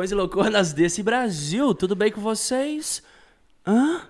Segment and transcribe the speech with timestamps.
[0.00, 1.74] loucões e louconas desse Brasil.
[1.74, 3.02] Tudo bem com vocês?
[3.66, 4.00] Hã?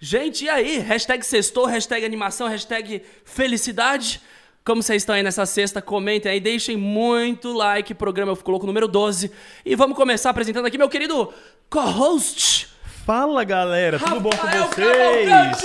[0.00, 0.78] Gente, e aí?
[0.78, 4.20] Hashtag sextou, hashtag animação, hashtag felicidade.
[4.64, 5.80] Como vocês estão aí nessa sexta?
[5.80, 7.94] Comentem aí, deixem muito like.
[7.94, 9.30] Programa Eu Coloco número 12.
[9.64, 11.32] E vamos começar apresentando aqui meu querido
[11.70, 12.68] co-host.
[13.04, 15.62] Fala galera, tudo bom com Rafael vocês?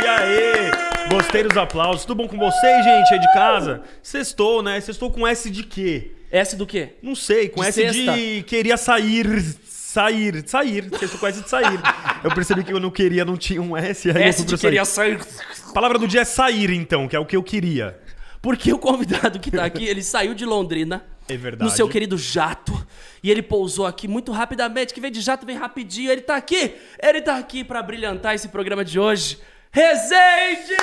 [0.00, 1.08] E aí?
[1.10, 2.04] Gostei dos aplausos.
[2.04, 3.14] Tudo bom com vocês, gente?
[3.14, 3.82] Aí de casa?
[4.00, 4.80] Sextou, né?
[4.80, 6.17] Sextou com S de quê?
[6.30, 6.90] S do quê?
[7.02, 8.12] Não sei, com De S sexta.
[8.16, 9.42] de queria sair.
[9.64, 10.84] Sair, sair.
[10.98, 11.80] Sextou com S de sair.
[12.22, 14.10] eu percebi que eu não queria, não tinha um S.
[14.10, 14.60] Aí eu S fui de sair.
[14.70, 15.18] queria sair.
[15.72, 17.98] Palavra do dia é sair, então, que é o que eu queria.
[18.42, 21.04] Porque o convidado que tá aqui, ele saiu de Londrina.
[21.28, 21.70] É verdade.
[21.70, 22.86] No seu querido jato.
[23.22, 24.94] E ele pousou aqui muito rapidamente.
[24.94, 26.10] Que vem de jato, vem rapidinho.
[26.10, 26.74] Ele tá aqui.
[27.02, 29.38] Ele tá aqui pra brilhantar esse programa de hoje.
[29.72, 30.76] Rezende!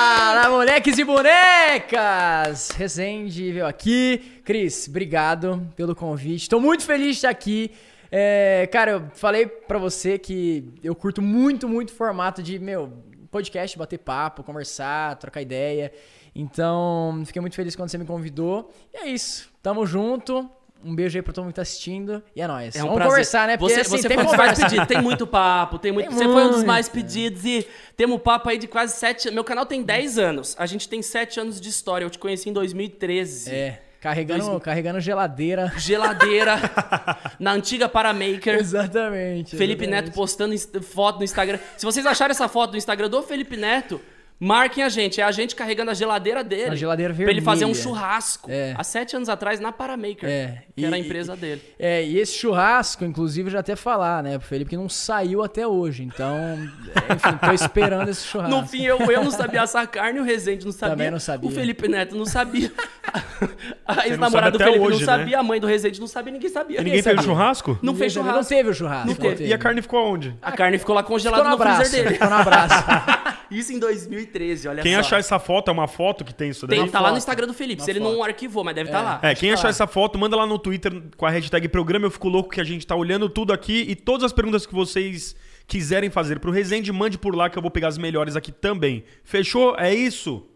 [0.00, 2.70] Fala, moleques e bonecas!
[2.70, 4.40] Resende veio aqui.
[4.44, 6.48] Cris, obrigado pelo convite.
[6.48, 7.72] Tô muito feliz de estar aqui.
[8.08, 12.92] É, cara, eu falei pra você que eu curto muito, muito formato de, meu,
[13.28, 15.90] podcast, bater papo, conversar, trocar ideia.
[16.32, 18.72] Então, fiquei muito feliz quando você me convidou.
[18.94, 19.50] E é isso.
[19.60, 20.48] Tamo junto.
[20.88, 22.22] Um beijo aí pra todo mundo que tá assistindo.
[22.34, 22.74] E é nóis.
[22.74, 23.10] É um Vamos prazer.
[23.10, 23.56] conversar, né?
[23.56, 24.86] Porque você assim, você tem foi um dos mais pedidos.
[24.86, 25.78] Tem muito papo.
[25.78, 26.66] Tem muito, Tem você foi um dos muito.
[26.66, 27.44] mais pedidos.
[27.44, 29.30] E temos papo aí de quase sete...
[29.30, 30.56] Meu canal tem 10 anos.
[30.58, 32.04] A gente tem 7 anos de história.
[32.04, 33.50] Eu te conheci em 2013.
[33.50, 35.72] É, carregando, Dois- carregando geladeira.
[35.76, 36.56] Geladeira.
[37.38, 38.54] na antiga Paramaker.
[38.54, 39.56] Exatamente.
[39.56, 40.06] Felipe exatamente.
[40.06, 41.58] Neto postando foto no Instagram.
[41.76, 44.00] Se vocês acharem essa foto no Instagram do Felipe Neto,
[44.40, 45.20] marquem a gente.
[45.20, 46.66] É a gente carregando a geladeira dele.
[46.70, 47.82] Uma geladeira Pra ele fazer um vermelha.
[47.82, 48.50] churrasco.
[48.50, 48.74] É.
[48.76, 50.28] Há sete anos atrás, na Paramaker.
[50.28, 51.62] É, Que e- era a e- empresa dele.
[51.78, 55.66] É, e esse churrasco, inclusive, já até falar, né, pro Felipe, que não saiu até
[55.66, 56.02] hoje.
[56.02, 58.54] Então, é, enfim, tô esperando esse churrasco.
[58.56, 60.96] No fim, eu, eu não sabia assar carne, o Rezende não sabia.
[60.96, 61.48] Também não sabia.
[61.48, 62.72] O Felipe Neto não sabia.
[63.86, 65.18] A ex-namorada do Felipe hoje, não né?
[65.18, 66.80] sabia, a mãe do Rezende não sabia, ninguém sabia.
[66.80, 67.70] E ninguém fez churrasco?
[67.82, 68.36] Não Ninguém fez churrasco.
[68.36, 69.06] Não teve o churrasco.
[69.08, 69.46] Não teve.
[69.46, 70.36] E a carne ficou onde?
[70.42, 72.14] A carne ficou lá Ficou congelada no no, freezer dele.
[72.14, 72.74] Ficou no abraço.
[73.50, 75.00] Isso em 2013, olha Quem só.
[75.00, 76.78] achar essa foto, é uma foto que tem isso daí?
[76.78, 77.18] Tem, tá lá no foto.
[77.18, 77.80] Instagram do Felipe.
[77.80, 78.24] Uma Se ele não foto.
[78.24, 79.20] arquivou, mas deve estar lá.
[79.22, 79.70] É, quem que achar tá lá.
[79.70, 82.64] essa foto, manda lá no Twitter com a hashtag programa Eu Fico Louco, que a
[82.64, 83.84] gente tá olhando tudo aqui.
[83.88, 85.34] E todas as perguntas que vocês
[85.66, 89.04] quiserem fazer pro Resende, mande por lá que eu vou pegar as melhores aqui também.
[89.24, 89.76] Fechou?
[89.78, 90.46] É isso?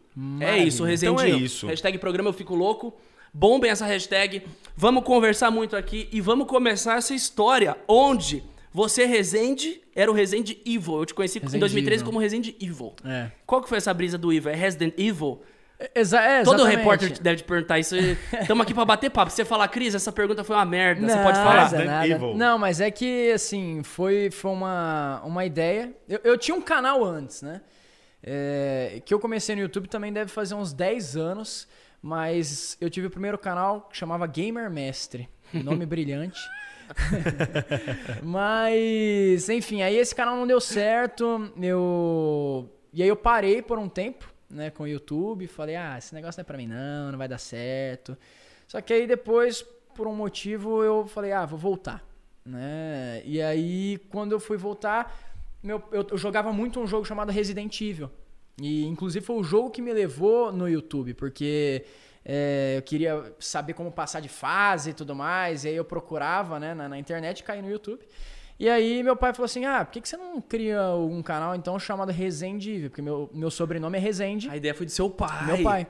[0.40, 1.20] É isso, Rezendinho.
[1.26, 1.66] Então é isso.
[1.66, 2.94] Hashtag programa Eu Fico Louco.
[3.34, 4.42] Bombem essa hashtag.
[4.76, 10.60] Vamos conversar muito aqui e vamos começar essa história onde você, Rezende, era o Rezende
[10.64, 10.98] Evil.
[10.98, 12.06] Eu te conheci em Resident 2013 Evil.
[12.06, 12.94] como Rezende Evil.
[13.04, 13.30] É.
[13.46, 14.50] Qual que foi essa brisa do Evil?
[14.50, 15.42] É Resident Evil?
[15.94, 17.96] Exa é, Todo repórter deve te perguntar isso.
[18.40, 19.30] Estamos aqui pra bater papo.
[19.30, 21.00] Se você falar, Cris, essa pergunta foi uma merda.
[21.00, 21.64] você Não, pode falar.
[21.64, 22.06] Resident nada.
[22.08, 22.36] Evil.
[22.36, 25.92] Não, mas é que, assim, foi, foi uma, uma ideia.
[26.08, 27.60] Eu, eu tinha um canal antes, né?
[28.22, 31.66] É, que eu comecei no YouTube também deve fazer uns 10 anos.
[32.00, 35.28] Mas eu tive o primeiro canal que chamava Gamer Mestre.
[35.52, 36.40] Nome brilhante.
[38.22, 41.52] Mas, enfim, aí esse canal não deu certo.
[41.60, 42.70] Eu...
[42.92, 45.46] E aí eu parei por um tempo, né, com o YouTube.
[45.46, 48.16] Falei, ah, esse negócio não é pra mim não, não vai dar certo.
[48.66, 49.62] Só que aí depois,
[49.94, 52.04] por um motivo, eu falei, ah, vou voltar.
[52.44, 53.22] Né?
[53.24, 55.16] E aí, quando eu fui voltar,
[55.62, 58.10] meu, eu, eu jogava muito um jogo chamado Resident Evil.
[58.60, 61.84] E inclusive foi o jogo que me levou no YouTube, porque
[62.24, 65.64] é, eu queria saber como passar de fase e tudo mais.
[65.64, 68.06] E aí eu procurava né, na, na internet e caí no YouTube.
[68.58, 71.54] E aí meu pai falou assim: Ah, por que, que você não cria um canal
[71.54, 72.88] então chamado Resende?
[72.88, 74.48] Porque meu, meu sobrenome é Resende.
[74.48, 75.46] A ideia foi de seu pai.
[75.46, 75.86] Meu pai.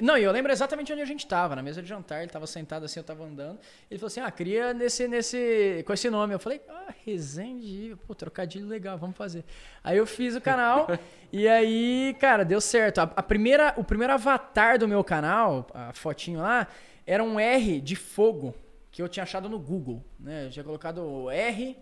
[0.00, 2.46] Não, e eu lembro exatamente onde a gente tava, na mesa de jantar, ele tava
[2.46, 3.58] sentado assim, eu tava andando.
[3.90, 6.32] Ele falou assim: "Ah, cria nesse nesse com esse nome".
[6.32, 9.44] Eu falei: "Ah, Resende, pô, trocadilho legal, vamos fazer".
[9.82, 10.86] Aí eu fiz o canal
[11.32, 12.98] e aí, cara, deu certo.
[13.00, 16.68] A, a primeira o primeiro avatar do meu canal, a fotinho lá,
[17.04, 18.54] era um R de fogo
[18.90, 20.46] que eu tinha achado no Google, né?
[20.46, 21.76] Eu tinha colocado o R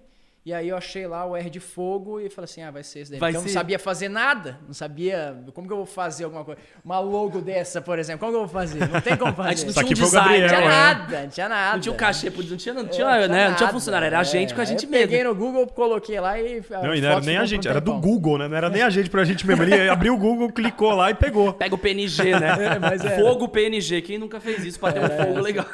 [0.45, 3.01] e aí eu achei lá o R de fogo e falei assim, ah, vai ser
[3.01, 3.21] esse daí.
[3.21, 3.55] Vai Porque eu não ser.
[3.55, 6.59] sabia fazer nada, não sabia como que eu vou fazer alguma coisa.
[6.83, 8.89] Uma logo dessa, por exemplo, como que eu vou fazer?
[8.89, 9.49] Não tem como fazer.
[9.51, 10.69] A gente não tinha um design, Gabriel, Não tinha é.
[10.69, 11.73] nada, não tinha nada.
[11.75, 13.49] Não tinha o cachê, não tinha, não É, tinha, né?
[13.49, 13.73] Não tinha nada.
[13.73, 15.35] funcionário, era a gente com a É, gente eu peguei mesmo.
[15.35, 16.63] no Google, coloquei lá e...
[16.71, 18.49] Não, e não era nem a gente, era do Google, né?
[18.49, 19.63] Não era nem a gente pra gente mesmo.
[19.63, 21.53] Ele abriu o Google, clicou lá e pegou.
[21.53, 22.51] Pega o PNG, né?
[22.75, 23.17] É, mas era.
[23.23, 24.01] Fogo PNG.
[24.03, 25.67] Quem nunca fez isso pra ter um fogo legal?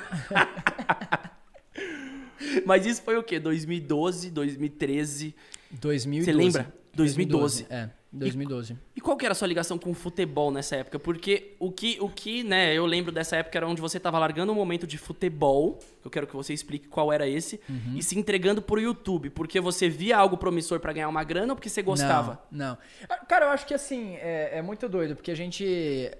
[2.66, 3.38] Mas isso foi o quê?
[3.38, 5.34] 2012, 2013.
[5.80, 6.24] 2012.
[6.24, 6.74] Você lembra?
[6.94, 7.66] 2012.
[7.68, 8.76] É, 2012.
[8.94, 10.98] E qual que era a sua ligação com o futebol nessa época?
[10.98, 14.50] Porque o que, o que, né, eu lembro dessa época era onde você tava largando
[14.52, 17.96] um momento de futebol, eu quero que você explique qual era esse, Uhum.
[17.96, 21.56] e se entregando pro YouTube, porque você via algo promissor pra ganhar uma grana ou
[21.56, 22.40] porque você gostava?
[22.50, 22.78] Não, não.
[23.10, 26.10] Ah, Cara, eu acho que assim, é, é muito doido, porque a gente.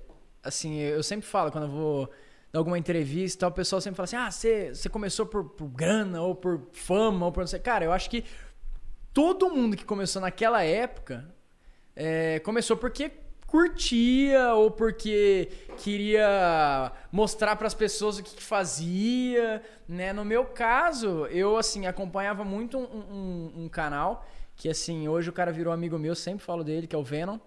[0.42, 2.10] Assim, eu sempre falo quando eu vou
[2.56, 6.34] alguma entrevista, o pessoal sempre fala assim: ah, você, você começou por, por grana, ou
[6.34, 7.60] por fama, ou por não sei.
[7.60, 8.24] Cara, eu acho que
[9.12, 11.34] todo mundo que começou naquela época
[11.94, 13.10] é, começou porque
[13.46, 15.48] curtia ou porque
[15.78, 20.12] queria mostrar para as pessoas o que, que, fazia, né?
[20.12, 24.26] No meu caso, eu assim acompanhava muito um, um, um, canal
[24.56, 27.38] que assim hoje o cara virou amigo meu, sempre falo dele, que é o Venom.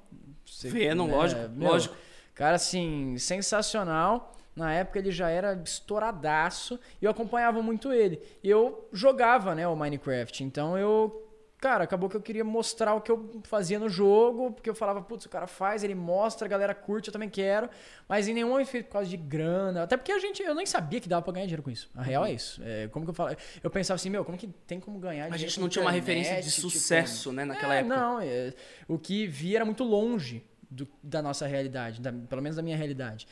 [0.63, 1.13] Venom, né?
[1.13, 1.95] lógico, meu, lógico.
[2.33, 4.33] Cara assim sensacional.
[4.59, 8.21] Na época ele já era estouradaço e eu acompanhava muito ele.
[8.43, 10.43] E eu jogava, né, o Minecraft.
[10.43, 11.25] Então eu
[11.59, 15.01] cara, acabou que eu queria mostrar o que eu fazia no jogo, porque eu falava,
[15.01, 17.69] putz, o cara faz, ele mostra, a galera curte, eu também quero,
[18.07, 21.01] mas em nenhum efeito por causa de grana, até porque a gente, eu nem sabia
[21.01, 21.89] que dava pra ganhar dinheiro com isso.
[21.93, 22.61] A real é isso.
[22.63, 23.35] É, como que eu falo?
[23.61, 25.35] Eu pensava assim, meu, como que tem como ganhar dinheiro?
[25.35, 27.95] A gente não tinha uma referência de tipo, sucesso, tipo, né, naquela é, época.
[27.95, 28.53] Não, é,
[28.87, 32.77] o que via era muito longe do, da nossa realidade, da, pelo menos da minha
[32.77, 33.27] realidade.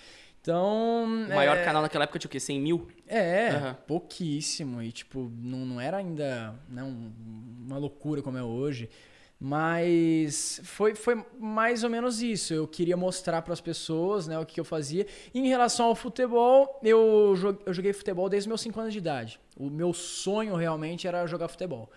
[0.48, 1.04] Então.
[1.04, 1.64] O maior é...
[1.66, 2.40] canal naquela época tinha o quê?
[2.40, 2.88] 100 mil?
[3.06, 3.74] É, uhum.
[3.86, 4.82] pouquíssimo.
[4.82, 8.90] E, tipo, não, não era ainda né, uma loucura como é hoje.
[9.40, 12.54] Mas foi, foi mais ou menos isso.
[12.54, 15.06] Eu queria mostrar para as pessoas né, o que eu fazia.
[15.34, 19.00] E em relação ao futebol, eu joguei, eu joguei futebol desde meus 5 anos de
[19.00, 19.40] idade.
[19.58, 21.92] O meu sonho realmente era jogar futebol.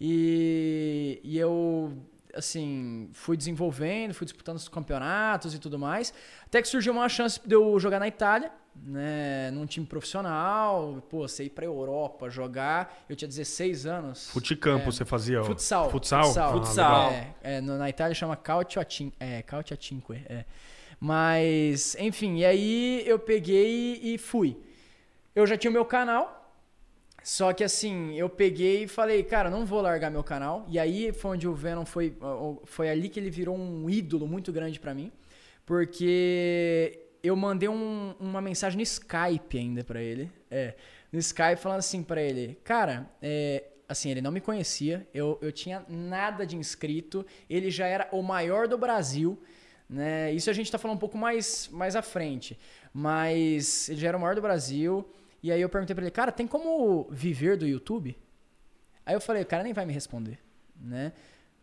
[0.00, 1.92] E, e eu
[2.34, 6.12] assim, fui desenvolvendo, fui disputando os campeonatos e tudo mais.
[6.46, 11.28] Até que surgiu uma chance de eu jogar na Itália, né, num time profissional, pô,
[11.28, 13.04] você ir pra Europa jogar.
[13.08, 14.30] Eu tinha 16 anos.
[14.30, 15.42] Futicampo é, você fazia?
[15.44, 15.90] Futsal.
[15.90, 16.24] Futsal?
[16.24, 16.48] Futsal.
[16.48, 17.10] Ah, futsal.
[17.10, 19.16] É, é, na Itália chama Calcio a Cinque.
[19.20, 20.44] É, Calcio a Cinque, é.
[20.98, 24.56] Mas, enfim, e aí eu peguei e fui.
[25.34, 26.41] Eu já tinha o meu canal,
[27.22, 30.66] só que assim, eu peguei e falei, cara, não vou largar meu canal.
[30.68, 32.16] E aí foi onde o Venom foi.
[32.64, 35.12] Foi ali que ele virou um ídolo muito grande para mim.
[35.64, 40.30] Porque eu mandei um, uma mensagem no Skype ainda para ele.
[40.50, 40.74] É.
[41.12, 45.52] No Skype falando assim para ele, cara, é, assim, ele não me conhecia, eu, eu
[45.52, 49.38] tinha nada de inscrito, ele já era o maior do Brasil.
[49.88, 50.32] Né?
[50.32, 52.58] Isso a gente tá falando um pouco mais, mais à frente.
[52.92, 55.06] Mas ele já era o maior do Brasil.
[55.42, 58.16] E aí eu perguntei pra ele, cara, tem como viver do YouTube?
[59.04, 60.38] Aí eu falei, o cara nem vai me responder,
[60.76, 61.12] né?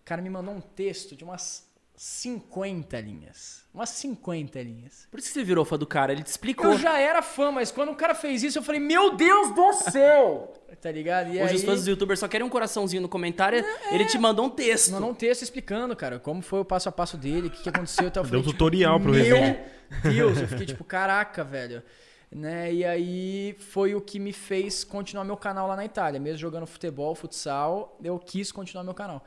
[0.01, 3.63] O cara me mandou um texto de umas 50 linhas.
[3.73, 5.07] Umas 50 linhas.
[5.09, 6.71] Por isso que você virou fã do cara, ele te explicou.
[6.71, 9.73] Eu já era fã, mas quando o cara fez isso, eu falei, meu Deus do
[9.73, 10.53] céu!
[10.81, 11.27] tá ligado?
[11.27, 11.55] E Hoje aí...
[11.55, 14.49] os fãs dos youtubers só querem um coraçãozinho no comentário, é, ele te mandou um
[14.49, 14.91] texto.
[14.91, 17.69] Mandou um texto explicando, cara, como foi o passo a passo dele, o que, que
[17.69, 18.07] aconteceu.
[18.07, 19.57] Então, Deu um tutorial tipo, pro Meu
[20.03, 21.81] Deus, eu fiquei tipo, caraca, velho
[22.31, 22.73] né?
[22.73, 26.19] E aí foi o que me fez continuar meu canal lá na Itália.
[26.19, 29.23] Mesmo jogando futebol, futsal, eu quis continuar meu canal.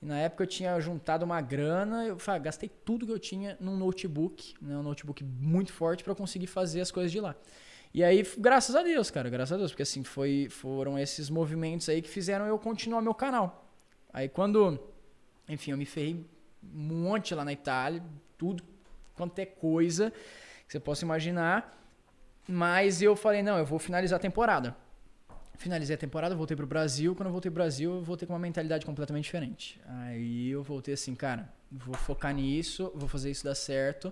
[0.00, 3.56] E na época eu tinha juntado uma grana, eu falei, gastei tudo que eu tinha
[3.60, 4.76] num notebook, né?
[4.76, 7.34] Um notebook muito forte para conseguir fazer as coisas de lá.
[7.92, 11.88] E aí, graças a Deus, cara, graças a Deus, porque assim, foi, foram esses movimentos
[11.88, 13.66] aí que fizeram eu continuar meu canal.
[14.12, 14.78] Aí quando,
[15.48, 16.24] enfim, eu me ferrei
[16.62, 18.02] um monte lá na Itália,
[18.36, 18.62] tudo
[19.14, 20.12] quanto é coisa
[20.66, 21.74] que você possa imaginar.
[22.48, 24.74] Mas eu falei, não, eu vou finalizar a temporada.
[25.58, 27.14] Finalizei a temporada, voltei pro Brasil.
[27.14, 29.78] Quando eu voltei pro Brasil, eu voltei com uma mentalidade completamente diferente.
[29.86, 34.10] Aí eu voltei assim, cara, vou focar nisso, vou fazer isso dar certo.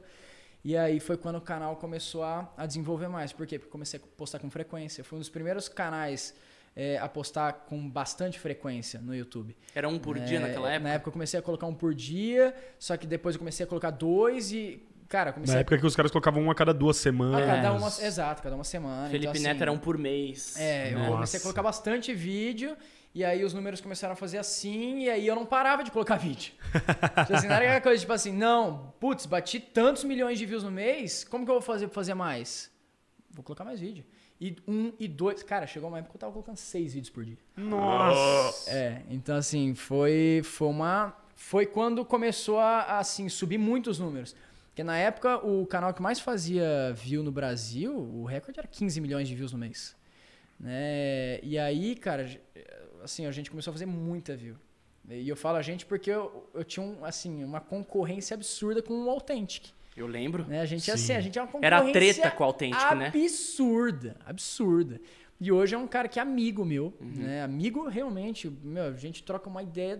[0.62, 3.32] E aí foi quando o canal começou a, a desenvolver mais.
[3.32, 3.58] Por quê?
[3.58, 5.02] Porque comecei a postar com frequência.
[5.02, 6.34] Foi um dos primeiros canais
[6.74, 9.56] é, a postar com bastante frequência no YouTube.
[9.74, 10.88] Era um por é, dia naquela época?
[10.88, 13.66] Na época eu comecei a colocar um por dia, só que depois eu comecei a
[13.66, 16.96] colocar dois e Cara, comecei Na época que os caras colocavam um a cada duas
[16.96, 17.42] semanas.
[17.42, 19.08] A cada uma, exato, cada uma semana.
[19.08, 20.56] Felipe então, assim, Neto era um por mês.
[20.58, 21.12] É, eu Nossa.
[21.12, 22.76] comecei a colocar bastante vídeo.
[23.14, 26.16] E aí os números começaram a fazer assim, e aí eu não parava de colocar
[26.20, 26.52] vídeo.
[27.22, 30.62] tipo assim, não era aquela coisa tipo assim, não, putz, bati tantos milhões de views
[30.62, 32.70] no mês, como que eu vou fazer pra fazer mais?
[33.30, 34.04] Vou colocar mais vídeo.
[34.38, 35.42] E um e dois.
[35.42, 37.38] Cara, chegou uma época que eu tava colocando seis vídeos por dia.
[37.56, 38.70] Nossa!
[38.70, 41.16] É, então assim, foi, foi uma.
[41.34, 44.34] Foi quando começou a assim, subir muito os números.
[44.76, 49.00] Porque na época, o canal que mais fazia view no Brasil, o recorde era 15
[49.00, 49.96] milhões de views no mês.
[50.60, 51.40] Né?
[51.42, 52.28] E aí, cara,
[53.02, 54.54] assim, a gente começou a fazer muita view.
[55.08, 58.92] E eu falo a gente porque eu, eu tinha um, assim, uma concorrência absurda com
[59.06, 59.70] o Authentic.
[59.96, 60.44] Eu lembro.
[60.44, 60.60] Né?
[60.60, 63.06] A gente, assim, a gente é uma concorrência Era treta com o Authentic, absurda, né?
[63.08, 65.00] Absurda, absurda.
[65.40, 67.12] E hoje é um cara que é amigo meu, uhum.
[67.14, 67.42] né?
[67.42, 69.98] Amigo realmente, meu, a gente troca uma ideia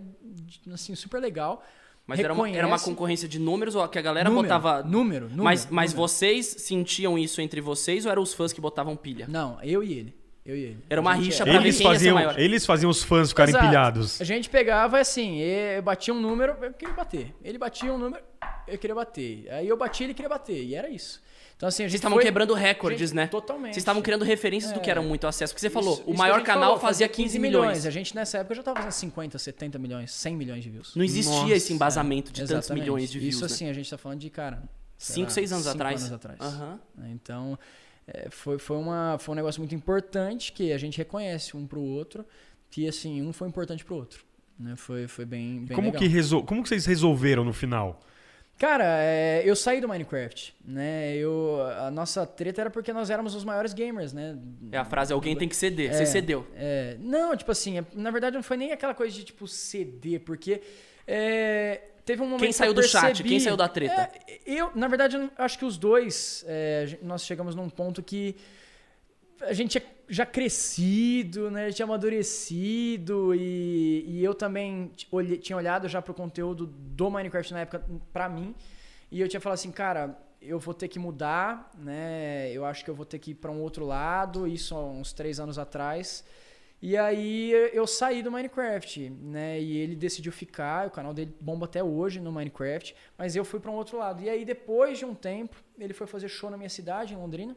[0.71, 1.63] assim super legal.
[2.07, 4.81] Mas era uma, era uma, concorrência de números ou que a galera número, botava.
[4.81, 5.43] Número, número.
[5.43, 6.07] Mas, mas número.
[6.07, 9.27] vocês sentiam isso entre vocês ou eram os fãs que botavam pilha?
[9.27, 10.15] Não, eu e ele.
[10.45, 10.77] Eu e ele.
[10.89, 12.39] Era uma rixa pra eles ver quem faziam, ia ser maior.
[12.39, 13.67] Eles faziam os fãs ficarem Exato.
[13.67, 14.21] pilhados.
[14.21, 15.41] A gente pegava assim,
[15.83, 17.35] batia um número, eu queria bater.
[17.43, 18.23] Ele batia um número,
[18.65, 19.45] eu queria bater.
[19.51, 20.63] Aí eu bati, ele queria bater.
[20.63, 21.21] E era isso.
[21.57, 23.27] Então, assim, a gente Vocês estavam foi- quebrando recordes, Gente, né?
[23.27, 23.73] Totalmente.
[23.73, 24.91] Vocês estavam criando referências do que É.
[24.91, 25.51] era muito acesso.
[25.53, 27.83] Porque você falou, Isso- o isso maior canal falou, fazia 15 milhões.
[27.85, 30.95] A gente nessa época já tava fazendo 50, 70 milhões, 100 milhões de views.
[30.95, 32.83] Não existia Nossa, esse embasamento de tantos Exatamente.
[32.83, 33.45] milhões de views, Isso né?
[33.47, 34.61] assim, a gente tá falando de, cara...
[34.99, 36.01] sei 5, lá, 6 anos cinco atrás.
[36.01, 36.39] anos atrás.
[36.95, 37.09] Né?
[37.11, 37.57] Então,
[38.07, 41.81] é, foi, foi, uma, foi um negócio muito importante que a gente reconhece um pro
[41.81, 42.23] outro,
[42.69, 44.23] que assim, um foi importante pro outro.
[44.59, 44.75] Né?
[44.75, 45.99] Foi, foi bem, bem Como legal.
[46.01, 46.43] que, resol...
[46.43, 47.99] Como que vocês resolveram no final?
[48.57, 51.15] Cara, é, eu saí do Minecraft, né?
[51.15, 54.35] Eu, a nossa treta era porque nós éramos os maiores gamers, né?
[54.71, 55.91] É a frase, alguém tem que ceder.
[55.91, 56.47] É, Você cedeu.
[56.55, 60.21] é, não, tipo assim, é- na verdade não foi nem aquela coisa de tipo ceder,
[60.21, 60.61] porque
[61.05, 63.23] é, teve um momento Quem que saiu eu do chat?
[63.23, 64.09] Quem saiu da treta?
[64.27, 68.35] É, eu, na verdade, eu acho que os dois, é, nós chegamos num ponto que
[69.41, 71.71] a gente tinha já crescido, né?
[71.71, 74.91] Tinha amadurecido e, e eu também
[75.41, 78.55] tinha olhado já pro conteúdo do Minecraft na época pra mim
[79.11, 82.51] e eu tinha falado assim, cara, eu vou ter que mudar, né?
[82.51, 85.13] Eu acho que eu vou ter que ir pra um outro lado, isso há uns
[85.13, 86.23] três anos atrás.
[86.81, 89.59] E aí eu saí do Minecraft, né?
[89.59, 93.59] E ele decidiu ficar, o canal dele bomba até hoje no Minecraft, mas eu fui
[93.59, 94.21] pra um outro lado.
[94.21, 97.55] E aí depois de um tempo, ele foi fazer show na minha cidade, em Londrina.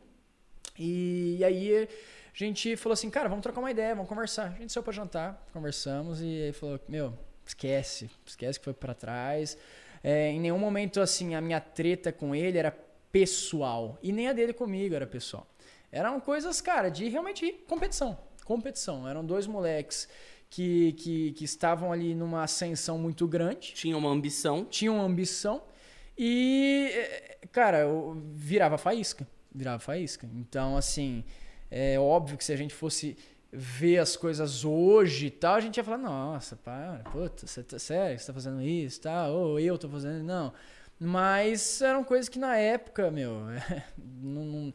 [0.78, 1.88] E aí
[2.34, 4.52] a gente falou assim, cara, vamos trocar uma ideia, vamos conversar.
[4.56, 7.12] A gente saiu pra jantar, conversamos e ele falou, meu,
[7.46, 9.56] esquece, esquece que foi pra trás.
[10.02, 12.70] É, em nenhum momento, assim, a minha treta com ele era
[13.12, 13.98] pessoal.
[14.02, 15.46] E nem a dele comigo era pessoal.
[15.92, 18.16] Eram coisas, cara, de realmente competição.
[18.44, 19.08] Competição.
[19.08, 20.08] Eram dois moleques
[20.48, 24.64] que, que, que estavam ali numa ascensão muito grande Tinha uma ambição.
[24.64, 25.62] tinham ambição
[26.18, 29.26] e, eh, cara, eu virava faísca.
[29.54, 30.28] Virava faísca.
[30.34, 31.24] Então, assim,
[31.70, 33.16] é óbvio que se a gente fosse
[33.52, 37.78] ver as coisas hoje e tal, a gente ia falar, nossa, para, puta, você tá
[37.78, 40.52] sério, você tá fazendo isso e tal, ou eu tô fazendo, não.
[40.98, 43.32] Mas eram coisas que na época, meu,
[43.98, 44.72] não, não-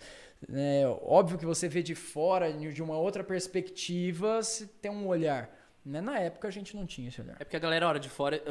[0.54, 5.50] é óbvio que você vê de fora, de uma outra perspectiva, você tem um olhar.
[5.86, 6.02] Né?
[6.02, 7.36] Na época a gente não tinha esse olhar.
[7.40, 8.42] É porque a galera olha de fora,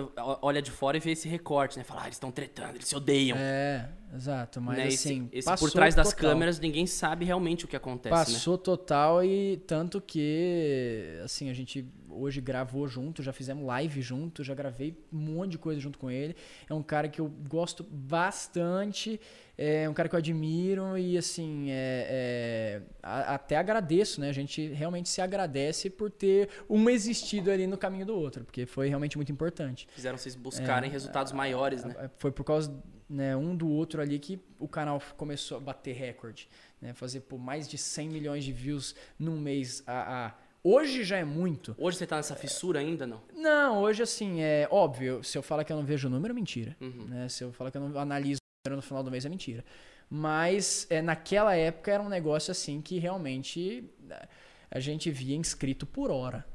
[0.41, 1.83] olha de fora e vê esse recorte, né?
[1.83, 3.37] Fala, ah, eles estão tretando, eles se odeiam.
[3.37, 4.61] É, exato.
[4.61, 4.87] Mas né?
[4.87, 6.31] Esse- assim, esse, passou por trás das total.
[6.31, 8.25] câmeras, ninguém sabe realmente o que acontece, né?
[8.25, 14.42] Passou total e tanto que, assim, a gente hoje gravou junto, já fizemos live junto,
[14.44, 16.35] já gravei um monte de coisa junto com ele.
[16.68, 17.83] É um cara que eu gosto
[18.28, 19.21] bastante,
[19.56, 24.28] é um cara que eu admiro e, assim, é, é, a- até agradeço, né?
[24.28, 28.66] A gente realmente se agradece por ter um existido ali no caminho do outro, porque
[28.66, 29.87] foi realmente muito importante.
[29.94, 31.94] Fizeram vocês buscarem resultados maiores, né?
[31.99, 32.75] É, Foi por causa
[33.09, 36.49] né, um do outro ali que o canal começou a bater recorde.
[36.80, 39.83] Né, fazer por mais de 100 milhões de views num mês.
[39.87, 40.35] A, a-
[40.66, 41.76] Hoje já é muito.
[41.78, 43.21] Hoje você tá nessa fissura ainda, não?
[43.35, 45.23] Não, hoje assim, é óbvio.
[45.23, 46.75] Se eu falar que eu não vejo o número, é mentira.
[46.80, 47.04] Uhum.
[47.06, 47.28] Né?
[47.28, 49.62] Se eu falar que eu não analiso o número no final do mês, é mentira.
[50.09, 54.26] Mas é, naquela época era um negócio assim que realmente é,
[54.71, 56.47] a gente via inscrito por hora.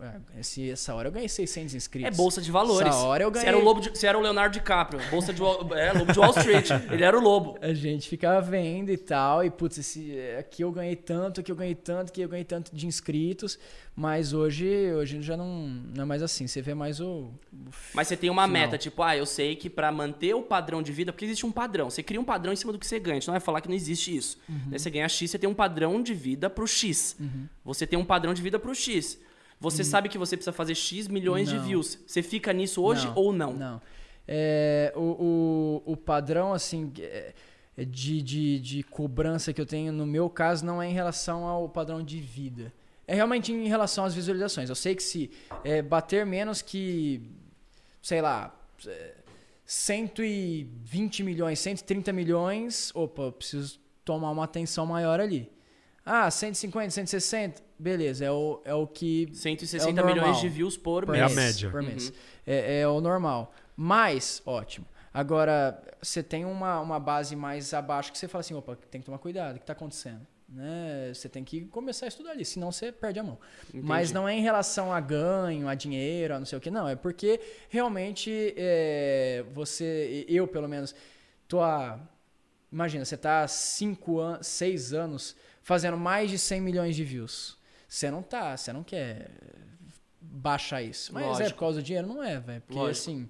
[0.00, 2.12] É, Esse, essa hora eu ganhei 600 inscritos.
[2.12, 2.88] É bolsa de valores.
[2.88, 3.48] Essa hora eu Você ganhei.
[3.48, 6.30] era o, lobo de- você era o Leonardo DiCaprio, bolsa de é, lobo de Wall
[6.36, 6.68] Street.
[6.90, 7.56] Ele era o lobo.
[7.60, 11.56] A gente ficava vendo e tal, e putz, esse, aqui eu ganhei tanto, aqui eu
[11.56, 13.56] ganhei tanto, aqui eu ganhei tanto de inscritos,
[13.94, 17.30] mas hoje, hoje já não, não é mais assim, você vê mais o.
[17.52, 18.62] o Mas você tem uma final.
[18.62, 21.52] meta, tipo, ah, eu sei que pra manter o padrão de vida, porque existe um
[21.52, 21.88] padrão.
[21.88, 23.12] Você cria um padrão em cima do que você ganha.
[23.18, 24.38] A gente não vai falar que não existe isso.
[24.48, 24.60] Uhum.
[24.70, 27.16] Né, Você ganha X, você tem um padrão de vida pro X.
[27.64, 29.18] Você tem um padrão de vida pro X.
[29.60, 31.56] Você sabe que você precisa fazer X milhões de.
[31.56, 31.64] Não.
[31.64, 31.98] views.
[32.06, 33.52] Você fica nisso hoje ou não?
[33.54, 33.80] Não.
[34.26, 37.34] É, o, o, o padrão, assim, é,
[37.76, 41.46] é de, de, de cobrança que eu tenho, no meu caso, não é em relação
[41.46, 42.72] ao padrão de vida.
[43.06, 44.68] É realmente em relação às visualizações.
[44.68, 45.30] Eu sei que se
[45.62, 47.22] é, bater menos que,
[48.00, 48.54] sei lá,
[48.86, 49.14] é,
[49.66, 55.50] 120 milhões, 130 milhões, opa, eu preciso tomar uma atenção maior ali.
[56.06, 60.76] Ah, 150, 160, beleza, é o, é o que 160 É o milhões de views
[60.76, 61.34] por por É a mês.
[61.36, 61.70] mês, média.
[61.70, 61.86] Por Uhum.
[61.88, 62.12] mês.
[62.46, 63.54] É, é o normal.
[63.76, 64.86] Mas, ótimo.
[65.12, 69.04] Agora, você tem uma, uma base mais abaixo que você fala assim, opa, tem que
[69.06, 70.26] tomar cuidado, o que está acontecendo?
[70.48, 71.10] Né?
[71.14, 73.38] Você tem que começar a estudar ali, senão você perde a mão.
[73.72, 76.86] Mas não é em relação a ganho, a dinheiro, a não sei o que, não.
[76.86, 80.94] É porque realmente é, você, eu pelo menos,
[81.48, 81.98] tô há.
[82.70, 87.56] Imagina, você tá há 5 anos, 6 anos fazendo mais de 100 milhões de views.
[87.88, 89.30] Você não tá, você não quer
[90.20, 91.12] baixar isso.
[91.12, 91.50] Mas é Lógico.
[91.50, 92.06] por causa do dinheiro?
[92.06, 92.60] Não é, velho.
[92.62, 93.10] Porque Lógico.
[93.10, 93.28] assim.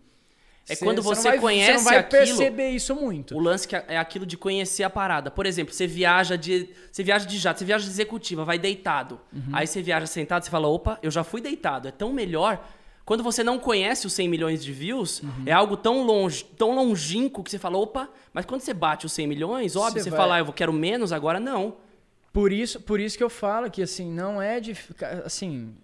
[0.67, 3.37] É cê- quando cê você não vai, conhece Você não vai aquilo- perceber isso muito.
[3.37, 5.31] O lance que é é aquilo de conhecer a parada.
[5.31, 6.71] Por exemplo, você viaja de.
[6.91, 9.21] Você viaja de jato, você viaja de executiva, vai deitado.
[9.33, 9.43] Uhum.
[9.53, 12.67] Aí você viaja sentado, você fala, opa, eu já fui deitado, é tão melhor.
[13.05, 15.43] Quando você não conhece os 100 milhões de views, Uhum.
[15.45, 19.13] é algo tão longe, tão longínquo que você fala, opa, mas quando você bate os
[19.13, 21.77] 100 milhões, óbvio, Você você, vai- fala, ah, eu quero menos, agora não.
[22.35, 25.75] Por isso, por isso que eu falo que assim, não é de ficar assim,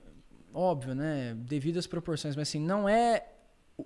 [0.53, 3.25] óbvio, né, devido às proporções, mas assim, não é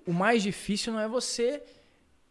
[0.07, 1.63] o mais difícil não é você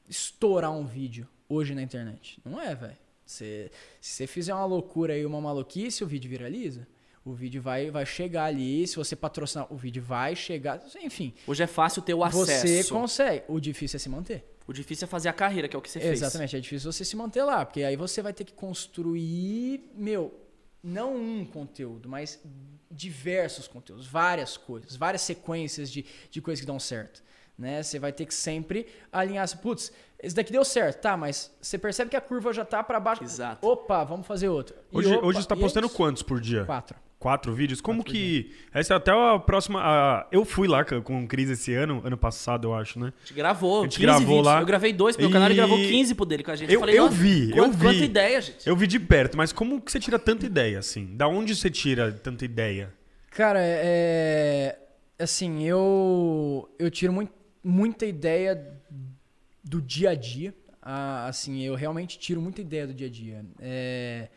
[0.09, 2.41] estourar um vídeo hoje na internet.
[2.43, 2.97] Não é, velho.
[3.25, 3.71] Se
[4.01, 6.87] você fizer uma loucura aí, uma maluquice, o vídeo viraliza.
[7.23, 11.33] O vídeo vai, vai chegar ali, se você patrocinar, o vídeo vai chegar, enfim.
[11.47, 12.67] Hoje é fácil ter o acesso.
[12.67, 13.43] Você consegue.
[13.47, 14.43] O difícil é se manter.
[14.67, 16.21] O difícil é fazer a carreira, que é o que você fez.
[16.21, 20.33] Exatamente, é difícil você se manter lá, porque aí você vai ter que construir, meu,
[20.83, 22.39] não um conteúdo, mas
[22.89, 27.23] diversos conteúdos, várias coisas, várias sequências de, de coisas que dão certo.
[27.57, 27.83] Né?
[27.83, 32.09] Você vai ter que sempre alinhar, putz, esse daqui deu certo, tá, mas você percebe
[32.09, 33.23] que a curva já tá para baixo.
[33.23, 33.67] Exato.
[33.67, 34.75] Opa, vamos fazer outro.
[34.91, 36.65] E Hoje, opa, hoje você tá é postando quantos por dia?
[36.65, 36.97] Quatro.
[37.23, 37.79] Quatro vídeos?
[37.79, 38.51] Como que.
[38.73, 39.79] Essa é até a próxima.
[39.81, 43.13] a- Eu fui lá com o Cris esse ano, ano passado, eu acho, né?
[43.15, 44.45] A gente gravou, A gente 15 gravou vídeos.
[44.45, 44.59] lá.
[44.59, 46.73] Eu gravei dois pro meu canal, ele E- gravou 15 pro dele com a gente.
[46.73, 48.67] Eu- falei, eu "Nossa, vi, eu quanto- vi." Quanta ideia, gente.
[48.67, 51.15] Eu vi de perto, mas como que você tira tanta ideia, assim?
[51.15, 52.93] Da onde você tira tanta ideia?
[53.31, 54.77] Cara, é.
[55.17, 56.69] Assim, eu.
[56.77, 57.29] Eu tiro mui-
[57.63, 58.61] muita ideia
[59.63, 60.53] do dia a dia.
[60.81, 63.45] Ah, assim, eu realmente tiro muita ideia do dia a dia.
[63.61, 64.27] É,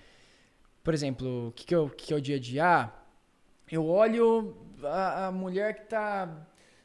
[0.87, 2.65] por exemplo, o que, que, é o- que que é o dia a dia?
[2.65, 2.91] Ah,
[3.71, 6.29] eu olho a, a mulher que tá.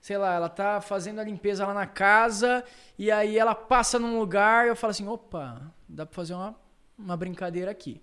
[0.02, 2.64] Sei lá, ela tá fazendo a limpeza lá na casa
[2.98, 6.56] e aí ela passa num lugar e eu falo assim: opa, dá pra fazer uma,
[6.98, 8.02] uma brincadeira aqui.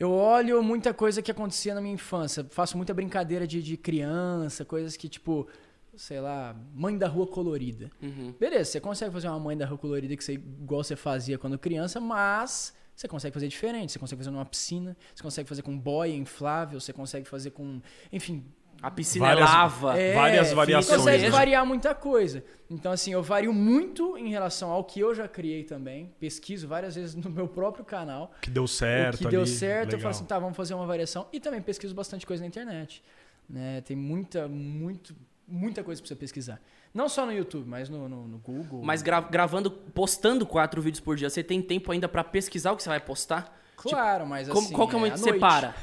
[0.00, 2.46] Eu olho muita coisa que acontecia na minha infância.
[2.48, 5.46] Faço muita brincadeira de, de criança, coisas que, tipo,
[5.94, 7.90] sei lá, mãe da rua colorida.
[8.02, 8.34] Uhum.
[8.40, 11.58] Beleza, você consegue fazer uma mãe da rua colorida que você, igual você fazia quando
[11.58, 13.92] criança, mas você consegue fazer diferente.
[13.92, 17.80] Você consegue fazer numa piscina, você consegue fazer com boia inflável, você consegue fazer com.
[18.12, 18.44] Enfim.
[18.82, 19.98] A piscina Várias- é lava.
[19.98, 21.30] é, várias variações, Consegue né?
[21.30, 22.44] variar muita coisa.
[22.68, 26.12] Então, assim, eu vario muito em relação ao que eu já criei também.
[26.20, 29.16] Pesquiso várias vezes no meu próprio canal Que deu certo.
[29.16, 30.00] que deu ali, certo, eu legal.
[30.00, 31.26] falo assim, tá, vamos fazer uma variação.
[31.32, 33.02] E também pesquiso bastante coisa na internet.
[33.48, 33.80] Né?
[33.80, 35.16] Tem muita, muito,
[35.48, 36.60] muita coisa pra você pesquisar.
[36.96, 38.82] Não só no YouTube, mas no, no, no Google.
[38.82, 42.76] Mas gra- gravando, postando quatro vídeos por dia, você tem tempo ainda pra pesquisar o
[42.76, 43.54] que você vai postar?
[43.76, 44.74] Claro, mas Como- assim.
[44.74, 45.40] qual que é o momento à que você noite.
[45.40, 45.74] para?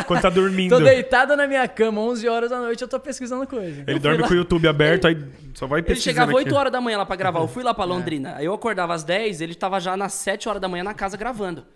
[0.08, 0.70] Quando tá dormindo.
[0.78, 3.84] Tô deitada na minha cama, 11 horas da noite, eu tô pesquisando coisa.
[3.86, 5.22] Ele dorme com o YouTube aberto, aí
[5.54, 6.38] só vai Ele pesquisando chegava aqui.
[6.46, 7.40] 8 horas da manhã lá pra gravar.
[7.40, 7.74] Eu fui lá É.
[7.74, 8.36] pra Londrina.
[8.36, 11.16] Aí eu acordava às 10, ele tava já nas 7 horas da manhã na casa
[11.18, 11.66] gravando.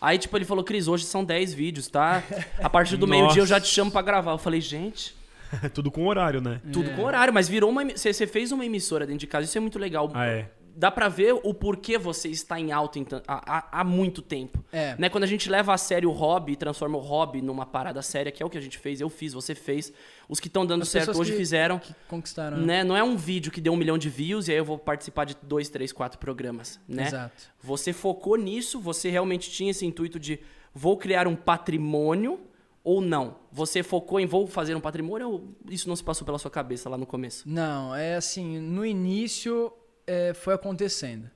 [0.00, 2.22] Aí, tipo, ele falou, Cris, hoje são 10 vídeos, tá?
[2.58, 4.32] A partir do meio-dia eu já te chamo pra gravar.
[4.32, 5.14] Eu falei, gente,
[5.74, 6.60] Tudo com horário, né?
[6.72, 7.84] tudo com horário, mas virou uma.
[7.96, 10.10] Você fez uma emissora dentro de casa, isso é muito legal.
[10.14, 10.50] Ah, é.
[10.76, 14.64] Dá pra ver o porquê você está em alta há, há- muito tempo.
[14.72, 14.94] É.
[14.96, 15.08] Né?
[15.10, 18.30] Quando a gente leva a sério o hobby e transforma o hobby numa parada séria,
[18.32, 19.92] que é o que a gente fez, eu fiz, você fez.
[20.28, 21.78] Os que estão dando As certo hoje que- fizeram.
[21.80, 22.56] Que conquistaram.
[22.58, 22.64] né?
[22.78, 22.84] Né?
[22.84, 25.24] Não é um vídeo que deu um milhão de views e aí eu vou participar
[25.24, 26.78] de dois, três, quatro programas.
[26.88, 27.08] Né?
[27.08, 27.42] Exato.
[27.62, 30.38] Você focou nisso, você realmente tinha esse intuito de
[30.72, 32.40] vou criar um patrimônio
[32.82, 33.38] ou não?
[33.52, 36.88] Você focou em vou fazer um patrimônio ou isso não se passou pela sua cabeça
[36.88, 37.48] lá no começo?
[37.48, 39.72] Não, é assim, no início
[40.06, 41.30] é, foi acontecendo.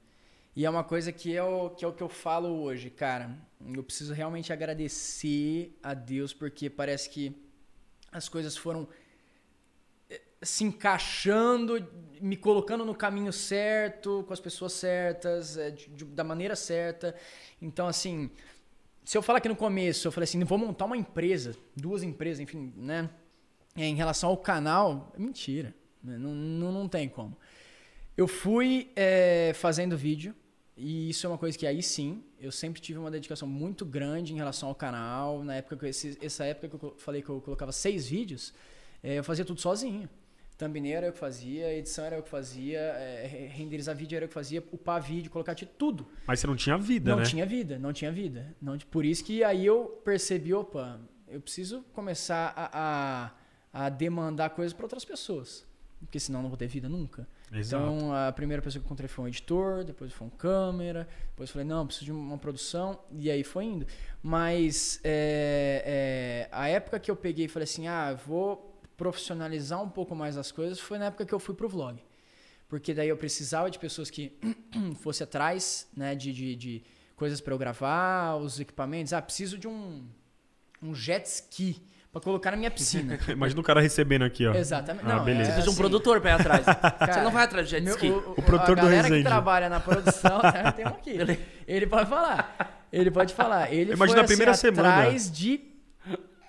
[0.56, 3.36] E é uma coisa que é, o, que é o que eu falo hoje, cara.
[3.74, 7.34] Eu preciso realmente agradecer a Deus, porque parece que
[8.12, 8.86] as coisas foram
[10.08, 11.84] eh, se encaixando,
[12.20, 17.14] me colocando no caminho certo, com as pessoas certas, eh, de- de- da maneira certa.
[17.60, 18.30] Então, assim,
[19.04, 22.40] se eu falar que no começo eu falei assim, vou montar uma empresa, duas empresas,
[22.40, 23.10] enfim, né?
[23.76, 25.74] É, Em relação ao canal, mentira.
[26.02, 26.16] né?
[26.18, 27.36] Não, não, não tem como.
[28.16, 30.34] Eu fui é, fazendo vídeo,
[30.76, 34.32] e isso é uma coisa que aí sim, eu sempre tive uma dedicação muito grande
[34.32, 35.42] em relação ao canal.
[35.44, 38.54] Na época que eu- essa época que eu falei que eu colocava seis vídeos,
[39.02, 40.08] é, eu fazia tudo sozinho.
[40.56, 44.24] Thumbnail era eu que fazia, edição era eu que fazia, é, re- renderizar vídeo era
[44.24, 46.06] eu que fazia, upar vídeo, colocar tudo.
[46.26, 47.24] Mas você não tinha vida, Não né?
[47.24, 48.54] tinha vida, não tinha vida.
[48.62, 53.30] Não, por isso que aí eu percebi, opa, eu preciso começar a,
[53.72, 55.66] a, a demandar coisas para outras pessoas.
[56.00, 57.26] Porque senão não vou ter vida nunca.
[57.50, 57.82] Exato.
[57.82, 61.50] Então a primeira pessoa que eu encontrei foi um editor, depois foi um câmera, depois
[61.50, 63.86] falei, não, preciso de uma produção, e aí foi indo.
[64.22, 69.88] Mas é, é, a época que eu peguei e falei assim, ah, vou profissionalizar um
[69.88, 72.02] pouco mais as coisas, foi na época que eu fui pro vlog.
[72.68, 74.32] Porque daí eu precisava de pessoas que
[75.00, 76.82] fossem atrás, né, de, de, de
[77.14, 79.12] coisas para eu gravar, os equipamentos.
[79.12, 80.04] Ah, preciso de um,
[80.82, 83.18] um jet ski para colocar na minha piscina.
[83.28, 84.54] Imagina o cara recebendo aqui, ó.
[84.54, 85.04] Exatamente.
[85.04, 85.50] Ah, não, beleza.
[85.50, 86.64] é Você precisa de um assim, produtor pra ir atrás.
[86.66, 88.08] você cara, não vai atrás de jet meu- ski.
[88.08, 89.22] o, produtor a do galera Resende.
[89.22, 91.18] que trabalha na produção, né, tem um aqui.
[91.66, 92.86] Ele pode falar.
[92.92, 93.72] Ele pode falar.
[93.72, 94.88] Ele Imagina foi, a primeira assim, semana.
[95.00, 95.73] atrás de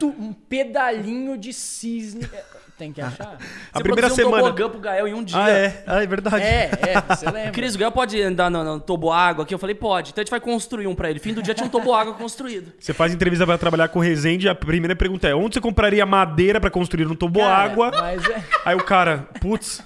[0.04, 2.28] um pedalinho de cisne.
[2.34, 2.44] É,
[2.78, 3.38] Tem que achar?
[3.74, 4.44] A Você primeira produziu um semana.
[4.44, 5.38] tobogã pro Gael em um dia.
[5.42, 5.84] Ah, é.
[5.88, 6.44] Ah, é verdade.
[6.44, 7.52] É, é, você lembra?
[7.56, 9.54] Cris, o Gael pode andar no, no toboágua aqui?
[9.54, 10.12] Eu falei, pode.
[10.12, 11.20] Então a gente vai construir um pra ele.
[11.20, 12.74] Fim do dia tinha um toboágua construído.
[12.78, 16.06] Você faz entrevista pra trabalhar com o Resende, a primeira pergunta é: onde você compraria
[16.06, 17.92] madeira pra construir um toboágua?
[17.92, 18.44] Cara, Mas é.
[18.66, 19.82] Aí o cara, putz,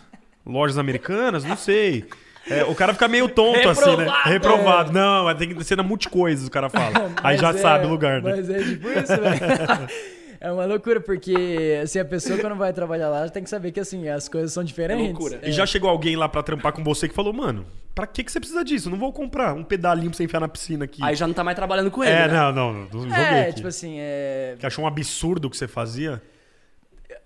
[0.45, 1.43] lojas americanas?
[1.43, 2.05] Não sei.
[2.49, 4.05] É, o cara fica meio tonto assim, né?
[4.05, 4.29] Reprovado!
[4.29, 4.91] Reprovado.
[4.91, 7.11] Não, mas tem que ser na multicoisas, o cara fala.
[7.23, 8.31] Aí já é- sabe o lugar, né?
[8.35, 9.89] Mas é tipo isso, velho.
[10.41, 13.79] É uma loucura, porque assim, a pessoa quando vai trabalhar lá tem que saber que
[13.81, 15.05] assim, as coisas são diferentes.
[15.05, 15.41] loucura.
[15.43, 18.31] E já chegou alguém lá pra trampar com você que falou, mano, pra que, que
[18.31, 18.87] você precisa disso?
[18.87, 21.03] Eu Não vou comprar um pedalinho pra você enfiar na piscina aqui.
[21.03, 22.13] Aí já não tá mais trabalhando com ele.
[22.13, 22.33] é, né?
[22.33, 23.55] não, não, não, não joguei É, aqui.
[23.55, 24.55] tipo assim, é.
[24.57, 26.21] Que achou um absurdo o que você fazia?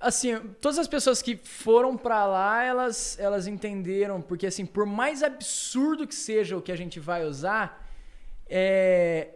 [0.05, 5.23] Assim, todas as pessoas que foram pra lá, elas, elas entenderam, porque assim, por mais
[5.23, 7.89] absurdo que seja o que a gente vai usar,
[8.49, 9.29] é,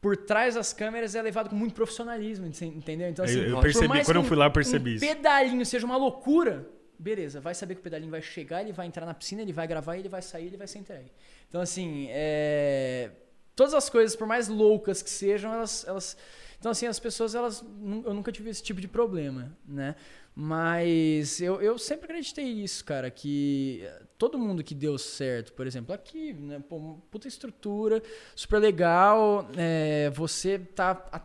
[0.00, 3.08] por trás das câmeras é levado com muito profissionalismo, entendeu?
[3.08, 5.06] Então, assim, Eu- eu percebi, quando eu fui lá, eu percebi um isso.
[5.06, 6.66] pedalinho seja uma loucura,
[6.98, 9.66] beleza, vai saber que o pedalinho vai chegar, ele vai entrar na piscina, ele vai
[9.66, 11.10] gravar, ele vai sair, ele vai ser entregue.
[11.48, 13.10] Então, assim, é,
[13.54, 15.84] todas as coisas, por mais loucas que sejam, elas.
[15.86, 16.16] elas
[16.64, 17.62] então, assim, as pessoas, elas.
[18.06, 19.94] Eu nunca tive esse tipo de problema, né?
[20.34, 25.66] Mas eu, eu sempre acreditei nisso, cara, que eh, todo mundo que deu certo, por
[25.66, 26.58] exemplo, aqui, né?
[26.66, 28.02] Pô, puta estrutura,
[28.34, 31.20] super legal, é, você tá há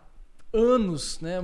[0.52, 1.38] anos, né?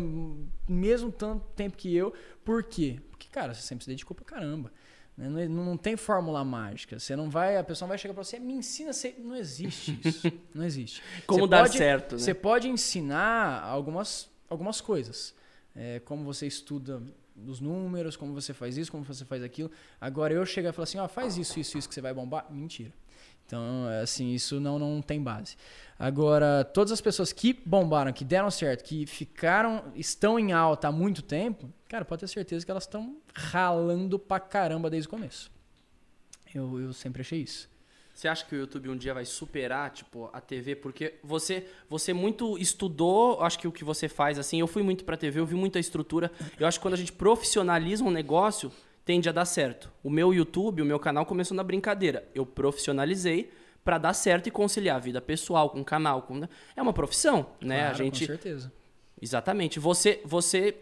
[0.68, 2.14] Mesmo tanto tempo que eu.
[2.44, 3.00] Por quê?
[3.10, 4.74] Porque, cara, você sempre se dedicou pra caramba.
[5.18, 5.48] Né?
[5.48, 7.00] Não, não, tem fórmula mágica.
[7.00, 10.32] Você não vai, a pessoa vai chegar pra você, me ensina, você, não existe isso.
[10.54, 11.02] não existe.
[11.26, 12.20] Como Você dar pode- certo, né?
[12.20, 15.34] Você pode ensinar algumas, algumas coisas.
[15.76, 17.04] É, como você estuda
[17.46, 19.70] os números, como você faz isso, como você faz aquilo.
[20.00, 22.46] Agora eu chegar e falar assim, ó, faz isso, isso, isso que você vai bombar.
[22.50, 22.94] Mentira.
[23.46, 25.56] Então, é, assim, isso não, não tem base.
[25.98, 30.92] Agora, todas as pessoas que bombaram, que deram certo, que ficaram, estão em alta há
[30.92, 35.52] muito tempo, cara, pode ter certeza que elas estão ralando pra caramba desde o começo.
[36.54, 37.70] Eu, eu sempre achei isso.
[38.14, 40.74] Você acha que o YouTube um dia vai superar, tipo, a TV?
[40.74, 45.04] Porque você, você muito estudou, acho que o que você faz, assim, eu fui muito
[45.04, 46.32] pra TV, eu vi muita estrutura.
[46.58, 48.72] Eu acho que quando a gente profissionaliza um negócio,
[49.06, 49.92] tende a dar certo.
[50.04, 52.28] O meu YouTube, o meu canal começou na brincadeira.
[52.34, 53.52] Eu profissionalizei
[53.84, 56.24] pra dar certo e conciliar a vida pessoal com o canal.
[56.24, 56.42] Com...
[56.76, 57.82] É uma profissão, né?
[57.82, 58.22] Claro, a gente...
[58.22, 58.74] Com certeza.
[59.22, 59.80] Exatamente.
[59.80, 60.76] Você, você,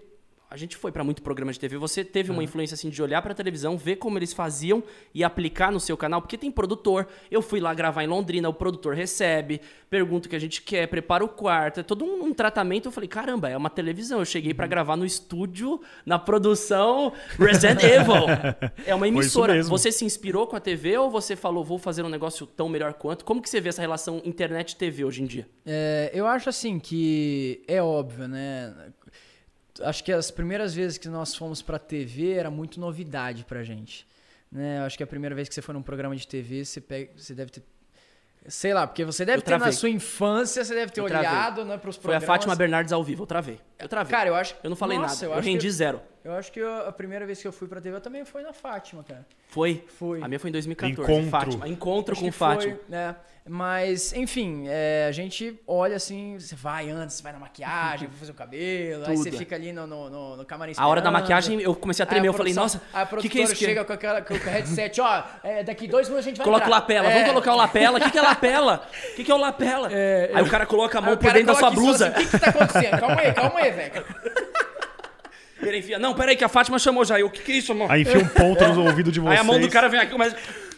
[0.54, 1.78] a gente foi pra muito programa de TV.
[1.78, 5.72] Você teve uma influência assim de olhar pra televisão, ver como eles faziam e aplicar
[5.72, 7.08] no seu canal, porque tem produtor.
[7.32, 10.88] Eu fui lá gravar em Londrina, o produtor recebe, pergunta o que a gente quer,
[10.88, 12.88] prepara o quarto, é todo um, um tratamento.
[12.88, 14.20] Eu falei, caramba, é uma televisão.
[14.20, 18.14] Eu cheguei pra gravar no estúdio, na produção Resident Evil.
[18.86, 19.64] É uma isso emissora.
[19.64, 22.94] Você se inspirou com a TV ou você falou, vou fazer um negócio tão melhor
[22.94, 23.26] quanto?
[23.26, 25.48] Como que você vê essa relação internet e TV hoje em dia?
[25.66, 28.74] É, eu acho assim que é óbvio, né?
[29.84, 34.08] Acho que as primeiras vezes que nós fomos pra TV era muito novidade pra gente.
[34.52, 34.80] Né?
[34.80, 37.12] Eu acho que a primeira vez que você foi num programa de TV, você, pega,
[37.16, 37.64] você deve ter.
[38.48, 41.64] Sei lá, porque você deve Eu ter na sua infância, você deve ter Eu olhado
[41.64, 42.26] né, pros Foi a programas.
[42.28, 43.58] Fátima Bernardes ao vivo, eu travei.
[43.80, 44.12] Eu travei.
[44.12, 44.54] Cara, eu acho.
[44.62, 45.26] Eu não falei Nossa, nada.
[45.28, 46.02] Eu, Eu, rendi que, zero.
[46.26, 48.52] eu acho que eu- a primeira vez que eu fui pra TV também foi na
[48.52, 49.26] Fátima, cara.
[49.48, 49.86] Foi?
[49.98, 50.22] Foi.
[50.22, 51.02] A minha foi em 2014.
[51.02, 51.30] Encontro.
[51.32, 51.68] Fátima.
[51.70, 52.76] Encontro Acho com que Fátima.
[52.76, 53.16] Foi, né?
[53.46, 58.18] Mas, enfim, é, a gente olha assim, você vai antes, você vai na maquiagem, vai
[58.18, 61.12] fazer o cabelo, aí você fica ali no, no, no, no camarim A hora da
[61.12, 62.30] maquiagem, eu comecei a tremer.
[62.30, 63.54] Eu falei, nossa, a o produtora que, que é isso?
[63.56, 66.46] que- chega com, aquela, com o headset, ó, é, daqui dois minutos a gente vai
[66.46, 66.78] Coloca o entrar.
[66.80, 67.10] lapela.
[67.10, 67.98] É, Vamos colocar o lapela.
[67.98, 68.88] O que, que é lapela?
[69.12, 69.90] O que, que é o lapela?
[69.92, 72.08] É, aí o cara coloca a mão o por dentro da sua blusa.
[72.08, 72.98] assim, O que, que tá acontecendo?
[72.98, 74.06] Calma aí, calma aí, velho.
[75.62, 77.18] Ele enfia, não, peraí, que a Fátima chamou já.
[77.20, 77.90] Eu, o que, que é isso, amor?
[77.90, 79.34] Aí enfia um ponto no ouvido de vocês.
[79.34, 80.34] Aí a mão do cara vem aqui, mas.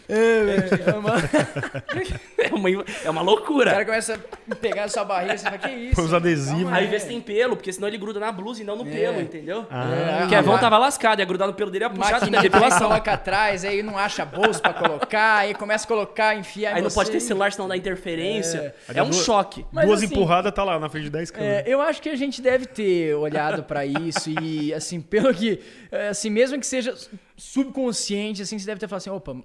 [0.08, 0.91] É.
[0.91, 1.15] É uma,
[3.04, 3.72] é uma O loucura.
[3.72, 4.20] cara começa
[4.52, 5.96] a pegar a sua barriga, você fala, que isso?
[5.96, 6.62] Põe os adesivos.
[6.63, 8.86] Calma Aí vê se tem pelo, porque senão ele gruda na blusa e não no
[8.86, 9.65] pelo, entendeu?
[9.70, 10.24] Ah.
[10.26, 12.88] O Kevão tava lascado, ia grudar no pelo dele, ia puxar da Maquininha que depilação.
[12.88, 16.82] coloca atrás, aí não acha bolso pra colocar, aí começa a colocar, enfiar em Aí
[16.82, 18.76] não pode ter celular, senão dá interferência.
[18.89, 19.00] É.
[19.00, 19.65] É, um choque.
[19.72, 21.58] Mas Duas assim, empurradas tá lá na frente de 10 câmeras.
[21.58, 25.60] É, eu acho que a gente deve ter olhado pra isso e, assim, pelo que.
[25.91, 26.94] é, Assim, mesmo que seja
[27.36, 29.36] subconsciente, assim, você deve ter falado assim: opa,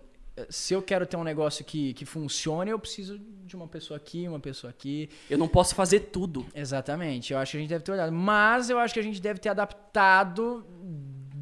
[0.48, 4.28] se eu quero ter um negócio que, que funcione, eu preciso de uma pessoa aqui,
[4.28, 5.08] uma pessoa aqui.
[5.28, 6.46] Eu não posso fazer tudo.
[6.54, 7.32] Exatamente.
[7.32, 8.12] Eu acho que a gente deve ter olhado.
[8.12, 10.64] Mas eu acho que a gente deve ter adaptado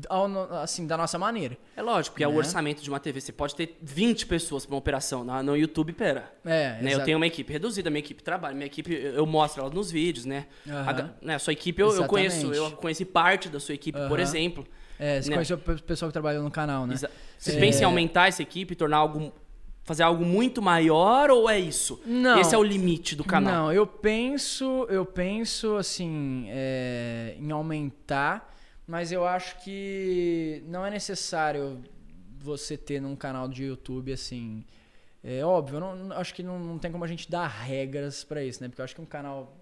[0.09, 0.27] ao
[0.63, 1.59] assim, da nossa maneira.
[1.77, 2.39] É lógico, porque é o Né?
[2.39, 3.21] orçamento de uma TV.
[3.21, 5.25] Você pode ter 20 pessoas pra uma operação.
[5.25, 6.33] Na, no YouTube, pera.
[6.45, 8.55] É, Né, eu tenho uma equipe reduzida, minha equipe trabalha.
[8.55, 10.47] Minha equipe, eu mostro ela nos vídeos, né?
[10.67, 11.11] Aham.
[11.21, 12.53] A né, a sua equipe eu, eu conheço.
[12.55, 14.21] Eu conheci parte da sua equipe, por Aham.
[14.23, 14.67] exemplo.
[14.99, 15.37] É, você né?
[15.37, 16.95] conheceu o pe- pessoal que trabalhou no canal, né?
[16.95, 17.61] Exa- Você É.
[17.61, 19.33] pensa em aumentar essa equipe, tornar algo
[19.85, 21.99] fazer algo muito maior ou é isso?
[22.05, 22.39] Não.
[22.39, 23.55] Esse é o limite do canal.
[23.55, 28.55] Não, eu penso, eu penso assim, é, em aumentar,
[28.87, 31.83] mas eu acho que não é necessário
[32.39, 34.63] você ter num canal de YouTube assim.
[35.25, 38.45] É óbvio, eu não, acho que não, não tem como a gente dar regras pra
[38.45, 38.69] isso, né?
[38.69, 39.57] Porque eu acho que um canal,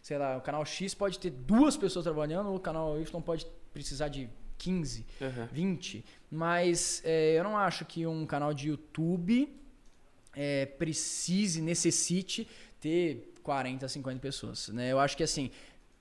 [0.00, 4.06] sei lá, o canal X pode ter duas pessoas trabalhando, o canal Y pode precisar
[4.06, 5.06] de 15.
[5.20, 5.46] Uhum.
[5.52, 6.04] 20.
[6.30, 9.54] Mas é, eu não acho que um canal de YouTube
[10.34, 12.46] é, precise, necessite
[12.80, 14.68] ter 40, 50 pessoas.
[14.68, 14.92] Né?
[14.92, 15.50] Eu acho que assim,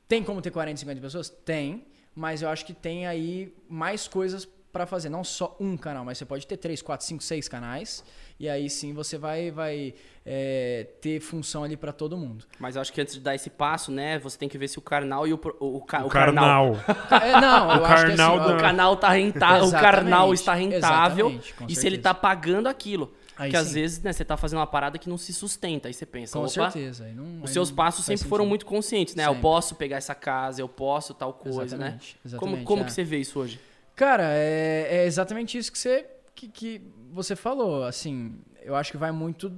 [0.08, 1.30] tem como ter 40, 50 pessoas?
[1.30, 5.10] Tem, mas eu acho que tem aí mais coisas para fazer.
[5.10, 8.04] Não só um canal, mas você pode ter 3, 4, 5, 6 canais.
[8.40, 12.46] E aí sim você vai, vai é, ter função ali para todo mundo.
[12.60, 14.78] Mas eu acho que antes de dar esse passo, né, você tem que ver se
[14.78, 16.76] o carnal e o, o, ca- O o carnal.
[16.76, 17.22] carnal.
[17.22, 19.68] É, não, eu O acho que assim, carnal ó, da- O canal tá rentável, o
[19.68, 23.12] Exatamente, carnal está rentável exatamente, e se ele tá pagando aquilo.
[23.40, 23.74] Aí Porque às sim.
[23.76, 25.88] vezes, né, você tá fazendo uma parada que não se sustenta.
[25.88, 27.06] Aí você pensa, Com opa, certeza.
[27.06, 28.50] aí não- os seus passos sempre foram sentido.
[28.50, 29.24] muito conscientes, né?
[29.26, 29.42] Eu Sempre.
[29.44, 31.98] posso pegar essa casa, eu posso tal coisa, né?
[32.00, 32.86] Exatamente, Como, exatamente, como é.
[32.86, 33.60] que você vê isso hoje?
[33.98, 36.06] Cara, é, é exatamente isso que você,
[36.36, 36.82] que, que
[37.12, 37.84] você falou.
[37.84, 39.52] Assim, eu acho que vai muito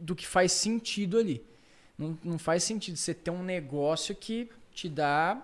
[0.00, 1.46] do que faz sentido ali.
[1.96, 5.40] Não, não faz sentido você ter um negócio que te dá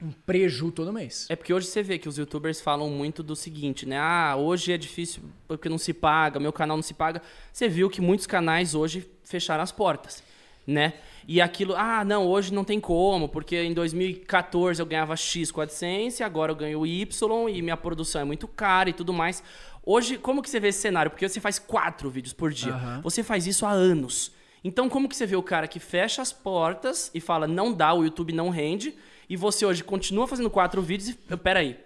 [0.00, 1.26] um preju todo mês.
[1.28, 3.98] É porque hoje você vê que os youtubers falam muito do seguinte, né?
[3.98, 7.20] Ah, hoje é difícil porque não se paga, meu canal não se paga.
[7.52, 10.22] Você viu que muitos canais hoje fecharam as portas,
[10.68, 10.92] né?
[11.26, 15.60] E aquilo, ah, não, hoje não tem como, porque em 2014 eu ganhava X com
[15.60, 19.42] a AdSense, agora eu ganho Y e minha produção é muito cara e tudo mais.
[19.84, 21.10] Hoje, como que você vê esse cenário?
[21.10, 22.72] Porque você faz quatro vídeos por dia.
[22.74, 23.00] Aham.
[23.02, 24.30] Você faz isso há anos.
[24.62, 27.94] Então, como que você vê o cara que fecha as portas e fala, não dá,
[27.94, 28.94] o YouTube não rende,
[29.28, 31.36] e você hoje continua fazendo quatro vídeos e.
[31.36, 31.78] Peraí,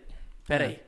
[0.47, 0.73] peraí.
[0.73, 0.81] É.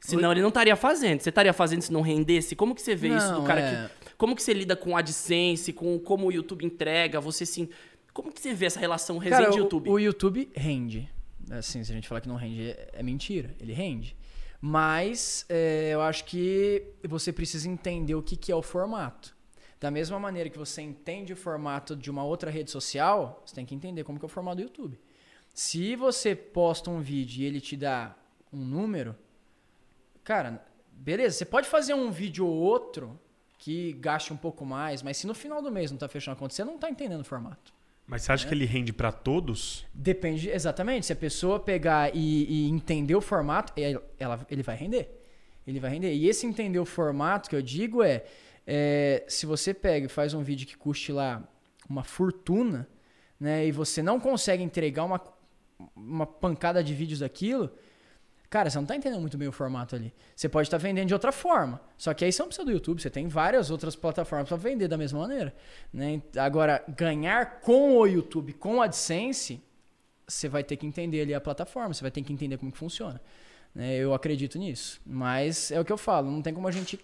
[0.00, 1.20] Senão ele não estaria fazendo.
[1.20, 2.56] Você estaria fazendo se não rendesse?
[2.56, 3.88] Como que você vê isso do Não, cara é.
[3.88, 3.99] que.
[4.20, 7.18] Como que você lida com AdSense, com como o YouTube entrega?
[7.22, 7.70] Você assim.
[8.12, 9.88] Como que você vê essa relação Resende o- YouTube?
[9.88, 11.10] O, YouTube rende.
[11.50, 13.56] Assim, se a gente falar que não rende, é, é mentira.
[13.58, 14.14] Ele rende.
[14.60, 19.34] Mas é, eu acho que você precisa entender o que, que é o formato.
[19.80, 23.64] Da mesma maneira que você entende o formato de uma outra rede social, você tem
[23.64, 25.00] que entender como que é o formato do YouTube.
[25.54, 28.14] Se você posta um vídeo e ele te dá
[28.52, 29.16] um número,
[30.22, 33.18] cara, beleza, você pode fazer um vídeo ou outro
[33.62, 36.38] que gaste um pouco mais, mas se no final do mês não tá fechando a
[36.38, 37.72] conta, você não tá entendendo o formato.
[38.06, 39.86] Mas você acha que ele rende pra todos?
[39.94, 41.04] Depende, exatamente.
[41.06, 45.22] Se a pessoa pegar e, e entender o formato, ela, ela- ele vai render.
[45.66, 46.12] Ele vai render.
[46.14, 48.24] E esse entender o formato que eu digo é,
[48.66, 51.46] é, se você pega e faz um vídeo que custe lá
[51.88, 52.88] uma fortuna,
[53.38, 55.20] né, e você não consegue entregar uma,
[55.94, 57.70] uma pancada de vídeos daquilo,
[58.50, 60.12] cara, você não tá entendendo muito bem o formato ali.
[60.34, 61.80] Você pode estar vendendo de outra forma.
[61.96, 64.88] Só que aí você não precisa do YouTube, você tem várias outras plataformas para vender
[64.88, 65.54] da mesma maneira.
[65.92, 66.20] Né?
[66.36, 69.62] Agora, ganhar com o YouTube, com o AdSense,
[70.26, 72.78] você vai ter que entender ali a plataforma, você vai ter que entender como que
[72.78, 73.20] funciona.
[73.74, 73.96] né?
[73.96, 75.00] Eu acredito nisso.
[75.06, 76.98] Mas é o que eu falo, não tem como a gente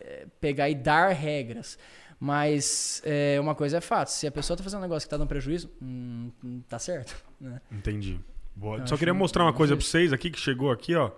[0.00, 1.76] eh, pegar e dar regras.
[2.24, 5.16] Mas é, uma coisa é fato, se a pessoa tá fazendo um negócio que tá
[5.16, 7.16] dando prejuízo, hum, hum, tá certo.
[7.40, 7.60] Né?
[7.72, 8.20] Entendi.
[8.54, 8.78] Boa.
[8.78, 11.10] Eu Só queria mostrar uma coisa pra vocês aqui, que chegou aqui, ó.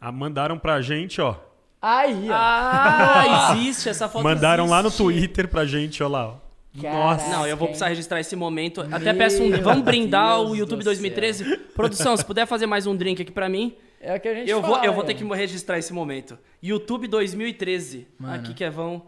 [0.00, 1.36] Ah, mandaram pra gente, ó.
[1.80, 2.34] Aí, ó.
[2.34, 4.22] Ah, existe essa foto.
[4.22, 5.02] Mandaram lá no existe.
[5.02, 6.28] Twitter pra gente, ó lá.
[6.28, 6.50] ó.
[6.80, 7.28] Caraca.
[7.30, 8.84] Não, eu vou precisar registrar esse momento.
[8.84, 9.50] Meu Até peço um.
[9.60, 11.56] Vamos brindar Deus o YouTube do 2013.
[11.74, 14.50] Produção, se puder fazer mais um drink aqui pra mim, É o que a gente
[14.50, 15.06] eu vou, fala, eu vou é.
[15.06, 16.38] ter que registrar esse momento.
[16.62, 18.06] YouTube 2013.
[18.18, 18.34] Mano.
[18.34, 19.02] Aqui, Kevão.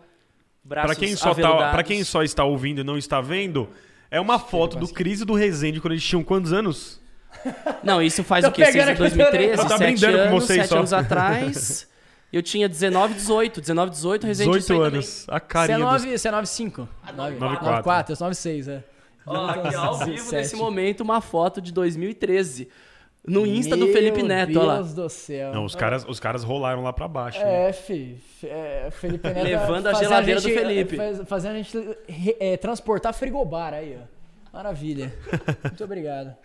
[0.64, 3.68] Braços Pra quem, só tá, pra quem só está ouvindo e não está vendo,
[4.08, 7.01] é uma foto do Cris e do Rezende quando eles tinham quantos anos?
[7.82, 8.64] Não, isso faz Tô o quê?
[8.64, 10.76] Seis pegando de aqui 2013, Ela tá sete brindando com anos, vocês sete só.
[10.78, 11.88] anos atrás.
[12.32, 13.60] Eu tinha 19, 18.
[13.60, 15.26] 19, 18, Resende 18 anos.
[15.28, 15.86] A Você é carinha dos...
[15.86, 16.88] 9, você é 95?
[17.14, 17.64] 94.
[17.66, 18.84] 94, eu sou 96, é.
[19.26, 20.34] Ó, aqui, ao vivo, 17.
[20.36, 22.68] nesse momento, uma foto de 2013.
[23.24, 24.74] No Insta do Meu Felipe Neto, ó lá.
[24.76, 25.52] Deus do céu.
[25.54, 27.38] Não, os caras, os caras rolaram lá pra baixo.
[27.38, 27.68] né?
[27.68, 28.16] É, fi.
[28.40, 29.44] fi- é, Felipe Neto.
[29.44, 30.96] Levando a geladeira gente- do Felipe.
[30.96, 31.78] faz- Fazendo a gente
[32.40, 34.21] é, transportar frigobar aí, ó.
[34.52, 35.14] Maravilha.
[35.64, 36.36] Muito obrigado.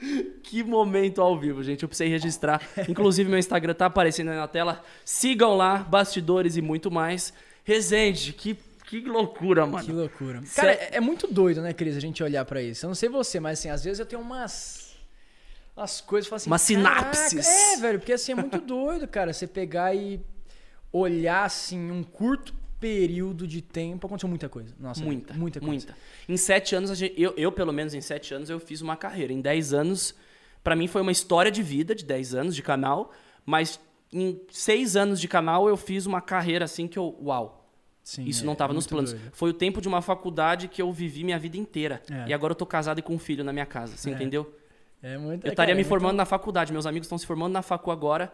[0.42, 1.84] Que momento ao vivo, gente.
[1.84, 2.62] Eu precisei registrar.
[2.88, 4.82] Inclusive, meu Instagram tá aparecendo aí na tela.
[5.04, 7.34] Sigam lá, bastidores e muito mais.
[7.66, 9.84] Resende, que, que loucura, mano.
[9.86, 10.42] Que loucura.
[10.56, 12.86] Cara, é, é muito doido, né, Cris, a gente olhar pra isso.
[12.86, 14.96] Eu não sei você, mas assim, às vezes eu tenho umas.
[15.76, 16.50] Umas coisas, assim.
[16.50, 17.46] Umas "Caraca", sinapses.
[17.46, 19.34] É, velho, porque assim é muito doido, cara.
[19.34, 20.22] Você pegar e
[20.94, 24.74] olhar assim, um curto período de tempo, aconteceu muita coisa.
[24.80, 25.72] Nossa, Muita, muita coisa.
[25.72, 25.98] muita.
[26.30, 29.34] Em sete anos, gente- eu, eu, pelo menos em sete anos, eu fiz uma carreira.
[29.34, 30.14] Em dez anos,
[30.64, 33.12] pra mim foi uma história de vida, de dez anos de canal,
[33.46, 33.80] mas
[34.14, 37.56] em seis anos de canal eu fiz uma carreira assim que eu, uau,
[38.04, 39.12] Sim, Isso é- não estava é nos planos.
[39.12, 39.30] doido.
[39.34, 42.02] Foi o tempo de uma faculdade que eu vivi minha vida inteira.
[42.10, 42.30] É.
[42.30, 44.14] E agora eu tô casado e com um filho na minha casa, você É.
[44.14, 44.50] entendeu?
[45.04, 45.46] É muito.
[45.46, 47.92] Eu estaria me é formando muito- na faculdade, meus amigos estão se formando na facu
[47.92, 48.32] agora.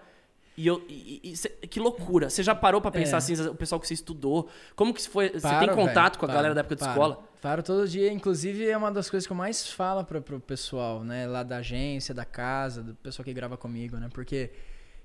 [0.56, 0.84] E eu.
[0.88, 2.30] e- e- cê- que loucura.
[2.30, 3.18] Você já parou pra pensar É.
[3.18, 4.48] assim, o pessoal que você estudou?
[4.76, 5.30] Como que foi?
[5.30, 6.92] Você Paro, tem contato velho, com a paro, galera da época de paro.
[6.92, 7.24] escola?
[7.42, 8.12] Paro todo dia.
[8.14, 11.26] Inclusive, é uma das coisas que eu mais falo pro, pro pessoal, né?
[11.28, 14.10] Lá da agência, da casa, do pessoal que grava comigo, né?
[14.14, 14.52] Porque.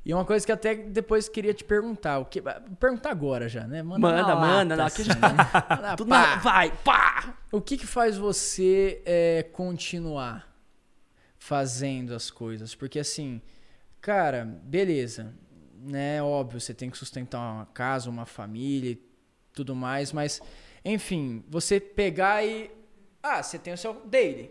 [0.04, 2.18] E uma coisa que até depois queria te perguntar.
[2.18, 2.40] O que,
[2.78, 3.82] perguntar agora já, né?
[3.82, 5.36] Manda, Manda, manda, lata, aqui assim, já- né?
[5.76, 6.20] Manda Tudo pá.
[6.20, 7.34] na- Vai, pá!
[7.50, 10.46] O que, que faz você é, continuar
[11.38, 12.74] fazendo as coisas?
[12.74, 13.40] Porque assim,
[14.00, 15.34] cara, beleza,
[15.74, 16.22] né?
[16.22, 19.02] Óbvio, você tem que sustentar uma casa, uma família e
[19.52, 20.40] tudo mais, mas
[20.84, 22.70] enfim, você pegar e.
[23.22, 24.50] Ah, você tem o seu daily.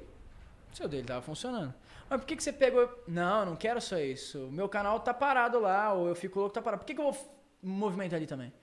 [0.71, 1.73] O seu daily tava funcionando.
[2.09, 3.03] Mas por que, que você pegou.
[3.07, 4.45] Não, não quero só isso.
[4.45, 6.81] O meu canal tá parado lá, ou eu fico louco, tá parado.
[6.81, 8.53] Por que, que eu vou movimentar ali também?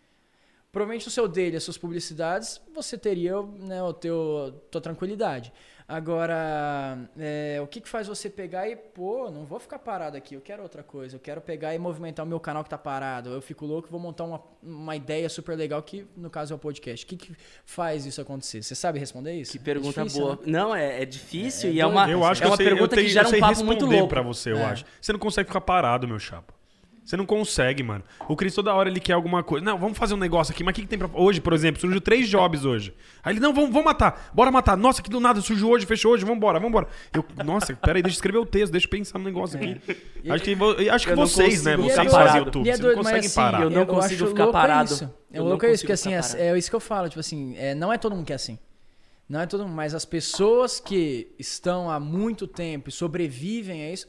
[0.71, 5.53] Provavelmente no seu dele, as suas publicidades, você teria né, o teu tua tranquilidade.
[5.87, 10.35] Agora, é, o que, que faz você pegar e, pô, não vou ficar parado aqui,
[10.35, 11.17] eu quero outra coisa.
[11.17, 13.31] Eu quero pegar e movimentar o meu canal que tá parado.
[13.31, 16.59] Eu fico louco, vou montar uma, uma ideia super legal, que no caso é o
[16.59, 17.05] podcast.
[17.05, 18.63] O que, que faz isso acontecer?
[18.63, 19.53] Você sabe responder isso?
[19.53, 20.37] Que pergunta É difícil, boa.
[20.37, 20.43] né?
[20.47, 22.71] Não, é, é difícil É e é uma, Eu acho é que uma sei, eu
[22.71, 24.09] pergunta tenho- que gera eu um sei papo muito responder louco.
[24.09, 24.65] pra você, eu É.
[24.65, 24.85] acho.
[25.01, 26.55] Você não consegue ficar parado, meu chapa.
[27.05, 28.03] Você não consegue, mano.
[28.27, 29.63] O Cris toda hora ele quer alguma coisa.
[29.63, 30.65] Não, vamos fazer um negócio aqui.
[30.65, 31.11] Mas o que, que tem pra.
[31.13, 32.95] Hoje, por exemplo, surgiu três jobs hoje.
[33.23, 34.31] Aí ele, não, vamos, vamos matar.
[34.33, 34.75] Bora matar.
[34.75, 36.25] Nossa, que do nada surgiu hoje, fechou hoje.
[36.25, 36.89] Vambora, vambora.
[37.13, 39.79] Eu, nossa, peraí, deixa eu escrever o texto, deixa eu pensar no negócio aqui.
[40.25, 41.75] E- Acho que, acho que Eu vocês, né?
[41.75, 42.39] é Vocês fazem.
[42.43, 42.67] YouTube.
[42.67, 43.63] e é Vocês não mas conseguem assim, parar.
[43.63, 44.91] eu não acho consigo ficar louco parado.
[44.95, 45.05] Isso.
[45.05, 47.09] É Eu não louco é isso, consigo que assim, é, é isso que eu falo,
[47.11, 48.59] tipo assim, é, não é todo mundo que é assim.
[49.29, 53.93] Não é todo mundo, mas as pessoas que estão há muito tempo e sobrevivem a
[53.93, 54.09] isso,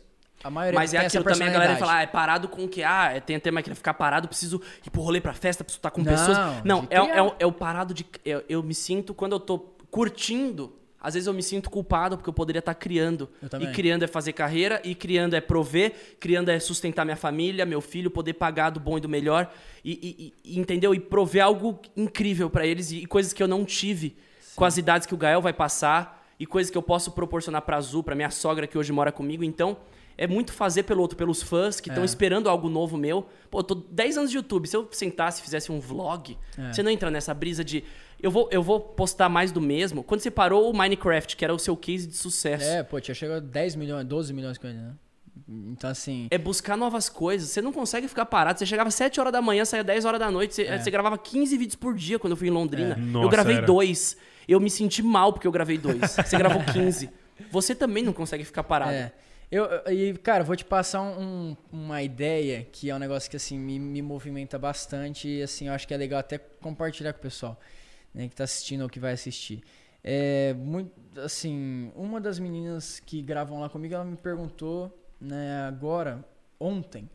[0.75, 2.83] Mas é aquilo também, a galera fala, ah, é parado com o que?
[2.83, 5.89] Ah, é- tem até máquina ficar parado, preciso ir pro rolê pra festa, preciso estar
[5.91, 6.37] com Não, pessoas.
[6.63, 8.05] Não, é, é, o- é o parado de.
[8.23, 9.57] Eu, eu me sinto, quando eu tô
[9.89, 13.27] curtindo, às vezes eu me sinto culpado porque eu poderia estar criando.
[13.41, 13.69] Eu também.
[13.69, 17.81] E criando é fazer carreira, e criando é prover, criando é sustentar minha família, meu
[17.81, 19.51] filho, poder pagar do bom e do melhor.
[19.83, 20.93] E, e- e- entendeu?
[20.93, 24.15] E prover algo incrível pra eles e, e coisas que eu não tive
[24.55, 27.77] com as idades que o Gael vai passar e coisas que eu posso proporcionar pra
[27.77, 29.43] Azul, pra minha sogra que hoje mora comigo.
[29.43, 29.77] Então,
[30.17, 32.05] é muito fazer pelo outro, pelos fãs que estão É.
[32.05, 33.25] esperando algo novo meu.
[33.49, 34.67] Pô, eu tô 10 anos de YouTube.
[34.67, 36.71] Se eu sentasse e fizesse um vlog, É.
[36.73, 37.83] você não entra nessa brisa de
[38.21, 40.01] eu vou, eu vou postar mais do mesmo.
[40.03, 42.99] Quando você parou o Minecraft, que era o seu case de sucesso, é, É, pô,
[42.99, 44.93] tinha chegado a 10 milhões, 12 milhões com ele, né?
[45.47, 47.49] Então, assim, buscar novas coisas.
[47.49, 48.57] Você não consegue ficar parado.
[48.57, 50.55] Você chegava às 7 horas da manhã, saía 10 horas da noite.
[50.55, 50.79] Você, É.
[50.79, 52.95] você gravava 15 vídeos por dia quando eu fui em Londrina.
[52.95, 53.65] Nossa, eu gravei era.
[53.65, 54.15] dois.
[54.47, 55.99] Eu me senti mal porque eu gravei dois.
[56.11, 57.09] Você gravou 15.
[57.51, 58.93] Você também não consegue ficar parado.
[58.93, 59.11] É.
[59.51, 63.37] Eu, e, cara, vou te passar um- um- uma ideia que é um negócio que,
[63.37, 67.19] assim, me, me movimenta bastante e, assim, eu acho que é legal até compartilhar com
[67.19, 67.59] o pessoal,
[68.13, 69.63] né, que tá assistindo ou que vai assistir.
[70.03, 76.23] É, muito, assim, uma das meninas que gravam lá comigo, ela me perguntou, né, agora,
[76.59, 77.09] ontem,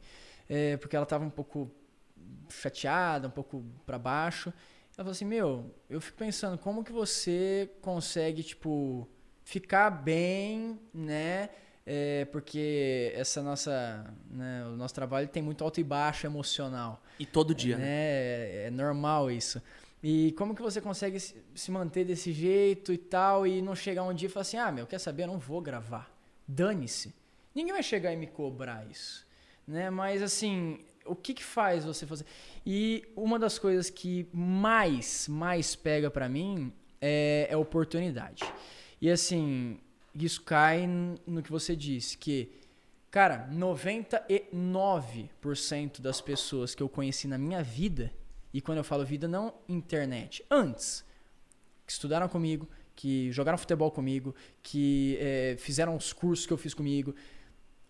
[0.49, 1.71] é, porque ela tava um pouco
[2.49, 4.51] chateada, um pouco pra baixo.
[4.51, 9.09] Ela falou assim, meu, eu fico pensando, como que você consegue, tipo,
[9.45, 11.49] ficar bem, né?
[11.87, 17.27] É, porque essa nossa, né, o nosso trabalho tem muito alto e baixo emocional, E
[17.27, 17.85] todo dia, né?
[17.85, 17.91] né?
[17.91, 19.61] É, é normal isso.
[20.03, 24.15] E como que você consegue se manter desse jeito e tal e não chegar um
[24.15, 25.25] dia e falar assim, ah, meu, quer saber?
[25.25, 26.11] Eu não vou gravar.
[26.47, 27.13] Dane-se.
[27.55, 29.27] Ninguém vai chegar e me cobrar isso,
[29.67, 29.91] né?
[29.91, 32.25] Mas assim, o que que faz você fazer?
[32.65, 38.45] E uma das coisas que mais, mais pega pra mim é, é oportunidade.
[39.01, 39.79] E assim,
[40.15, 42.51] isso cai no que você disse, que,
[43.11, 48.13] cara, 99% das pessoas que eu conheci na minha vida,
[48.53, 51.05] e quando eu falo vida, não internet, antes,
[51.87, 56.75] que estudaram comigo, que jogaram futebol comigo, que eh, fizeram os cursos que eu fiz
[56.75, 57.15] comigo,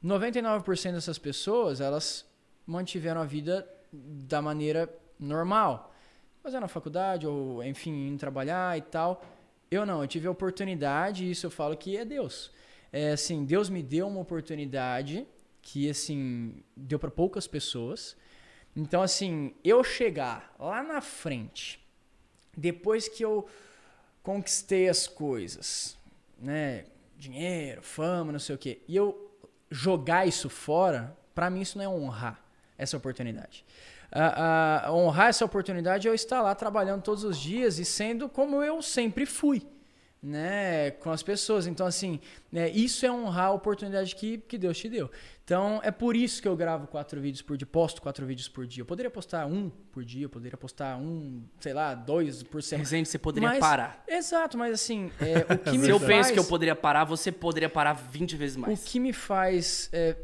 [0.04, 2.24] 99% dessas pessoas, elas
[2.66, 5.92] mantiveram a vida da maneira normal.
[6.42, 9.22] Fazendo a faculdade, ou enfim, indo trabalhar e tal.
[9.70, 12.50] Eu não, eu tive a oportunidade, e isso eu falo que é Deus.
[12.92, 15.26] É assim, Deus me deu uma oportunidade
[15.62, 18.16] que, assim, deu para poucas pessoas.
[18.74, 21.80] Então, assim, eu chegar lá na frente,
[22.56, 23.48] depois que eu
[24.22, 25.96] conquistei as coisas,
[26.38, 26.86] né?
[27.16, 29.30] Dinheiro, fama, não sei o quê, e eu
[29.70, 32.42] jogar isso fora, pra mim isso não é honrar
[32.76, 33.64] essa oportunidade.
[34.12, 38.28] A- a- honrar essa oportunidade é eu estar lá trabalhando todos os dias e sendo
[38.28, 39.62] como eu sempre fui.
[40.22, 41.66] né, com as pessoas.
[41.66, 42.20] Então, assim,
[42.52, 45.10] né, isso é honrar a oportunidade que, que Deus te deu.
[45.42, 48.66] Então, é por isso que eu gravo quatro vídeos por dia, posto quatro vídeos por
[48.66, 48.82] dia.
[48.82, 52.84] Eu poderia postar um por dia, eu poderia postar um, sei lá, dois por semana.
[53.02, 54.04] Você poderia Mas- parar.
[54.06, 56.08] Exato, mas assim, é, o que me Se eu faz...
[56.10, 58.84] penso que eu poderia parar, você poderia parar 20 vezes O mais.
[58.84, 60.14] que me faz é,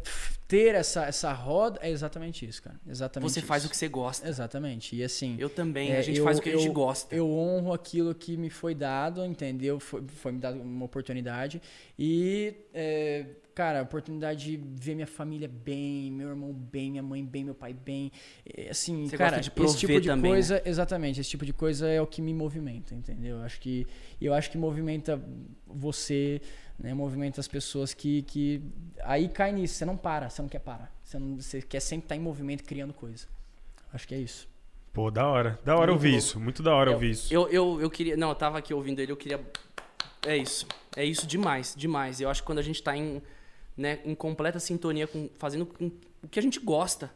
[0.48, 2.76] ter essa, essa roda é exatamente isso, cara.
[2.88, 3.68] Exatamente Você faz isso.
[3.68, 4.28] o que você gosta.
[4.28, 4.94] Exatamente.
[4.94, 5.36] E assim.
[5.38, 7.14] Eu também, é, a gente eu- faz o que a gente eu- gosta.
[7.14, 9.80] Eu honro aquilo que me foi dado, entendeu?
[9.80, 11.60] Foi, foi me dado uma oportunidade.
[11.98, 13.26] E, é,
[13.56, 17.54] cara, a oportunidade de ver minha família bem, meu irmão bem, minha mãe bem, meu
[17.54, 18.12] pai bem.
[18.54, 20.36] É, assim, Você cara, gosta de esse tipo de também, né?
[20.36, 20.62] coisa.
[20.64, 23.38] Exatamente, esse tipo de coisa é o que me movimenta, entendeu?
[23.38, 23.86] Eu acho que,
[24.20, 25.18] eu acho que movimenta
[25.66, 26.40] você,
[26.78, 26.92] né?
[26.92, 28.60] Movimenta as pessoas que, que.
[29.02, 30.94] Aí cai nisso, você não para, você não quer parar.
[31.02, 33.26] Você, não, você quer sempre estar em movimento criando coisa.
[33.90, 34.46] Acho que é isso.
[34.92, 35.58] Pô, da hora.
[35.64, 36.24] Da hora Muito ouvir louco.
[36.24, 36.40] isso.
[36.40, 37.32] Muito da hora Eu- ouvir isso.
[37.32, 38.18] Eu, eu, eu queria.
[38.18, 39.40] Não, eu tava aqui ouvindo ele, eu queria.
[40.26, 40.66] É isso.
[40.94, 42.20] É isso demais, demais.
[42.20, 43.22] Eu acho que quando a gente tá em,
[43.76, 45.28] né, em completa sintonia com.
[45.38, 45.90] fazendo com
[46.22, 47.08] o que a gente gosta,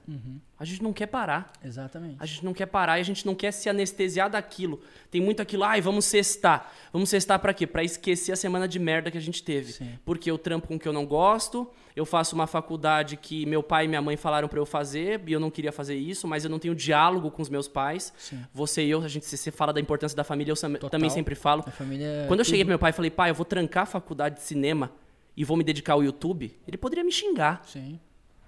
[0.57, 1.53] a gente não quer parar.
[1.65, 2.17] Exatamente.
[2.21, 4.81] A gente não quer parar e a gente não quer se anestesiar daquilo.
[5.11, 6.71] Tem muito aquilo, ai, vamos cestar.
[6.93, 7.67] Vamos cestar pra quê?
[7.67, 9.73] Pra esquecer a semana de merda que a gente teve.
[9.73, 9.99] Sim.
[10.05, 13.65] Porque eu trampo com o que eu não gosto, eu faço uma faculdade que meu
[13.65, 16.45] pai e minha mãe falaram pra eu fazer e eu não queria fazer isso, mas
[16.45, 18.13] eu não tenho diálogo com os meus pais.
[18.17, 18.45] Sim.
[18.55, 20.89] Você e eu, a gente se você fala da importância da família, eu Total.
[20.91, 21.65] também sempre falo.
[21.67, 22.07] A família.
[22.07, 22.51] é Quando eu tudo.
[22.51, 24.93] cheguei pro meu pai e falei, pai, eu vou trancar a faculdade de cinema
[25.37, 27.63] e vou me dedicar ao YouTube, ele poderia me xingar.
[27.67, 27.99] Sim.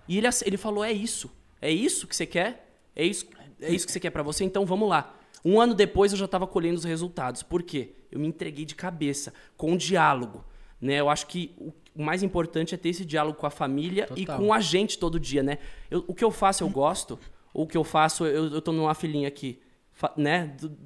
[0.09, 1.30] E ele, ele falou: é isso.
[1.61, 2.68] É isso que você quer?
[2.95, 3.26] É isso,
[3.61, 4.45] é isso que você quer pra você?
[4.45, 5.14] Então vamos lá.
[5.45, 7.43] Um ano depois eu já estava colhendo os resultados.
[7.43, 7.91] Por quê?
[8.11, 10.45] Eu me entreguei de cabeça, com diálogo.
[10.80, 10.95] Né?
[11.01, 11.55] Eu acho que
[11.95, 14.39] o mais importante é ter esse diálogo com a família e Total.
[14.39, 15.59] com a gente todo dia, né?
[15.91, 17.18] Eu- o que eu faço eu gosto,
[17.55, 19.61] ou o que eu faço, eu, eu tô numa filhinha aqui,
[20.16, 20.55] né?
[20.61, 20.76] Do-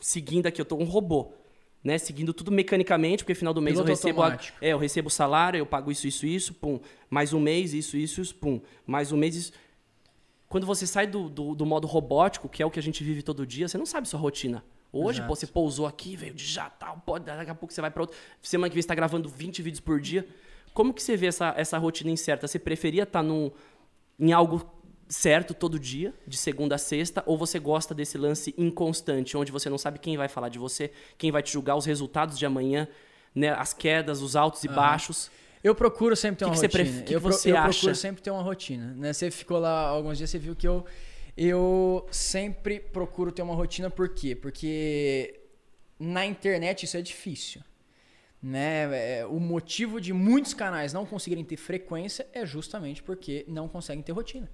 [0.00, 1.32] seguindo aqui, eu tô um robô.
[1.84, 5.10] Né, seguindo tudo mecanicamente, porque final do mês Piloto eu recebo a- é, eu recebo
[5.10, 6.78] salário, eu pago isso, isso, isso, pum.
[7.10, 8.60] Mais um mês, isso, isso, isso, pum.
[8.86, 9.52] Mais um mês, isso.
[10.48, 13.20] Quando você sai do, do, do modo robótico, que é o que a gente vive
[13.22, 14.64] todo dia, você não sabe sua rotina.
[14.92, 15.28] Hoje, Exato.
[15.28, 18.02] pô, você pousou aqui, veio de já, tal, pode, daqui a pouco você vai pra
[18.02, 18.16] outro.
[18.42, 20.28] Semana que vem você tá gravando 20 vídeos por dia.
[20.74, 22.46] Como que você vê essa, essa rotina incerta?
[22.46, 23.50] Você preferia estar num,
[24.20, 24.64] em algo
[25.12, 29.68] certo todo dia, de segunda a sexta, ou você gosta desse lance inconstante, onde você
[29.68, 32.88] não sabe quem vai falar de você, quem vai te julgar, os resultados de amanhã,
[33.34, 35.30] né, as quedas, os altos e baixos?
[35.62, 36.84] Eu procuro sempre ter uma que rotina.
[36.84, 37.68] pref- que eu pro- você eu acha?
[37.78, 38.94] procuro sempre ter uma rotina.
[38.94, 39.12] Né?
[39.12, 40.84] Você ficou lá alguns dias, você viu que eu,
[41.36, 43.90] eu sempre procuro ter uma rotina.
[43.90, 44.34] Por quê?
[44.34, 45.40] Porque
[46.00, 47.60] na internet isso é difícil.
[48.42, 49.18] Né?
[49.20, 54.02] É, O motivo de muitos canais não conseguirem ter frequência é justamente porque não conseguem
[54.02, 54.50] ter rotina.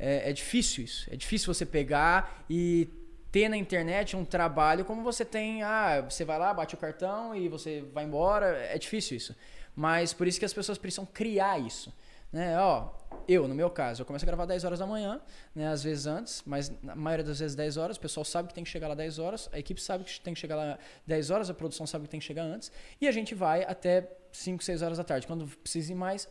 [0.00, 1.06] É, é difícil isso.
[1.12, 2.88] É difícil você pegar e
[3.30, 5.62] ter na internet um trabalho como você tem.
[5.62, 8.46] Ah, você vai lá, bate o cartão e você vai embora.
[8.56, 9.36] É difícil isso.
[9.76, 11.92] Mas por isso que as pessoas precisam criar isso.
[12.32, 12.58] Né?
[12.58, 12.90] Ó,
[13.28, 15.20] eu, no meu caso, eu começo a gravar 10 horas da manhã,
[15.54, 15.68] né?
[15.68, 17.96] às vezes antes, mas na maioria das vezes 10 horas.
[17.96, 20.32] O pessoal sabe que tem que chegar lá 10 horas, a equipe sabe que tem
[20.32, 22.72] que chegar lá 10 horas, a produção sabe que tem que chegar antes.
[23.00, 25.26] E a gente vai até 5, 6 horas da tarde.
[25.26, 26.28] Quando precisa ir mais,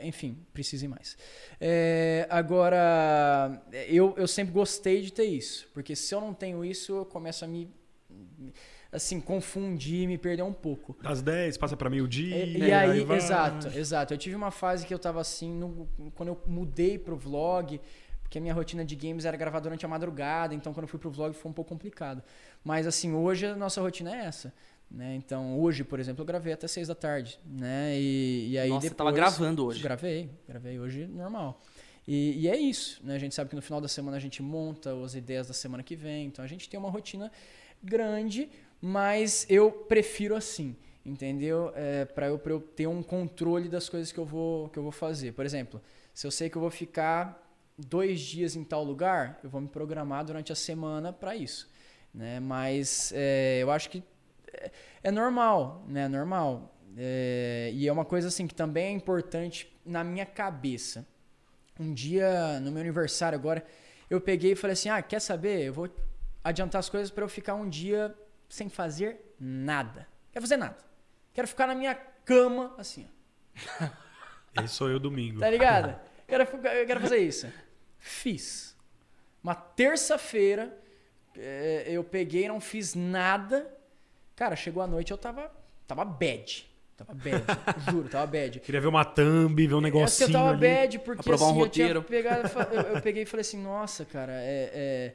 [0.00, 1.16] enfim, precise mais.
[1.60, 6.92] É, agora, eu, eu sempre gostei de ter isso, porque se eu não tenho isso,
[6.92, 7.70] eu começo a me,
[8.92, 10.96] assim, confundir, me perder um pouco.
[11.02, 12.36] Das 10, passa pra meio-dia.
[12.46, 13.16] E, e aí, vai.
[13.16, 14.14] exato, exato.
[14.14, 17.80] Eu tive uma fase que eu tava assim, no- quando eu mudei pro vlog,
[18.22, 20.98] porque a minha rotina de games era gravar durante a madrugada, então quando eu fui
[21.00, 22.22] pro vlog foi um pouco complicado.
[22.64, 24.52] Mas assim, hoje a nossa rotina é essa.
[24.90, 25.14] Né?
[25.14, 27.96] Então, hoje, por exemplo, eu gravei até seis da tarde, né?
[27.96, 28.96] E, e aí Nossa, você depois...
[28.96, 29.80] tava gravando hoje.
[29.80, 31.60] Gravei, gravei hoje normal.
[32.08, 33.14] E, e é isso, né?
[33.14, 35.82] A gente sabe que no final da semana a gente monta as ideias da semana
[35.82, 37.30] que vem, então a gente tem uma rotina
[37.80, 38.48] grande,
[38.80, 40.74] mas eu prefiro assim,
[41.06, 41.72] entendeu?
[41.76, 44.82] É, para eu, pra eu ter um controle das coisas que eu, vou, que eu
[44.82, 45.32] vou fazer.
[45.34, 45.80] Por exemplo,
[46.12, 49.68] se eu sei que eu vou ficar dois dias em tal lugar, eu vou me
[49.68, 51.70] programar durante a semana para isso.
[52.12, 52.40] Né?
[52.40, 54.02] Mas é, eu acho que
[54.54, 54.70] é,
[55.04, 56.02] é normal, né?
[56.04, 56.74] É normal.
[56.96, 61.06] É, e é uma coisa assim que também é importante na minha cabeça.
[61.78, 63.64] Um dia, no meu aniversário agora,
[64.08, 65.62] eu peguei e falei assim: ah, quer saber?
[65.64, 65.88] Eu vou
[66.42, 68.14] adiantar as coisas para eu ficar um dia
[68.48, 70.06] sem fazer nada.
[70.32, 70.76] Quero fazer nada.
[71.32, 73.86] Quero ficar na minha cama, assim, ó.
[74.62, 75.40] Esse sou eu domingo.
[75.40, 75.98] Tá ligado?
[76.26, 77.52] Quero, eu quero fazer isso.
[77.98, 78.76] Fiz.
[79.42, 80.76] Uma terça-feira,
[81.36, 83.72] é, eu peguei, não fiz nada.
[84.40, 85.52] Cara, chegou a noite, eu tava,
[85.86, 86.66] tava bad.
[86.96, 87.44] Tava bad,
[87.90, 88.58] juro, tava bad.
[88.60, 90.60] Queria ver uma thumb, ver um que negocinho eu tava ali.
[90.60, 92.02] bad porque Aprovar um assim, eu, tinha roteiro.
[92.02, 95.14] pegado, eu, eu peguei e falei assim, nossa, cara, é, é-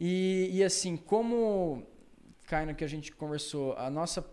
[0.00, 1.86] E, e assim, como
[2.48, 4.26] cai no que a gente conversou, a nossa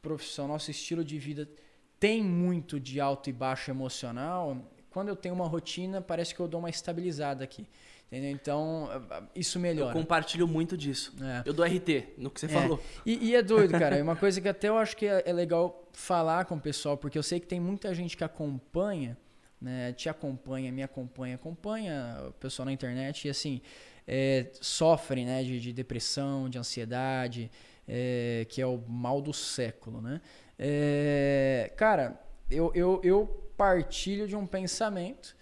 [0.00, 1.48] profissão, nosso estilo de vida
[1.98, 4.56] tem muito de alto e baixo emocional,
[4.90, 7.66] quando eu tenho uma rotina, parece que eu dou uma estabilizada aqui.
[8.10, 8.30] Entendeu?
[8.30, 8.88] Então,
[9.34, 9.90] isso melhora.
[9.90, 11.14] Eu compartilho muito disso.
[11.22, 11.42] É.
[11.44, 12.48] Eu dou RT no que você É.
[12.48, 12.82] falou.
[13.04, 13.96] E, e é doido, cara.
[13.96, 16.96] É uma coisa que até eu acho que é, é legal falar com o pessoal,
[16.96, 19.14] porque eu sei que tem muita gente que acompanha,
[19.60, 19.92] né?
[19.92, 23.60] Te acompanha, me acompanha, acompanha o pessoal na internet e assim,
[24.06, 27.50] é, sofre né, de, de depressão, de ansiedade,
[27.86, 30.22] é, que é o mal do século, né?
[30.58, 32.18] É, cara,
[32.50, 35.36] eu, eu, eu partilho de um pensamento.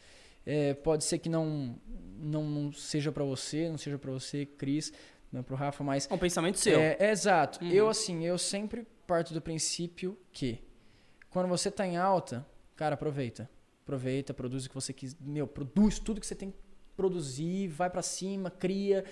[0.45, 1.77] é, pode ser que não,
[2.19, 4.93] não, não seja pra você, não seja pra você, Cris,
[5.33, 6.79] não é pro Rafa, mas É um pensamento seu.
[6.79, 7.63] é, é exato.
[7.65, 7.71] Uhum.
[7.71, 10.61] Eu, assim, eu sempre parto do princípio que
[11.31, 13.49] quando você tá em alta, cara, aproveita.
[13.83, 15.17] Aproveita, produz o que você quiser.
[15.21, 16.57] Meu, produz tudo que você tem que
[16.97, 19.05] produzir, vai pra cima, cria.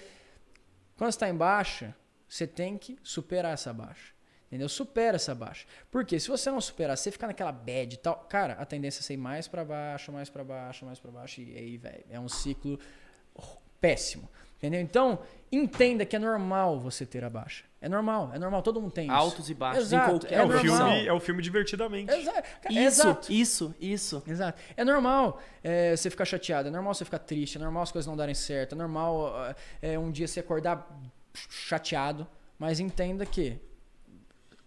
[0.97, 1.95] Quando você tá em baixa,
[2.29, 4.14] você tem que superar essa baixa.
[4.47, 4.69] Entendeu?
[4.69, 5.67] Supera essa baixa.
[5.91, 9.03] Porque se você não superar, você ficar naquela bad e tal, cara, a tendência é
[9.03, 12.29] ser mais pra baixo, mais pra baixo, mais pra baixo e aí, velho, é um
[12.29, 12.79] ciclo
[13.81, 14.29] péssimo.
[14.57, 14.81] Entendeu?
[14.81, 15.19] Então,
[15.53, 17.65] entenda que é normal você ter a baixa.
[17.83, 19.15] É normal, é normal, todo mundo tem isso.
[19.15, 19.85] Altos e baixos.
[19.87, 20.63] Exato, em qualquer É, o normal.
[20.89, 22.11] filme, é o filme divertidamente.
[22.11, 22.43] Exato.
[22.63, 23.33] cara, Isso, Exato.
[23.33, 24.23] isso, isso.
[24.27, 24.63] Exato.
[24.75, 28.07] É normal é, você ficar chateado, é normal você ficar triste, é normal as coisas
[28.07, 29.35] não darem certo, é normal
[29.83, 30.89] é, um dia você acordar
[31.51, 32.27] chateado,
[32.59, 33.59] mas entenda que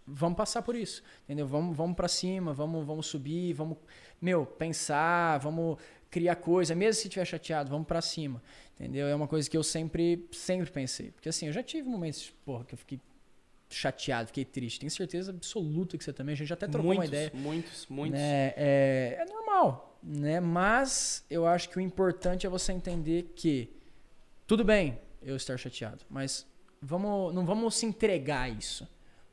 [0.07, 1.45] vamos passar por isso, entendeu?
[1.45, 3.77] Vamos, vamos para cima, vamos, vamos subir, vamos,
[4.21, 5.77] meu, pensar, vamos
[6.09, 8.41] criar coisa, mesmo se estiver chateado, vamos para cima,
[8.75, 9.07] entendeu?
[9.07, 12.63] É uma coisa que eu sempre, sempre pensei, porque assim, eu já tive momentos, porra,
[12.63, 12.99] que eu fiquei
[13.69, 17.03] chateado, fiquei triste, tenho certeza absoluta que você também, a gente já até trocou muitos,
[17.03, 18.17] uma ideia, muitos, muitos.
[18.17, 18.53] né?
[18.55, 20.39] É, é normal, né?
[20.39, 23.69] Mas eu acho que o importante é você entender que
[24.45, 26.47] tudo bem eu estar chateado, mas
[26.81, 28.87] vamos, não vamos se entregar a isso.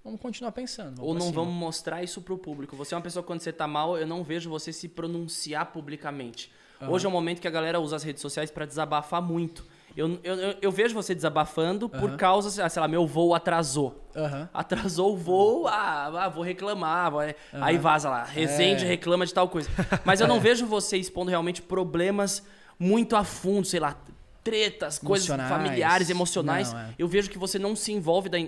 [0.04, 0.96] Vamos continuar pensando.
[0.96, 1.34] vamos Ou não cima.
[1.36, 2.76] vamos mostrar isso pro público.
[2.76, 5.72] Você é uma pessoa que quando você tá mal, eu não vejo você se pronunciar
[5.72, 6.52] publicamente.
[6.86, 9.64] Hoje é um momento que a galera usa as redes sociais pra desabafar muito.
[9.96, 12.16] Eu, eu, eu, vejo você desabafando por Aham.
[12.18, 14.04] causa, sei lá, meu voo atrasou.
[14.14, 14.46] Aham.
[14.52, 17.10] Atrasou o voo, ah, ah, vou reclamar.
[17.10, 17.20] vou-
[17.54, 18.88] Aí vaza lá, Resende É.
[18.88, 19.70] reclama de tal coisa.
[20.04, 22.42] Mas eu não vejo você expondo realmente problemas
[22.78, 23.96] muito a fundo, sei lá,
[24.44, 26.72] tretas, coisas familiares, emocionais.
[26.72, 26.94] Não, é.
[26.98, 28.38] Eu vejo que você não se envolve da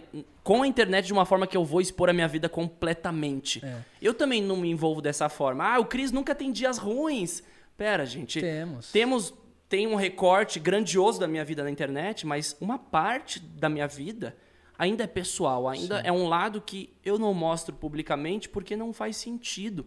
[0.45, 3.65] com a internet de uma forma que eu vou expor a minha vida completamente.
[3.65, 3.79] É.
[4.01, 5.65] Eu também não me envolvo dessa forma.
[5.65, 7.43] Ah, o Cris nunca tem dias ruins.
[7.77, 8.41] Pera, gente.
[8.41, 8.93] Temos.
[8.93, 9.35] Temos
[9.69, 14.37] tem um recorte grandioso da minha vida na internet, mas uma parte da minha vida
[14.79, 19.17] ainda é pessoal, ainda é um lado que eu não mostro publicamente porque não faz
[19.17, 19.87] sentido.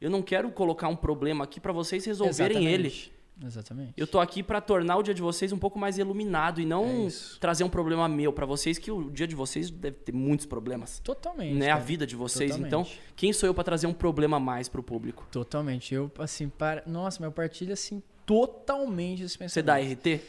[0.00, 3.13] Eu não quero colocar um problema aqui para vocês resolverem ele.
[3.42, 3.92] Exatamente.
[3.96, 7.08] Eu tô aqui para tornar o dia de vocês um pouco mais iluminado e não
[7.08, 10.46] É trazer um problema meu para vocês que o dia de vocês deve ter muitos
[10.46, 11.00] problemas.
[11.00, 11.54] Totalmente.
[11.54, 12.52] Né, a vida de vocês.
[12.52, 12.68] Totalmente.
[12.68, 15.26] Então, quem sou eu para trazer um problema a mais pro público?
[15.32, 15.94] Totalmente.
[15.94, 16.82] Eu, assim, para...
[16.86, 20.20] Nossa, meu partilho, assim, totalmente esse Você dá RT?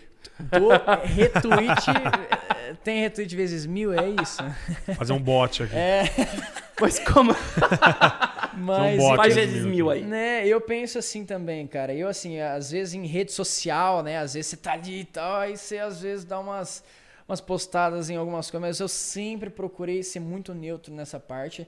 [0.51, 0.69] Do
[1.03, 1.89] retweet...
[2.57, 4.41] eh, Tem retweet vezes mil, é isso?
[4.97, 5.75] Fazer um bot aqui.
[5.75, 6.05] É,
[6.75, 7.31] Pois como?
[8.57, 8.97] mas...
[8.97, 9.15] bot.
[9.15, 9.69] Faz vezes mil.
[9.69, 10.03] mil aí.
[10.03, 11.93] Né, eu penso assim também, cara.
[11.93, 14.17] Eu, assim, às vezes em rede social, né?
[14.17, 16.83] Às vezes você tá ali e tal, aí você às vezes dá umas,
[17.27, 21.67] umas postadas em algumas coisas, mas eu sempre procurei ser muito neutro nessa parte,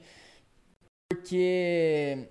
[1.10, 2.28] porque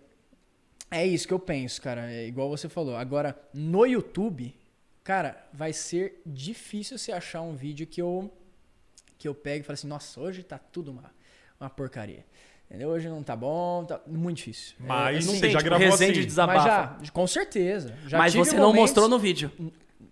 [0.89, 2.11] é isso que eu penso, cara.
[2.11, 2.95] É igual você falou.
[2.95, 4.55] Agora, no YouTube,
[5.03, 8.31] cara, vai ser difícil você achar um vídeo que eu,
[9.17, 11.11] que eu pego e falo assim, nossa, hoje tá tudo uma,
[11.59, 12.25] uma porcaria.
[12.69, 12.89] Entendeu?
[12.89, 14.75] Hoje não tá bom, tá muito difícil.
[14.81, 16.27] É, Mas Não Você tem, já tipo, gravou Resende assim?
[16.27, 16.95] desabafa.
[16.99, 17.95] mas já, com certeza.
[18.07, 19.51] Já Mas tive você não momentos- mostrou no vídeo.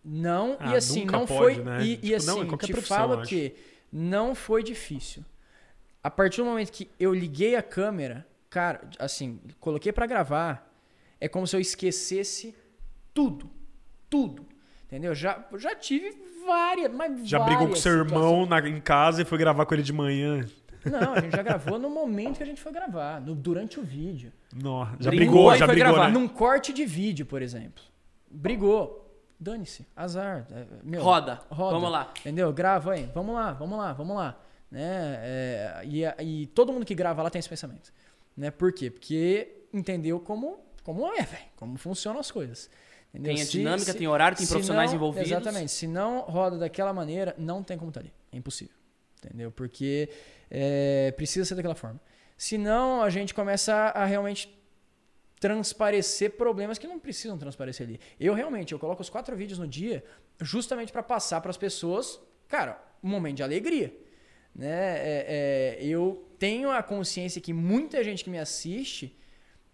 [0.03, 1.63] Não, Ah, e assim, nunca não pode, foi.
[1.63, 1.83] né?
[1.83, 3.55] E, e Tipo, assim, não, te falo que
[3.91, 5.23] não foi difícil.
[6.01, 10.71] A partir do momento que eu liguei a câmera, cara, assim, coloquei pra gravar,
[11.19, 12.55] é como se eu esquecesse
[13.13, 13.49] tudo.
[14.09, 14.45] Tudo.
[14.85, 15.13] Entendeu?
[15.15, 19.25] Já, já tive várias, mas Já brigou com várias seu irmão na- em casa e
[19.25, 20.45] foi gravar com ele de manhã.
[20.89, 23.83] Não, a gente já gravou no momento que a gente foi gravar, no- durante o
[23.83, 24.31] vídeo.
[24.53, 26.07] Nó, já Brigou brigou, já foi brigou, gravar.
[26.07, 26.13] né?
[26.13, 27.83] Num corte de vídeo, por exemplo.
[28.29, 29.01] Brigou.
[29.39, 30.47] Dane-se, azar.
[30.49, 31.41] é, meu, Roda.
[31.49, 31.73] Roda.
[31.75, 32.11] Vamos lá.
[32.21, 32.51] Entendeu?
[32.53, 33.09] Grava aí.
[33.13, 34.39] Vamos lá, vamos lá, vamos lá.
[34.71, 34.81] Né?
[35.21, 37.91] É, e, e todo mundo que grava lá tem esse pensamento.
[38.35, 38.49] Né?
[38.49, 38.89] Por quê?
[38.89, 41.43] Porque entendeu como, como é, velho.
[41.57, 42.69] Como funcionam as coisas.
[43.13, 43.33] Entendeu?
[43.35, 45.29] Tem a dinâmica, se- tem horário, tem profissionais não- envolvidos.
[45.31, 45.71] Exatamente.
[45.71, 48.13] Se não roda daquela maneira, não tem como estar ali.
[48.31, 48.75] É impossível.
[49.23, 49.51] Entendeu?
[49.51, 50.09] Porque
[50.49, 51.99] é, precisa ser daquela forma.
[52.37, 54.53] Senão, a gente começa a, realmente
[55.39, 57.99] transparecer problemas que não precisam transparecer ali.
[58.19, 60.03] Eu realmente, eu coloco os quatro vídeos no dia
[60.41, 63.95] justamente para passar para as pessoas, cara, um momento de alegria.
[64.53, 64.97] né?
[64.97, 69.15] É, é, eu tenho a consciência que muita gente que me assiste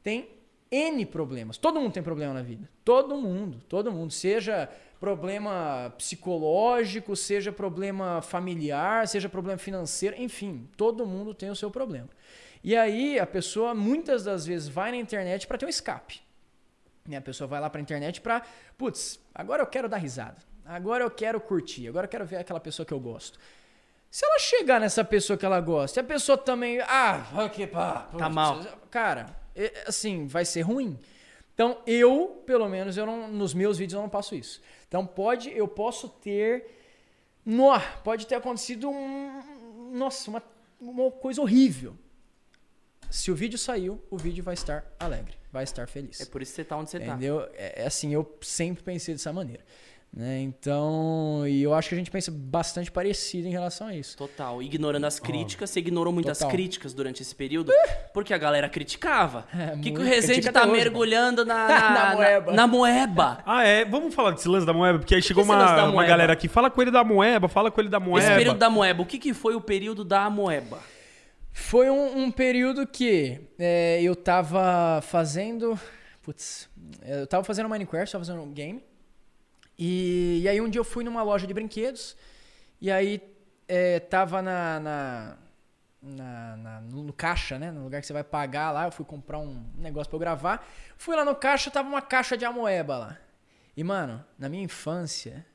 [0.04, 0.30] tem
[0.72, 1.58] N problemas.
[1.58, 2.70] Todo mundo tem problema na vida.
[2.84, 4.12] Todo mundo, todo mundo.
[4.12, 4.70] Seja
[5.02, 12.08] problema psicológico, seja problema familiar, seja problema financeiro, enfim, todo mundo tem o seu problema.
[12.64, 16.22] E aí a pessoa muitas das vezes vai na internet para ter um escape.
[17.18, 18.44] A pessoa vai lá para a internet para,
[18.78, 20.38] putz, agora eu quero dar risada.
[20.64, 23.40] Agora eu quero curtir, agora eu quero ver aquela pessoa que eu gosto.
[24.12, 28.08] Se ela chegar nessa pessoa que ela gosta, e a pessoa também, ah, aqui, pá,
[28.16, 28.62] Tá mal.
[28.92, 31.00] Cara, é, assim, vai ser ruim.
[31.54, 34.62] Então, eu, pelo menos, eu não, nos meus vídeos eu não passo isso.
[34.92, 36.66] Então, pode, eu posso ter,
[37.46, 40.44] nó, pode ter acontecido um, nossa, uma,
[40.82, 41.96] uma coisa horrível.
[43.10, 46.20] Se o vídeo saiu, o vídeo vai estar alegre, vai estar feliz.
[46.20, 47.06] É por isso que você tá onde você tá.
[47.06, 47.40] Entendeu?
[47.54, 49.64] É, é assim, eu sempre pensei dessa maneira.
[50.14, 50.42] Né?
[50.42, 54.18] Então, e eu acho que a gente pensa bastante parecido em relação a isso.
[54.18, 54.62] Total.
[54.62, 56.52] Ignorando as críticas, você ignorou muitas Total.
[56.52, 57.72] críticas durante esse período,
[58.14, 59.46] porque a galera criticava.
[59.62, 60.04] É, O que, que o.
[60.04, 62.52] Rezende tá hoje, mergulhando na, Na na, moeba.
[62.52, 63.38] na moeba?
[63.46, 63.86] Ah, é?
[63.86, 66.04] Vamos falar desse lance da moeba, porque aí chegou da uma, uma moeba?
[66.10, 66.48] galera aqui.
[66.50, 68.28] Fala com ele da moeba, fala com ele da moeba.
[68.28, 70.80] Esse período da moeba, o que, que foi o período da moeba?
[71.54, 75.80] Foi um, um período que é, eu tava fazendo.
[76.22, 76.70] Putz,
[77.06, 78.84] eu tava fazendo Minecraft, tava fazendo um game.
[79.78, 82.16] E, e aí um dia eu fui numa loja de brinquedos.
[82.80, 83.22] E aí
[83.68, 85.38] é, tava na, na,
[86.02, 87.72] na- na- no, no caixa, né?
[87.72, 88.86] No lugar que você vai pagar lá.
[88.86, 90.68] Eu fui comprar um negócio pra eu gravar.
[90.98, 93.18] Fui lá no caixa, tava uma caixa de amoeba lá.
[93.76, 95.46] E, mano, na minha infância,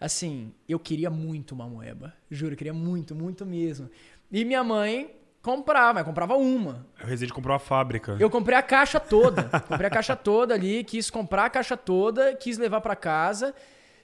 [0.00, 2.12] assim, eu queria muito uma moeba.
[2.30, 3.90] Juro, eu queria muito, muito mesmo.
[4.30, 6.86] E minha mãe comprava, mas comprava uma.
[7.02, 8.16] O Resende comprou a fábrica.
[8.18, 9.44] Eu comprei a caixa toda.
[9.68, 13.54] comprei a caixa toda ali, quis comprar a caixa toda, quis levar pra casa.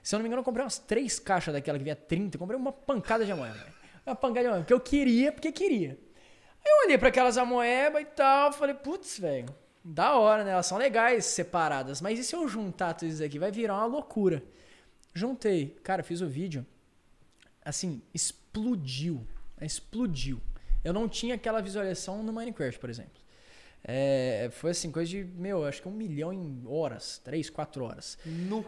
[0.03, 2.35] Se eu não me engano, eu comprei umas três caixas daquela que vinha 30.
[2.35, 3.57] Eu comprei uma pancada de amoeba.
[4.05, 4.63] Uma pancada de amoeba.
[4.63, 5.97] Porque eu queria, porque queria.
[6.65, 10.51] Aí eu olhei pra aquelas amoeba e tal, falei, putz, velho, da hora, né?
[10.51, 12.01] Elas são legais separadas.
[12.01, 13.39] Mas e se eu juntar tudo isso aqui?
[13.39, 14.43] Vai virar uma loucura.
[15.13, 15.77] Juntei.
[15.83, 16.65] Cara, fiz o vídeo.
[17.63, 19.25] Assim, explodiu.
[19.61, 20.41] Explodiu.
[20.89, 23.21] Eu não tinha aquela visualização no Minecraft, por exemplo.
[23.83, 27.21] É, foi assim, coisa de, meu, acho que um milhão em horas.
[27.23, 28.17] Três, quatro horas.
[28.25, 28.65] No.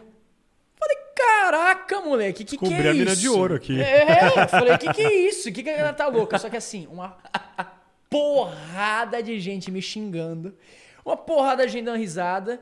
[0.76, 3.20] Falei, caraca, moleque, que que Descobri é a mina isso?
[3.20, 3.80] de ouro aqui.
[3.80, 5.52] É, eu falei, que que é isso?
[5.52, 6.38] Que que a galera tá louca?
[6.38, 7.18] Só que assim, uma
[8.08, 10.56] porrada de gente me xingando,
[11.04, 12.60] uma porrada de gente dando risada,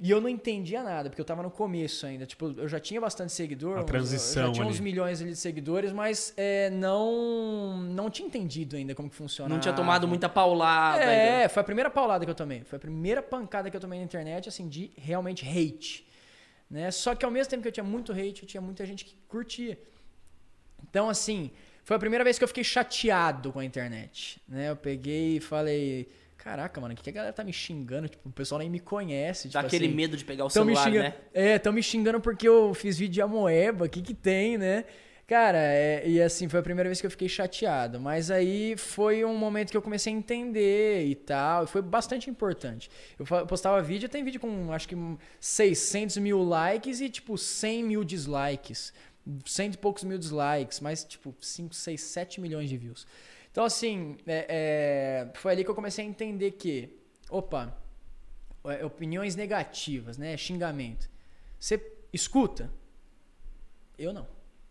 [0.00, 2.24] e eu não entendia nada, porque eu tava no começo ainda.
[2.24, 4.72] Tipo, eu já tinha bastante seguidor, A transição eu já tinha ali.
[4.74, 9.52] uns milhões ali de seguidores, mas é, não não tinha entendido ainda como que funciona.
[9.52, 11.00] Não tinha tomado muita paulada.
[11.00, 11.12] ainda.
[11.12, 12.62] É, foi a primeira paulada que eu tomei.
[12.64, 16.06] Foi a primeira pancada que eu tomei na internet, assim, de realmente hate.
[16.70, 16.90] Né?
[16.90, 19.16] Só que ao mesmo tempo que eu tinha muito hate, eu tinha muita gente que
[19.26, 19.78] curtia.
[20.88, 21.50] Então, assim,
[21.82, 24.40] foi a primeira vez que eu fiquei chateado com a internet.
[24.46, 24.70] Né?
[24.70, 26.08] Eu peguei e falei,
[26.38, 28.08] caraca, mano, o que, que a galera tá me xingando?
[28.08, 29.48] Tipo, o pessoal nem me conhece.
[29.48, 31.14] Dá tipo aquele assim, medo de pegar o Tão celular, xingando, né?
[31.34, 34.84] É, estão me xingando porque eu fiz vídeo de amoeba, o que que tem, né?
[35.28, 38.00] Cara, é, e assim, foi a primeira vez que eu fiquei chateado.
[38.00, 41.64] Mas aí foi um momento que eu comecei a entender e tal.
[41.64, 42.90] E foi bastante importante.
[43.18, 44.96] Eu postava vídeo, tem vídeo com acho que
[45.38, 48.94] 600 mil likes e tipo 100 mil dislikes.
[49.44, 53.06] Cento e poucos mil dislikes, mas tipo 5, 6, 7 milhões de views.
[53.50, 54.46] Então assim, é-
[55.28, 56.98] é, foi ali que eu comecei a entender que,
[57.30, 57.76] opa,
[58.64, 60.36] é, opiniões negativas, né?
[60.36, 61.08] Xingamento.
[61.58, 61.80] Você
[62.12, 62.70] escuta?
[63.98, 64.26] Eu não.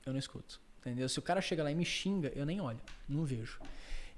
[0.05, 0.61] Eu não escuto.
[0.79, 1.09] Entendeu?
[1.09, 2.79] Se o cara chega lá e me xinga, eu nem olho.
[3.09, 3.59] Não vejo.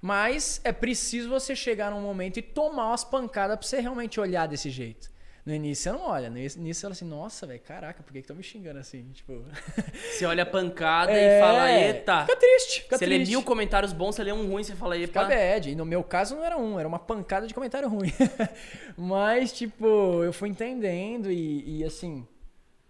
[0.01, 4.47] Mas é preciso você chegar num momento e tomar umas pancadas pra você realmente olhar
[4.47, 5.11] desse jeito.
[5.45, 6.29] No início você não olha.
[6.29, 9.09] No início você fala assim, nossa, velho, caraca, por que estão me xingando assim?
[9.13, 9.43] Tipo.
[10.11, 12.21] Você olha a pancada É, e fala, eita.
[12.25, 13.31] Fica triste, fica Você lê triste.
[13.31, 15.29] mil comentários bons, você lê um ruim, você fala, Fica epa.
[15.29, 15.69] bad.
[15.71, 18.11] E no meu caso não era um, era uma pancada de comentário ruim.
[18.97, 19.85] Mas, tipo,
[20.23, 22.27] eu fui entendendo e, e assim.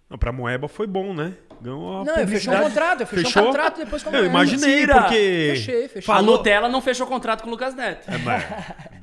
[0.09, 1.33] Não, pra Moeba foi bom, né?
[1.61, 2.63] Ganhou uma Não, eu fechei um publicidade.
[2.63, 3.43] contrato, eu fechei Fechou?
[3.43, 5.01] um contrato depois com a Eu imaginei, Mentira!
[5.01, 5.51] porque...
[5.55, 5.99] Fechei, fechei.
[5.99, 8.09] A Falou- Nutella não fechou contrato com o Lucas Neto.
[8.09, 8.43] É, mas...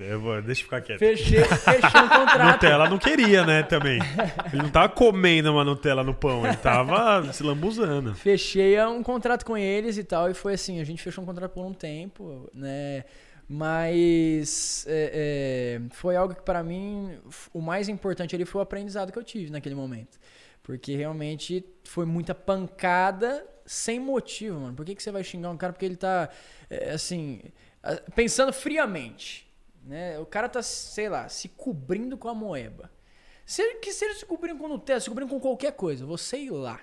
[0.00, 0.98] eu vou- Deixa eu ficar quieto.
[0.98, 2.52] Fechei, fechei um contrato.
[2.52, 4.00] Nutella não queria, né, também.
[4.52, 8.14] Ele não tava comendo uma Nutella no pão, ele tava se lambuzando.
[8.14, 11.52] Fechei um contrato com eles e tal, e foi assim, a gente fechou um contrato
[11.52, 13.04] por um tempo, né?
[13.48, 18.62] Mas é, é, foi algo que pra mim f- o mais importante ali foi o
[18.62, 20.18] aprendizado que eu tive naquele momento.
[20.66, 24.74] Porque realmente foi muita pancada sem motivo, mano.
[24.74, 26.28] Por que, que você vai xingar um cara porque ele tá,
[26.68, 27.40] é, assim,
[28.16, 29.48] pensando friamente,
[29.84, 30.18] né?
[30.18, 32.90] O cara tá, sei lá, se cobrindo com a moeba.
[33.44, 36.80] Se, que seja se cobrindo com Nutella, se cobrindo com qualquer coisa, você ir lá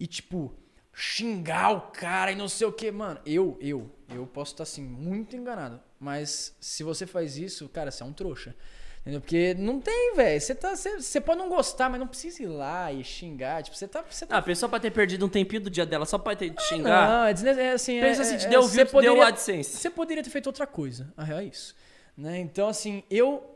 [0.00, 0.52] e, tipo,
[0.92, 3.20] xingar o cara e não sei o que, mano.
[3.24, 5.80] Eu, eu, eu posso estar assim, muito enganado.
[6.00, 8.56] Mas se você faz isso, cara, você é um trouxa.
[9.02, 9.20] Entendeu?
[9.20, 10.40] Porque não tem, velho.
[10.40, 10.74] Você tá,
[11.24, 13.60] pode não gostar, mas não precisa ir lá e xingar.
[13.62, 14.00] Tipo, você tá.
[14.02, 16.50] Tá Ah, a pessoa pode ter perdido um tempinho do dia dela só pra ter
[16.50, 17.08] te xingar.
[17.08, 18.00] Não, é, desne- é assim.
[18.00, 19.76] Pensa é, assim, te é- deu você view, deu AdSense.
[19.76, 21.12] Você poderia ter feito outra coisa.
[21.16, 21.74] A real é isso.
[22.16, 22.38] Né?
[22.38, 23.48] Então, assim, eu.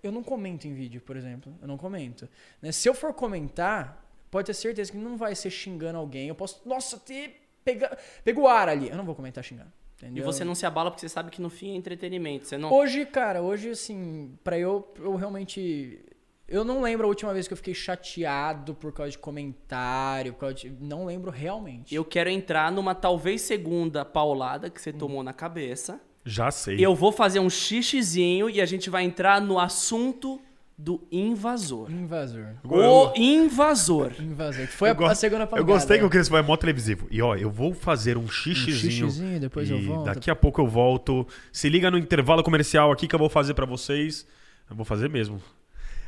[0.00, 1.52] Eu não comento em vídeo, por exemplo.
[1.60, 2.28] Eu não comento.
[2.60, 2.70] Né?
[2.70, 6.28] Se eu for comentar, pode ter certeza que não vai ser xingando alguém.
[6.28, 6.62] Eu posso.
[6.64, 7.40] Nossa, ter.
[7.64, 7.98] Pega,
[8.36, 8.88] o ar ali.
[8.88, 9.72] Eu não vou comentar xingando.
[10.02, 10.24] E Entendeu?
[10.24, 12.46] você não se abala porque você sabe que no fim é entretenimento.
[12.46, 12.72] Você não.
[12.72, 16.00] Hoje, cara, hoje, assim, pra eu, eu realmente.
[16.48, 20.40] Eu não lembro a última vez que eu fiquei chateado por causa de comentário, por
[20.40, 20.70] causa de.
[20.80, 21.94] Não lembro realmente.
[21.94, 26.00] Eu quero entrar numa talvez segunda paulada que você tomou na cabeça.
[26.24, 26.76] Já sei.
[26.78, 30.40] Eu vou fazer um xixizinho e a gente vai entrar no assunto
[30.82, 31.90] do invasor.
[31.90, 32.46] Invasor.
[32.64, 34.10] O invasor.
[34.18, 34.66] Invasor.
[34.66, 35.66] Que foi Eu a, gosto- a segunda Eu pancada.
[35.72, 37.06] gostei que o Cris foi mó televisivo.
[37.10, 39.06] E ó, eu vou fazer um xixizinho.
[39.06, 40.06] Um xixizinho, depois e eu volto.
[40.06, 41.26] Daqui a pouco eu volto.
[41.52, 44.26] Se liga no intervalo comercial aqui que eu vou fazer pra vocês.
[44.68, 45.40] Eu vou fazer mesmo.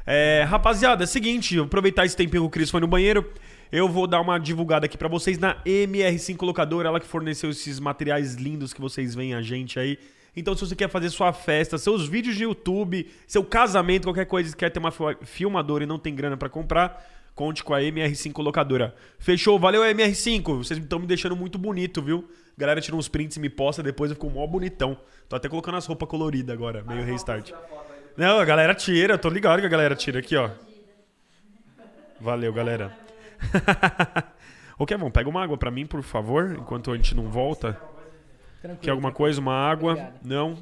[0.06, 3.24] É, rapaziada, é o seguinte, aproveitar esse tempinho que o Cris foi no banheiro.
[3.72, 7.80] Eu vou dar uma divulgada aqui pra vocês na MR5 Locadora, ela que forneceu esses
[7.80, 9.98] materiais lindos que vocês veem a gente aí.
[10.36, 14.54] Então, se você quer fazer sua festa, seus vídeos de YouTube, seu casamento, qualquer coisa,
[14.56, 17.04] quer ter uma fil- filmadora e não tem grana pra comprar,
[17.34, 18.94] conte com a MR5 Locadora.
[19.18, 19.58] Fechou?
[19.58, 20.42] Valeu, MR5.
[20.58, 22.28] Vocês estão me deixando muito bonito, viu?
[22.58, 24.96] Galera tira uns prints e me posta, depois eu fico mó bonitão.
[25.28, 27.52] Tô até colocando as roupas coloridas agora, meio restart.
[28.16, 30.50] Não, a galera tira, tô ligado que a galera tira aqui, ó.
[32.20, 32.96] Valeu, galera.
[34.78, 37.80] Ô, Kevin, pega uma água pra mim, por favor, enquanto a gente não volta.
[38.64, 38.80] Tranquilo.
[38.80, 39.38] Quer alguma coisa?
[39.42, 39.92] Uma água?
[39.92, 40.20] Obrigado.
[40.24, 40.56] Não?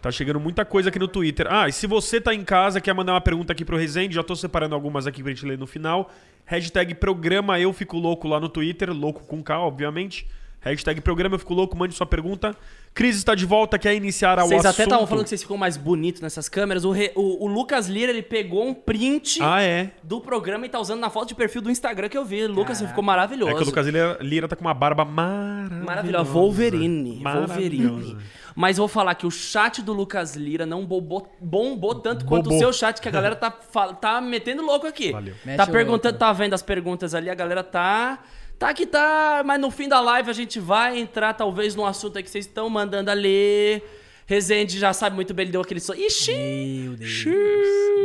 [0.00, 1.46] Tá chegando muita coisa aqui no Twitter.
[1.50, 4.22] Ah, e se você tá em casa, quer mandar uma pergunta aqui pro Resende, já
[4.22, 6.10] tô separando algumas aqui pra gente ler no final.
[6.46, 10.26] Hashtag programa eu fico louco lá no Twitter, louco com K, obviamente.
[10.60, 12.56] Hashtag programa eu fico louco, mande sua pergunta.
[12.92, 14.74] Cris está de volta, quer iniciar o Vocês assunto.
[14.74, 16.84] até estavam falando que vocês ficam mais bonitos nessas câmeras.
[16.84, 19.92] O, re- o- o Lucas Lira, ele pegou um print Ah, é.
[20.02, 22.46] do programa e tá usando na foto de perfil do Instagram que eu vi.
[22.48, 23.52] Lucas, você ficou maravilhoso.
[23.52, 25.84] É que o Lucas Lira, Lira tá com uma barba maravilhosa.
[25.84, 26.30] Maravilhosa.
[26.32, 27.20] Wolverine.
[27.22, 27.90] Maravilhosa.
[27.92, 28.16] Wolverine.
[28.56, 32.56] Mas vou falar que o chat do Lucas Lira não bombou, bombou tanto quanto Bobou.
[32.56, 35.12] o seu chat, que a galera tá, tá metendo louco aqui.
[35.12, 35.34] Valeu.
[35.44, 36.18] Mete Tá perguntando, louco.
[36.18, 38.18] tá vendo as perguntas ali, a galera tá.
[38.58, 42.16] Tá que tá, mas no fim da live a gente vai entrar talvez num assunto
[42.16, 43.82] aí que vocês estão mandando ali.
[44.26, 45.92] Rezende já sabe muito bem, ele deu aquele som.
[45.94, 46.32] Ixi!
[46.34, 47.24] Meu Deus.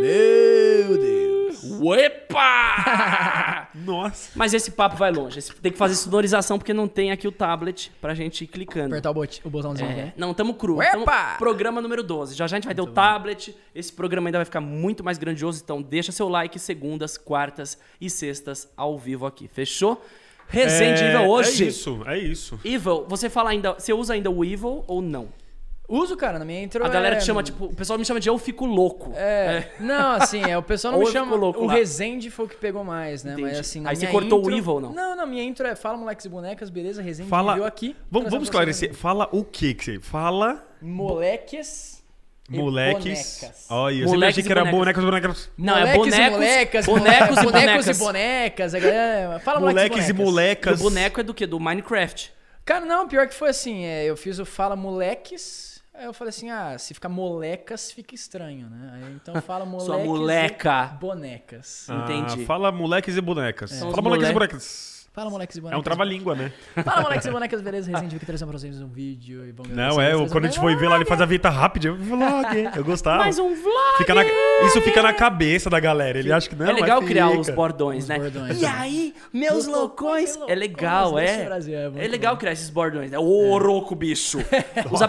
[0.01, 1.63] Meu Deus.
[1.79, 3.69] Uepa!
[3.73, 4.29] Nossa.
[4.35, 5.39] Mas esse papo vai longe.
[5.39, 8.87] Esse- Tem que fazer sonorização porque não tem aqui o tablet pra gente ir clicando.
[8.93, 10.13] Apertar o, bot- o botãozinho É, aqui.
[10.17, 10.75] não, tamo cru.
[10.77, 10.91] Uepa!
[10.91, 11.05] Tamo
[11.39, 12.35] programa número 12.
[12.35, 13.55] Já já a gente vai ter o tablet.
[13.73, 15.61] Esse programa ainda vai ficar muito mais grandioso.
[15.63, 19.47] Então deixa seu like segundas, quartas e sextas ao vivo aqui.
[19.47, 20.03] Fechou?
[20.51, 21.63] Resende Evil hoje.
[21.63, 22.59] É isso, é isso.
[22.63, 23.73] Evil, você fala ainda.
[23.73, 25.29] Você usa ainda o Evil ou não?
[25.89, 28.17] Uso, cara, na minha intro A galera é- te chama, tipo, o pessoal me chama
[28.17, 29.11] de eu fico louco.
[29.13, 31.35] É, não, assim, é, o pessoal não Ou me chama.
[31.35, 31.73] louco o lá.
[31.73, 33.31] Resende foi o que pegou mais, né?
[33.33, 33.59] Mas Entendi.
[33.59, 34.93] assim, na Aí você minha cortou o intro- Evil, não?
[34.93, 37.01] Não, não, minha intro é Fala Moleques e Bonecas, beleza?
[37.01, 37.55] Resende Fala.
[37.55, 37.93] viu aqui.
[38.09, 38.93] Vamos, vamos esclarecer.
[38.93, 40.53] Fala o que que você fala?
[40.81, 40.85] você.
[40.87, 42.00] Moleques.
[42.57, 43.37] Moleques.
[43.39, 43.65] bonecas.
[43.69, 45.03] Olha, eu sempre achei que era bonecas.
[45.03, 45.49] bonecas, bonecas.
[45.57, 47.97] Não, é moleques bonecos, e molecas, bonecos e bonecos bonecas.
[47.97, 48.75] e bonecas.
[48.75, 50.79] a galera- Fala Moleques e molecas.
[50.79, 51.45] o boneco é do quê?
[51.47, 52.33] Do Minecraft.
[52.65, 56.29] Cara, não, pior que foi assim, é, eu fiz o Fala Moleques, aí eu falei
[56.29, 58.91] assim, ah, se ficar molecas fica estranho, né?
[58.93, 60.91] Aí, então fala moleques Sua moleca.
[60.93, 61.85] e bonecas.
[61.89, 62.45] Ah, Entendi.
[62.45, 63.71] fala moleques e bonecas.
[63.71, 64.90] São Fala moleques e bonecas.
[65.13, 65.77] Fala moleques e bonecas.
[65.77, 66.53] É um trava-língua, né?
[66.85, 67.91] Fala moleques e bonecas, beleza?
[67.91, 70.57] Resident Evil trazendo pra vocês um vídeo e vamos Não, é, o- quando a gente
[70.59, 71.87] foi ver lá, ele faz a vinheta rápida.
[71.89, 72.47] Eu, vlog.
[72.77, 73.17] Eu gostava.
[73.17, 73.97] Mais um vlog!
[73.97, 74.23] Fica na-
[74.65, 76.17] isso fica na cabeça da galera.
[76.17, 76.65] Ele acha que não.
[76.65, 78.19] é legal mas criar os bordões, Os né?
[78.19, 78.61] bordões.
[78.61, 80.39] E aí, meus loucões.
[80.47, 81.25] É legal, é.
[81.25, 82.39] é É legal bom.
[82.39, 83.11] criar esses bordões.
[83.11, 83.19] né?
[83.19, 84.37] Ô, rouco, bicho.
[84.89, 85.05] Os É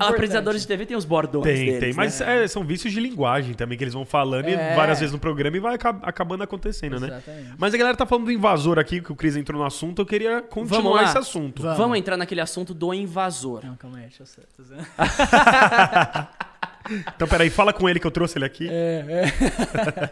[0.00, 1.88] apresentadores de TV têm os bordões Tem, deles, tem.
[1.90, 1.94] né?
[1.96, 4.74] Mas é, são vícios de linguagem também que eles vão falando É.
[4.74, 7.06] várias vezes no programa e vai aca- acabando acontecendo, né?
[7.06, 7.52] Exatamente.
[7.56, 10.00] Mas a galera tá falando do invasor aqui, que o Cris entrou no assunto.
[10.00, 11.62] Eu queria continuar esse assunto.
[11.62, 11.78] Vamos.
[11.78, 13.64] Vamos entrar naquele assunto do invasor.
[13.64, 14.44] Não, calma aí, deixa eu ser.
[17.14, 18.68] Então, peraí, fala com ele que eu trouxe ele aqui.
[18.68, 19.24] É,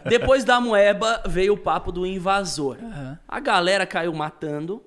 [0.03, 0.09] é.
[0.09, 2.77] Depois da moeba veio o papo do invasor.
[2.81, 3.19] Aham.
[3.27, 4.83] A galera caiu matando.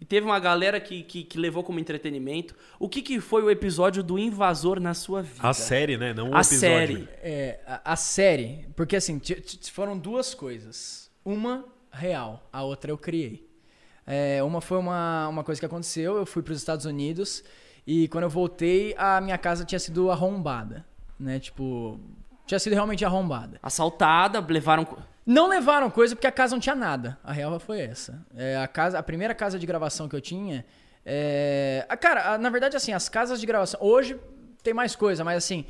[0.00, 2.54] E teve uma galera que, que, que levou como entretenimento.
[2.78, 5.40] O que, que foi o episódio do invasor na sua vida?
[5.42, 6.14] A série, né?
[6.14, 6.60] Não o A episódio.
[6.60, 7.08] série.
[7.22, 9.20] É, a, a série, porque assim,
[9.72, 11.10] foram duas coisas.
[11.24, 13.48] Uma real, a outra eu criei.
[14.06, 17.42] É, uma foi uma, uma coisa que aconteceu, eu fui para os Estados Unidos
[17.86, 20.84] e quando eu voltei, a minha casa tinha sido arrombada,
[21.18, 21.38] né?
[21.38, 22.00] Tipo,
[22.46, 23.58] tinha sido realmente arrombada.
[23.62, 24.86] Assaltada, levaram.
[25.24, 27.18] Não levaram coisa porque a casa não tinha nada.
[27.22, 28.24] A real foi essa.
[28.34, 30.64] É, a, casa, a primeira casa de gravação que eu tinha.
[31.04, 31.86] É...
[32.00, 33.80] cara, na verdade, assim, as casas de gravação.
[33.80, 34.18] Hoje
[34.62, 35.64] tem mais coisa, mas assim,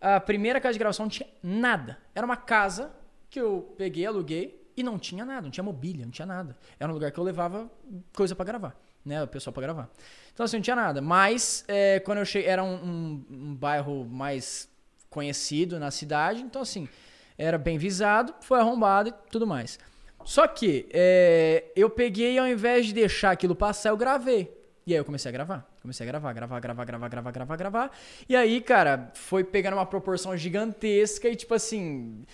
[0.00, 1.98] a primeira casa de gravação não tinha nada.
[2.14, 2.90] Era uma casa
[3.28, 6.56] que eu peguei, aluguei e não tinha nada, não tinha mobília, não tinha nada.
[6.78, 7.70] Era um lugar que eu levava
[8.14, 9.22] coisa pra gravar, né?
[9.22, 9.90] O pessoal pra gravar.
[10.32, 11.00] Então, assim, não tinha nada.
[11.02, 14.68] Mas é, quando eu cheguei, era um, um- um bairro mais
[15.10, 16.88] conhecido na cidade, então assim,
[17.36, 19.78] era bem visado, foi arrombado e tudo mais.
[20.24, 24.54] Só que é, eu peguei ao invés de deixar aquilo passar, eu gravei.
[24.86, 25.66] E aí eu comecei a gravar.
[25.82, 27.98] Comecei a gravar, gravar, gravar, gravar, gravar, gravar, gravar.
[28.28, 32.24] E aí, cara, foi pegando uma proporção gigantesca e tipo assim,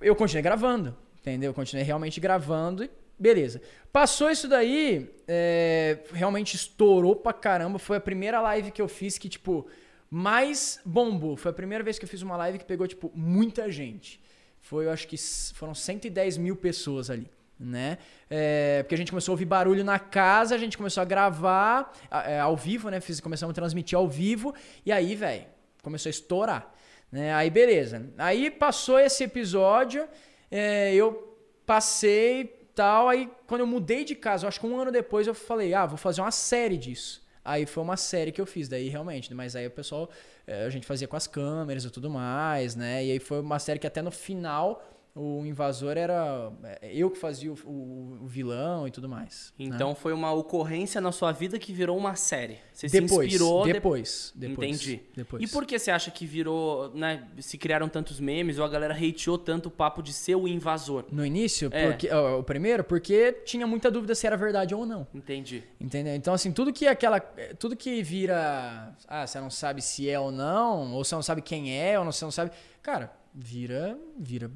[0.00, 0.94] eu continuei gravando,
[1.24, 1.50] entendeu?
[1.50, 3.62] Eu continuei realmente gravando e beleza.
[3.90, 7.78] Passou isso daí, é, realmente estourou pra caramba.
[7.78, 9.66] Foi a primeira live que eu fiz que, tipo,
[10.10, 11.36] mais bombou.
[11.36, 14.20] Foi a primeira vez que eu fiz uma live que pegou, tipo, muita gente.
[14.60, 15.16] Foi, eu acho que
[15.54, 17.98] foram 110 mil pessoas ali, né?
[18.28, 21.92] É, porque a gente começou a ouvir barulho na casa, a gente começou a gravar
[22.10, 23.00] é, ao vivo, né?
[23.00, 24.54] Fiz, começamos a transmitir ao vivo.
[24.84, 25.46] E aí, velho,
[25.82, 26.74] começou a estourar.
[27.12, 27.32] Né?
[27.32, 28.10] Aí, beleza.
[28.18, 30.08] Aí passou esse episódio,
[30.56, 31.36] é, eu
[31.66, 32.44] passei
[32.76, 33.08] tal.
[33.08, 35.98] Aí, quando eu mudei de casa, acho que um ano depois, eu falei, ah, vou
[35.98, 37.24] fazer uma série disso.
[37.44, 39.34] Aí foi uma série que eu fiz, daí realmente.
[39.34, 40.08] Mas aí o pessoal,
[40.46, 43.04] é, a gente fazia com as câmeras e tudo mais, né?
[43.04, 44.80] E aí foi uma série que até no final
[45.16, 49.52] o invasor era é, eu que fazia o, o- o vilão e tudo mais.
[49.58, 49.66] né?
[49.66, 52.58] Então foi uma ocorrência na sua vida que virou uma série.
[52.72, 54.68] Você depois, se inspirou de- depois, depois.
[54.68, 55.00] Entendi.
[55.14, 55.42] Depois.
[55.42, 57.28] E por que você acha que virou, né?
[57.38, 61.04] Se criaram tantos memes ou a galera hateou tanto o papo de ser o invasor?
[61.12, 61.86] No início, É.
[61.90, 65.06] porque, ó, o primeiro, porque tinha muita dúvida se era verdade ou não.
[65.14, 65.62] Entendi.
[65.80, 66.14] Entendeu?
[66.16, 67.20] Então, assim, tudo que aquela.
[67.58, 68.92] Tudo que vira.
[69.06, 72.04] Ah, você não sabe se é ou não, ou você não sabe quem é, ou
[72.04, 72.50] você não sabe.
[72.82, 73.96] Cara, vira.
[74.18, 74.50] Vira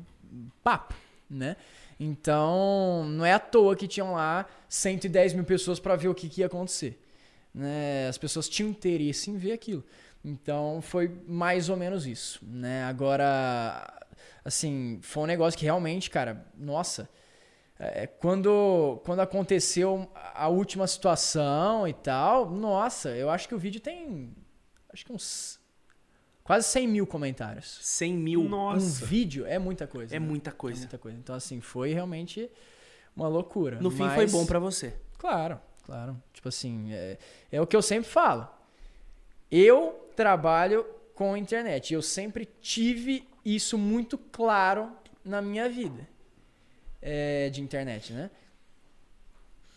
[0.63, 0.95] papo,
[1.29, 1.57] né?
[2.01, 6.29] Então, não é à toa que tinham lá 110 mil pessoas pra ver o que,
[6.29, 7.03] que ia acontecer.
[7.53, 8.07] Né?
[8.09, 9.85] As pessoas tinham interesse em ver aquilo.
[10.25, 12.85] Então, foi mais ou menos isso, né?
[12.85, 14.07] Agora,
[14.45, 17.09] assim, foi um negócio que realmente, cara, nossa.
[17.79, 23.81] É, quando, quando aconteceu a última situação e tal, nossa, eu acho que o vídeo
[23.81, 24.35] tem.
[24.93, 25.58] Acho que uns.
[26.49, 27.79] Quase 100 mil comentários.
[27.83, 29.05] 100 mil Nossa.
[29.05, 30.17] Um vídeo é muita coisa.
[30.17, 30.27] é né?
[30.27, 30.79] muita É coisa.
[30.81, 31.19] muita coisa.
[31.19, 32.51] Então, assim, foi realmente
[33.15, 33.79] uma loucura.
[33.83, 34.95] No fim Mas- foi bom pra você.
[35.19, 36.17] Claro, claro.
[36.33, 37.19] Tipo assim, é,
[37.53, 38.49] é o que eu sempre falo.
[39.53, 41.93] Eu trabalho com internet.
[41.93, 44.91] Eu sempre tive isso muito claro
[45.23, 46.09] na minha vida
[47.03, 48.31] é, de internet, né?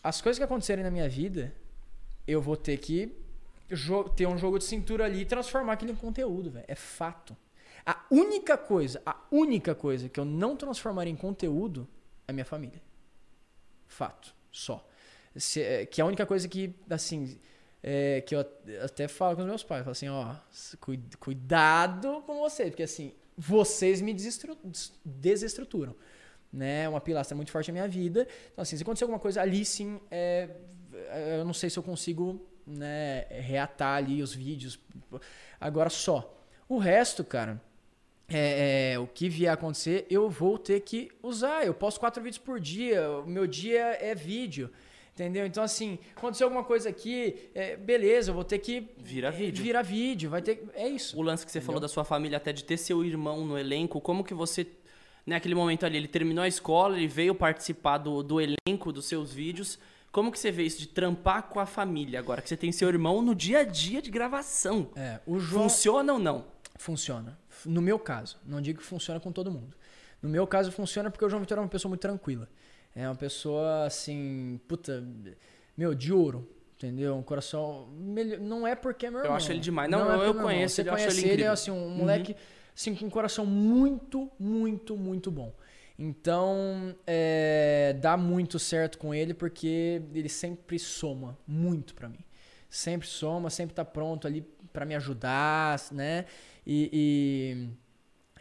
[0.02, 1.52] As coisas que acontecerem na minha vida,
[2.26, 3.12] eu vou ter que
[4.16, 6.64] ter um jogo de cintura ali e transformar aquilo em conteúdo, velho.
[6.68, 7.36] É fato.
[7.84, 11.88] A única coisa, a única coisa que eu não transformaria em conteúdo
[12.28, 12.80] é minha família.
[13.88, 14.34] Fato.
[14.50, 14.86] Só.
[15.36, 17.38] Se- é, que é a única coisa que, assim,
[17.82, 19.82] é, que eu at- até falo com os meus pais.
[19.82, 20.34] Falo assim, ó,
[21.18, 25.94] cuidado com vocês, porque assim, vocês me desestru- des- desestruturam.
[26.52, 26.86] Né?
[26.88, 28.28] Uma pilastra muito forte na minha vida.
[28.52, 30.50] Então, assim, se acontecer alguma coisa ali, sim, é,
[31.08, 34.78] é, eu não sei se eu consigo né, reatar ali os vídeos.
[35.60, 36.38] Agora só.
[36.68, 37.60] O resto, cara,
[38.28, 41.66] é, é, o que vier a acontecer, eu vou ter que usar.
[41.66, 44.70] Eu posto quatro vídeos por dia, o meu dia é vídeo.
[45.14, 45.44] Entendeu?
[45.44, 48.88] Então, assim, aconteceu alguma coisa aqui, é, beleza, eu vou ter que.
[48.96, 49.62] Vira é, vídeo.
[49.62, 50.64] Vira vídeo, vai ter.
[50.74, 51.18] É isso.
[51.18, 54.00] O lance que você falou da sua família, até de ter seu irmão no elenco,
[54.00, 54.66] como que você,
[55.26, 59.30] naquele momento ali, ele terminou a escola, ele veio participar do, do elenco dos seus
[59.30, 59.78] vídeos.
[60.12, 62.42] Como que você vê isso de trampar com a família agora?
[62.42, 64.90] Que você tem seu irmão no dia a dia de gravação.
[64.94, 65.64] É, o João.
[65.64, 66.44] Funciona ou não?
[66.76, 67.38] Funciona.
[67.64, 68.38] No meu caso.
[68.44, 69.74] Não digo que funciona com todo mundo.
[70.20, 72.46] No meu caso, funciona porque o João Vitor é uma pessoa muito tranquila.
[72.94, 75.02] É uma pessoa, assim, puta,
[75.76, 76.46] meu, de ouro.
[76.76, 77.16] Entendeu?
[77.16, 77.88] Um coração.
[78.40, 79.36] Não é porque é meu Eu irmão.
[79.36, 79.90] acho ele demais.
[79.90, 81.70] Não, é eu- eu é conheço Você ele, eu acho conhece ele ele, é assim,
[81.70, 82.36] um moleque
[82.76, 85.54] assim, com um coração muito, muito, muito bom.
[85.98, 92.24] Então, é, dá muito certo com ele porque ele sempre soma muito pra mim.
[92.68, 96.24] Sempre soma, sempre tá pronto ali pra me ajudar, né?
[96.66, 97.68] E, e,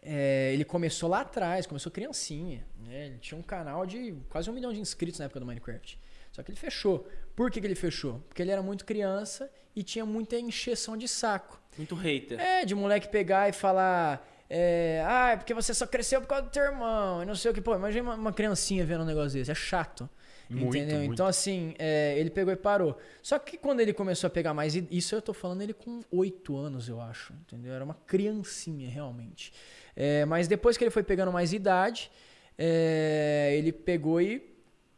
[0.01, 2.65] é, ele começou lá atrás, começou criancinha.
[2.79, 3.07] Né?
[3.07, 5.99] Ele tinha um canal de quase um milhão de inscritos na época do Minecraft.
[6.31, 7.07] Só que ele fechou.
[7.35, 8.19] Por que, que ele fechou?
[8.27, 11.61] Porque ele era muito criança e tinha muita encheção de saco.
[11.77, 12.39] Muito hater.
[12.39, 14.27] É, de moleque pegar e falar.
[14.53, 17.23] É, ah, é porque você só cresceu por causa do teu irmão.
[17.23, 17.61] E não sei o que.
[17.61, 19.49] Pô, imagina uma, uma criancinha vendo um negócio desse.
[19.49, 20.09] É chato.
[20.49, 20.97] Muito, entendeu?
[20.97, 21.13] muito.
[21.13, 22.97] Então, assim, é, ele pegou e parou.
[23.23, 24.75] Só que quando ele começou a pegar mais.
[24.75, 27.31] Isso eu tô falando ele com oito anos, eu acho.
[27.31, 27.71] Entendeu?
[27.73, 29.53] Era uma criancinha, realmente.
[29.95, 32.11] É, mas depois que ele foi pegando mais idade.
[32.57, 34.43] é, ele pegou e.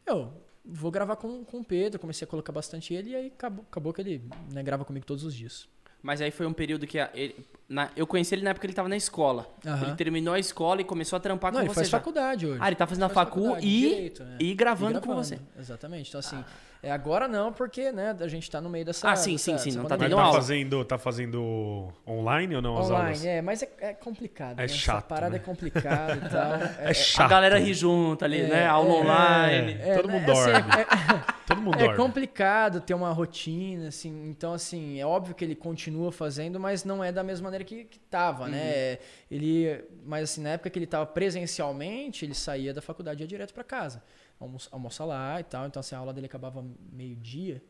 [0.04, 0.32] Eu
[0.64, 2.00] vou gravar com, com o Pedro.
[2.00, 5.22] Comecei a colocar bastante ele e aí acabou, acabou que ele né, grava comigo todos
[5.24, 5.68] os dias.
[6.02, 7.34] Mas aí foi um período que a- ele,
[7.68, 9.46] na- eu conheci ele na época que ele tava na escola.
[9.66, 9.86] Aham.
[9.88, 11.98] Ele terminou a escola e começou a trampar Não, com ele você faz já.
[11.98, 12.58] faculdade hoje.
[12.62, 14.36] Ah, ele tá fazendo a Faz facu faculdade, e, direito, né?
[14.40, 15.38] e gravando E com você.
[15.58, 16.08] Exatamente.
[16.08, 16.44] Então, assim,
[16.84, 19.10] é, agora não, porque né, a gente tá no meio dessa.
[19.10, 19.96] Ah, sim, sim, sim, não tá.
[19.96, 20.34] Mas tendo tá aula.
[20.34, 23.24] fazendo, tá fazendo online ou não as Online, aulas?
[23.26, 24.58] é, mas é, é complicado.
[24.58, 24.68] É né?
[24.68, 25.36] chato, Essa parada né?
[25.36, 26.52] é complicada e tal.
[26.88, 27.26] É chato.
[27.26, 28.66] A galera ri junto ali, É, né?
[28.66, 29.78] Aula é, online.
[29.96, 30.70] Todo mundo né, assim, dorme.
[30.80, 31.96] é- Todo mundo É dorme.
[31.98, 34.28] complicado ter uma rotina, assim.
[34.30, 37.84] Então, assim, é óbvio que ele continua fazendo, mas não é da mesma maneira que,
[37.84, 38.50] que tava, Uhum.
[38.50, 38.98] né?
[39.30, 43.28] Ele, mas assim, na época que ele tava presencialmente, ele saía da faculdade e ia
[43.28, 44.02] direto para casa.
[44.44, 45.66] Almoça, almoça lá e tal.
[45.66, 47.62] Então, assim, a aula dele acabava meio-dia.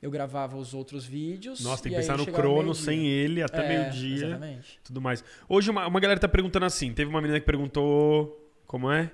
[0.00, 1.60] Eu gravava os outros vídeos.
[1.62, 4.26] Nossa, tem que pensar no crono sem ele até É, meio-dia.
[4.26, 4.80] Exatamente.
[4.82, 5.22] Tudo mais.
[5.48, 6.92] Hoje uma, uma galera tá perguntando assim.
[6.92, 8.38] Teve uma menina que perguntou.
[8.66, 9.10] Como é?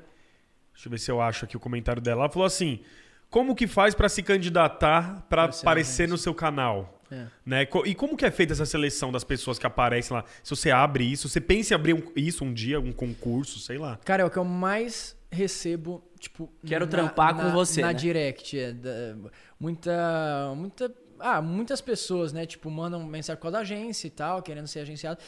[0.72, 2.22] Deixa eu ver se eu acho aqui o comentário dela.
[2.22, 2.80] Ela falou assim:
[3.28, 6.94] Como que faz pra se candidatar ser aparecer no seu canal?
[7.10, 7.26] É.
[7.44, 7.66] Né?
[7.86, 10.24] E como que é feita essa seleção das pessoas que aparecem lá?
[10.42, 13.78] Se você abre isso, você pensa em abrir um- isso um dia, um concurso, sei
[13.78, 13.98] lá.
[14.04, 16.50] Cara, é o que eu mais recebo, tipo.
[16.66, 17.94] Quero trampar com você, Na né?
[17.94, 18.58] direct.
[18.58, 20.52] É, da- muita.
[20.56, 20.92] Muita.
[21.20, 22.46] Ah, muitas pessoas, né?
[22.46, 25.18] Tipo, mandam mensagem causa da agência e tal, querendo ser agenciado.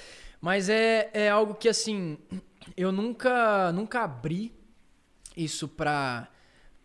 [0.40, 2.16] Mas é, é algo que, assim,
[2.76, 4.52] eu nunca, nunca abri
[5.36, 6.28] isso pra.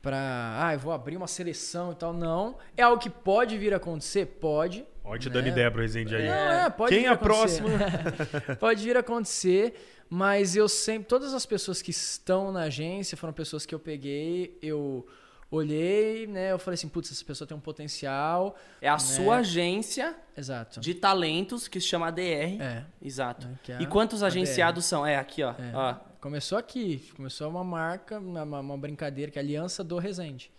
[0.01, 0.59] Pra.
[0.67, 2.13] Ah, eu vou abrir uma seleção e tal.
[2.13, 2.57] Não.
[2.77, 4.25] É algo que pode vir a acontecer?
[4.39, 4.85] Pode.
[5.19, 5.33] Te né?
[5.33, 6.25] dando ideia pro Resende aí.
[6.27, 7.69] Não, é, pode Quem vir é a a próxima?
[7.69, 8.55] acontecer.
[8.57, 9.73] pode vir a acontecer,
[10.09, 11.07] mas eu sempre.
[11.07, 15.05] Todas as pessoas que estão na agência foram pessoas que eu peguei, eu
[15.51, 16.51] olhei, né?
[16.51, 18.55] Eu falei assim, putz, essa pessoa tem um potencial.
[18.81, 18.99] É a Né?
[18.99, 20.79] sua agência Exato.
[20.79, 22.61] de talentos que se chama ADR.
[22.61, 22.83] É.
[23.01, 23.47] Exato.
[23.69, 25.05] É, é E quantos agenciados são?
[25.05, 25.51] É, aqui, ó.
[25.51, 25.71] É.
[25.73, 25.93] ó.
[26.19, 30.51] Começou aqui, começou uma marca, uma, uma- uma brincadeira, que é a Aliança do Resende.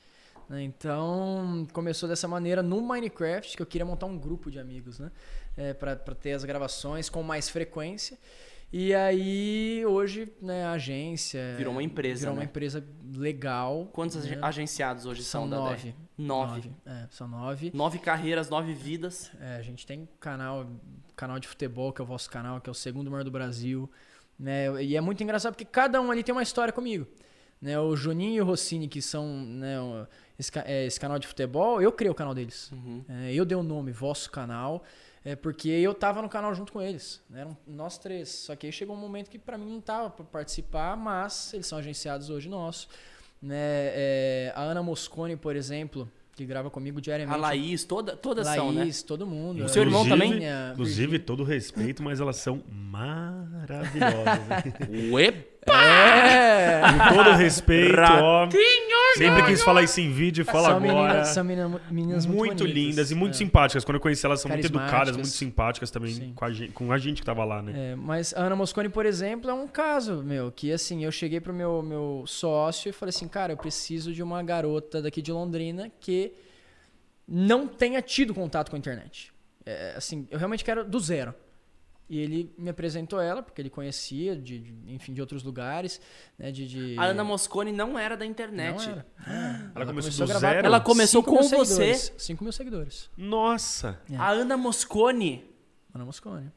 [0.49, 0.63] né?
[0.63, 5.11] Então, começou dessa maneira no Minecraft, que eu queria montar um grupo de amigos, né?
[5.57, 8.17] É, para ter as gravações com mais frequência.
[8.73, 11.55] E aí, hoje, né, a agência.
[11.57, 12.45] Virou uma empresa, Virou uma né?
[12.47, 13.89] empresa legal.
[13.93, 14.33] Quantos né?
[14.33, 15.89] ag- agenciados hoje são, São da nove.
[15.91, 15.97] ADR?
[16.19, 16.73] Nove.
[16.85, 17.71] É, são nove.
[17.73, 19.31] Nove carreiras, nove vidas.
[19.41, 20.67] É, a gente tem canal,
[21.15, 23.89] canal de futebol, que é o vosso canal, que é o segundo maior do Brasil.
[24.39, 24.83] Né?
[24.83, 27.07] E é muito engraçado porque cada um ali tem uma história comigo.
[27.63, 27.79] Né?
[27.79, 29.77] O Juninho e o Rossini, que são né,
[30.39, 32.71] esse, é, esse canal de futebol, eu criei o canal deles.
[32.73, 33.03] Uhum.
[33.09, 34.83] É, eu dei o nome, vosso canal,
[35.27, 37.21] é, porque eu tava no canal junto com eles.
[37.29, 37.41] Né?
[37.41, 38.29] Eram nós três.
[38.29, 41.67] Só que aí chegou um momento que pra mim não tava pra participar, mas eles
[41.67, 42.89] são agenciados hoje nossos.
[43.43, 43.57] Né?
[43.59, 47.37] É, a Ana Moscone, por exemplo, que grava comigo diariamente.
[47.37, 48.83] A Laís, toda, todas são, né?
[48.83, 49.65] Laís, todo mundo.
[49.65, 50.31] O seu irmão Inclusive- também?
[50.39, 54.39] Virgínia, Inclusive, todo respeito, mas elas são maravilhosas.
[55.13, 55.73] Uepa!
[55.75, 56.83] É!
[56.83, 58.47] Com todo respeito, ó.
[59.17, 60.93] Sempre quis falar isso em vídeo, fala são agora.
[61.09, 62.83] Meninas, são menina- meninas muito, muito bonitas.
[62.83, 63.37] lindas e muito É.
[63.39, 63.85] simpáticas.
[63.85, 66.33] Quando eu conheci elas, são muito educadas, muito simpáticas também Sim.
[66.35, 67.93] com a, gente, com a gente que tava lá, né?
[67.93, 71.41] É, mas a Ana Moscone, por exemplo, é um caso, meu, que assim, eu cheguei
[71.41, 75.33] pro meu, meu sócio e falei assim, cara, eu preciso de uma garota daqui de
[75.33, 76.33] Londrina que
[77.27, 79.33] não tenha tido contato com a internet.
[79.65, 81.35] É, assim, eu realmente quero do zero.
[82.09, 86.01] E ele me apresentou ela, porque ele conhecia, de, de- enfim, de outros lugares,
[86.39, 86.67] né, de...
[86.67, 88.89] de- A Ana Moscone não era da não internet.
[88.89, 89.07] era.
[89.27, 89.73] não era.
[89.75, 90.61] Ela começou a do gravar zero?
[90.61, 91.65] com Ela começou cinco mil com você?
[91.75, 92.13] seguidores.
[92.17, 93.11] 5 mil seguidores.
[93.17, 94.01] Nossa!
[94.11, 94.17] É.
[94.17, 95.51] A Ana Moscone.
[95.93, 96.53] Ana Moscone.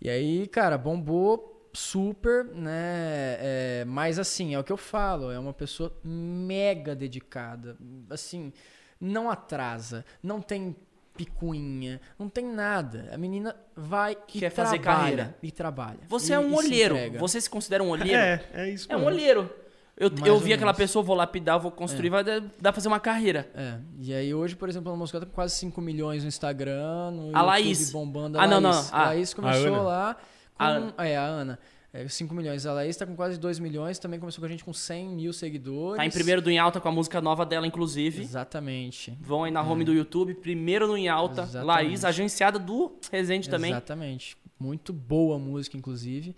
[0.00, 3.36] E aí, cara, bombou super, né?
[3.40, 7.76] É, mas assim, é o que eu falo, é uma pessoa mega dedicada.
[8.08, 8.52] Assim,
[9.00, 10.74] não atrasa, não tem
[11.16, 13.08] picuinha, não tem nada.
[13.12, 15.36] A menina vai e Quer fazer trabalha, carreira.
[15.42, 15.98] E trabalha.
[16.08, 16.94] Você E- é um se olheiro.
[16.96, 17.18] entrega.
[17.18, 18.18] Você se considera um olheiro?
[18.18, 19.12] É, é isso É um mesmo.
[19.14, 19.50] olheiro.
[19.96, 20.78] Eu, Mais eu vi aquela menos.
[20.78, 23.48] pessoa, vou lapidar, vou construir, vai dar, pra fazer uma carreira.
[23.54, 27.12] É, e aí hoje, por exemplo, a Moscou tá com quase 5 milhões no Instagram,
[27.12, 27.92] no A YouTube Laís.
[27.92, 28.36] bombando.
[28.38, 28.90] A Ah, não, Laís.
[28.90, 29.04] não, A ah.
[29.06, 29.82] Laís A começou Ana.
[29.82, 30.14] lá
[30.58, 30.92] com...
[30.98, 31.06] A.
[31.06, 31.58] É, a Ana.
[31.94, 32.66] É, 5 milhões.
[32.66, 35.32] A Laís tá com quase 2 milhões, também começou com a gente com 100 mil
[35.32, 35.96] seguidores.
[35.96, 38.20] Tá em primeiro do Em Alta com a música nova dela, inclusive.
[38.20, 39.16] Exatamente.
[39.20, 41.42] Vão aí na home do YouTube, primeiro no Em Alta.
[41.42, 41.66] Exatamente.
[41.66, 43.70] Laís, agenciada do Resende também.
[43.70, 44.36] Exatamente.
[44.58, 46.34] Muito boa a música, inclusive.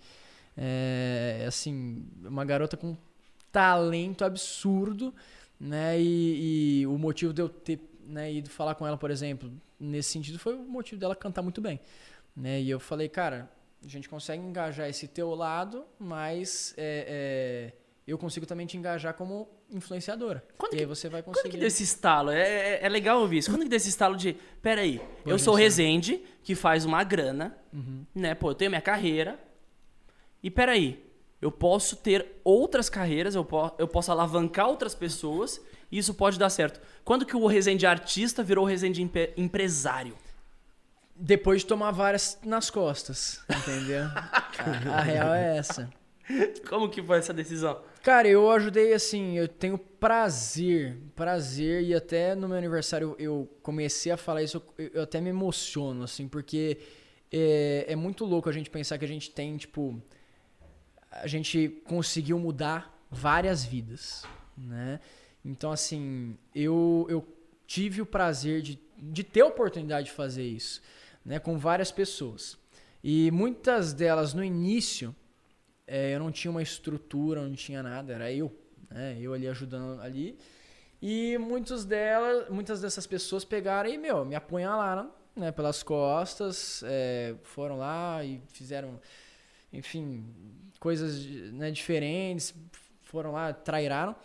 [0.55, 2.95] É, assim, uma garota com
[3.51, 5.11] talento absurdo,
[5.59, 5.99] né?
[5.99, 10.11] E, e o motivo de eu ter né, ido falar com ela, por exemplo, nesse
[10.11, 11.79] sentido, foi o motivo dela cantar muito bem.
[12.35, 12.61] Né?
[12.61, 13.49] E eu falei, cara,
[13.83, 19.13] a gente consegue engajar esse teu lado, mas é, é, eu consigo também te engajar
[19.13, 20.43] como influenciadora.
[20.57, 21.51] Quando e que- aí você vai Quando conseguir.
[21.51, 22.31] que deu esse estalo?
[22.31, 23.51] É, é, é legal ouvir isso.
[23.51, 26.85] Quando que deu esse estalo de, peraí, eu Pô, sou o gente, Resende, que faz
[26.85, 28.05] uma grana, Uhum.
[28.15, 28.33] né?
[28.33, 29.39] Pô, eu tenho minha carreira.
[30.41, 31.03] E peraí,
[31.41, 35.61] eu posso ter outras carreiras, eu, po eu posso alavancar outras pessoas
[35.91, 36.81] e isso pode dar certo.
[37.03, 40.15] Quando que o Resende artista virou o Resende empre empresário?
[41.19, 44.05] Depois de tomar várias nas costas, entendeu?
[44.05, 45.89] a, a real é essa.
[46.69, 47.81] Como que foi essa decisão?
[48.03, 54.11] Cara, eu ajudei assim, eu tenho prazer, prazer, e até no meu aniversário eu comecei
[54.11, 56.77] a falar isso, eu, eu até me emociono, assim, porque
[57.31, 60.01] é, é, muito louco a gente pensar que a gente tem, tipo,
[61.11, 64.23] a gente conseguiu mudar várias vidas,
[64.57, 64.99] né?
[65.43, 67.25] Então, assim, eu, eu
[67.65, 70.81] tive o prazer de, de ter a oportunidade de fazer isso,
[71.27, 72.57] né, com várias pessoas.
[73.03, 75.13] E muitas delas no início
[75.85, 78.51] é, eu não tinha uma estrutura, não tinha nada, era eu,
[78.89, 79.17] né?
[79.19, 80.37] Eu ali ajudando ali.
[81.01, 87.35] E muitos delas, muitas dessas pessoas pegaram e, meu, me apunhalaram, né, pelas costas, é,
[87.43, 88.99] foram lá e fizeram,
[89.71, 90.25] enfim,
[90.79, 91.23] coisas
[91.53, 92.55] né, diferentes,
[93.03, 94.15] foram lá, trairaram.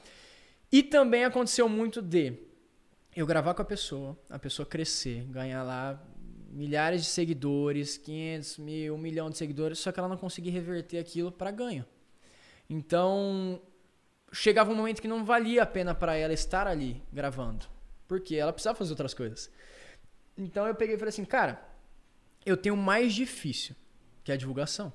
[0.71, 2.33] E também aconteceu muito de
[3.15, 6.03] eu gravar com a pessoa, a pessoa crescer, ganhar lá
[6.53, 10.99] milhares de seguidores, 500 mil, um milhão de seguidores, só que ela não conseguia reverter
[10.99, 11.85] aquilo para ganho.
[12.69, 13.61] Então,
[14.33, 17.67] chegava um momento que não valia a pena para ela estar ali gravando,
[18.07, 19.51] porque ela precisava fazer outras coisas.
[20.37, 21.63] Então eu peguei e falei assim, cara,
[22.45, 23.75] eu tenho mais difícil,
[24.23, 24.93] que é a divulgação.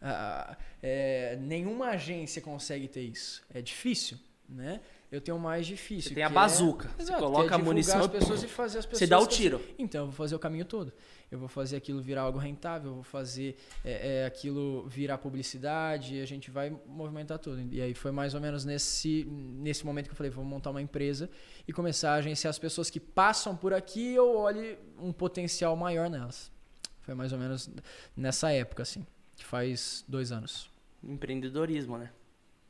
[0.00, 3.44] Ah, é, nenhuma agência consegue ter isso.
[3.52, 4.18] É difícil,
[4.48, 4.80] né?
[5.10, 6.10] Eu tenho mais difícil.
[6.10, 6.86] Você tem a é bazuca.
[6.86, 8.00] É, você exato, coloca é a munição.
[8.00, 9.60] As pessoas e fazer as pessoas você dá o tiro.
[9.78, 10.92] Então, eu vou fazer o caminho todo.
[11.30, 16.20] Eu vou fazer aquilo virar algo rentável, eu vou fazer é, é, aquilo virar publicidade,
[16.20, 17.60] a gente vai movimentar tudo.
[17.72, 20.82] E aí foi mais ou menos nesse, nesse momento que eu falei: vou montar uma
[20.82, 21.30] empresa
[21.66, 25.74] e começar a agenciar as pessoas que passam por aqui e eu olhe um potencial
[25.74, 26.52] maior nelas.
[27.00, 27.70] Foi mais ou menos
[28.14, 30.70] nessa época, assim, que faz dois anos.
[31.02, 32.10] Empreendedorismo, né?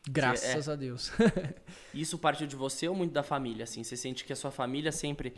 [0.08, 0.72] Graças é.
[0.72, 1.12] a Deus.
[1.92, 3.64] Isso partiu de você ou muito da família?
[3.64, 5.34] Assim, você sente que a sua família sempre,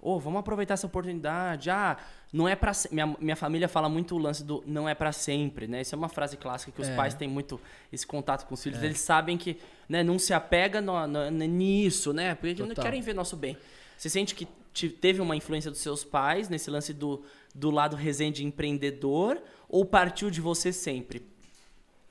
[0.00, 1.70] oh, vamos aproveitar essa oportunidade.
[1.70, 1.96] Ah,
[2.32, 5.68] não é para minha, minha família fala muito o lance do não é para sempre,
[5.68, 5.82] né?
[5.82, 6.96] Isso é uma frase clássica que os é.
[6.96, 7.60] pais têm muito
[7.92, 8.82] esse contato com os filhos.
[8.82, 8.86] É.
[8.86, 9.58] Eles sabem que,
[9.88, 12.34] né, não se apega no, no, nisso, né?
[12.34, 13.56] Porque eles não querem ver nosso bem.
[13.96, 17.22] Você sente que te, teve uma influência dos seus pais nesse lance do,
[17.54, 21.22] do lado resende empreendedor ou partiu de você sempre?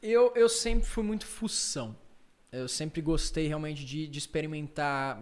[0.01, 1.95] Eu, eu sempre fui muito fução.
[2.51, 5.21] Eu sempre gostei realmente de, de experimentar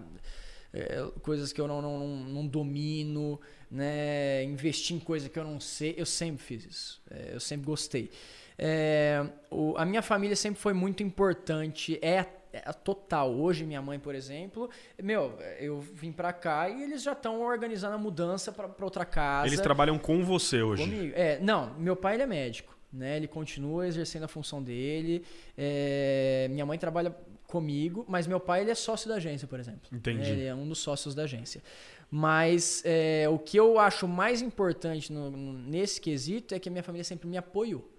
[0.73, 4.43] é, coisas que eu não, não, não, domino, né?
[4.43, 5.95] investir em coisas que eu não sei.
[5.97, 7.01] Eu sempre fiz isso.
[7.09, 8.09] É, eu sempre gostei.
[8.57, 11.99] É, o, a minha família sempre foi muito importante.
[12.01, 13.33] É, é total.
[13.33, 14.69] Hoje, minha mãe, por exemplo,
[15.01, 19.47] meu, eu vim pra cá e eles já estão organizando a mudança para outra casa.
[19.47, 20.83] Eles trabalham com você hoje?
[20.83, 21.13] Comigo.
[21.15, 23.17] É, não, meu pai ele é médico né?
[23.17, 25.23] Ele continua exercendo a função dele.
[25.57, 29.89] É, minha mãe trabalha comigo, mas meu pai ele é sócio da agência, por exemplo.
[29.91, 30.29] Entendi.
[30.29, 31.61] Ele é um dos sócios da agência.
[32.09, 36.83] Mas é, o que eu acho mais importante no, nesse quesito é que a minha
[36.83, 37.89] família sempre me apoiou.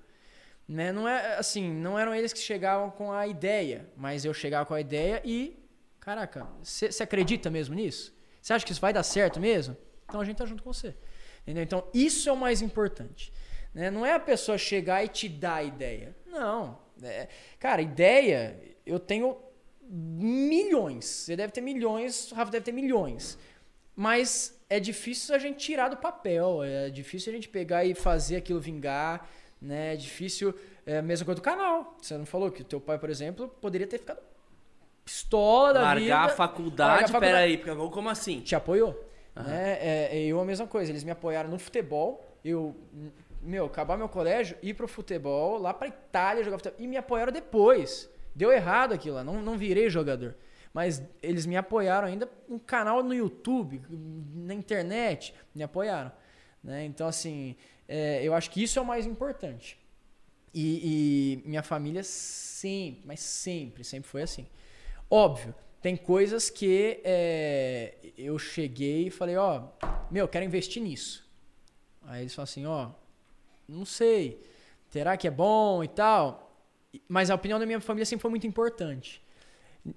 [0.66, 0.92] Né?
[0.92, 4.74] Não é assim, não eram eles que chegavam com a ideia, mas eu chegava com
[4.74, 5.58] a ideia e,
[5.98, 8.14] caraca, você acredita mesmo nisso?
[8.40, 9.76] Você acha que isso vai dar certo mesmo?
[10.04, 10.94] Então a gente tá junto com você.
[11.42, 11.62] Entendeu?
[11.62, 13.32] Então isso é o mais importante.
[13.78, 13.92] Né?
[13.92, 16.12] Não é a pessoa chegar e te dar a ideia.
[16.26, 16.76] Não.
[17.00, 17.28] É,
[17.60, 19.36] cara, ideia, eu tenho
[19.88, 21.04] milhões.
[21.04, 23.38] Você deve ter milhões, o Rafa deve ter milhões.
[23.94, 26.64] Mas é difícil a gente tirar do papel.
[26.64, 29.28] É difícil a gente pegar e fazer aquilo vingar.
[29.62, 29.94] Né?
[29.94, 30.52] É difícil.
[30.84, 31.96] É a mesma coisa do canal.
[32.02, 34.18] Você não falou que o teu pai, por exemplo, poderia ter ficado
[35.04, 36.16] pistola da Largar vida.
[36.16, 37.58] A faculdade, largar a faculdade.
[37.58, 38.40] Peraí, como assim?
[38.40, 38.90] Te apoiou.
[39.36, 39.44] Uhum.
[39.44, 39.78] Né?
[39.80, 40.90] É, é, eu a mesma coisa.
[40.90, 42.26] Eles me apoiaram no futebol.
[42.44, 42.74] Eu
[43.40, 46.80] meu, acabar meu colégio, ir pro futebol, lá pra Itália jogar futebol.
[46.80, 48.10] E me apoiaram depois.
[48.34, 50.36] Deu errado aquilo lá, não, não virei jogador.
[50.72, 53.82] Mas eles me apoiaram ainda um canal no YouTube,
[54.34, 56.12] na internet, me apoiaram.
[56.62, 56.84] Né?
[56.84, 57.56] Então, assim,
[57.88, 59.78] é, eu acho que isso é o mais importante.
[60.54, 64.46] E, e minha família sempre, mas sempre, sempre foi assim.
[65.10, 69.68] Óbvio, tem coisas que é, eu cheguei e falei, ó,
[70.10, 71.28] meu, quero investir nisso.
[72.02, 72.90] Aí eles falam assim, ó,
[73.68, 74.40] não sei,
[74.88, 76.56] será que é bom e tal?
[77.06, 79.22] Mas a opinião da minha família sempre foi muito importante.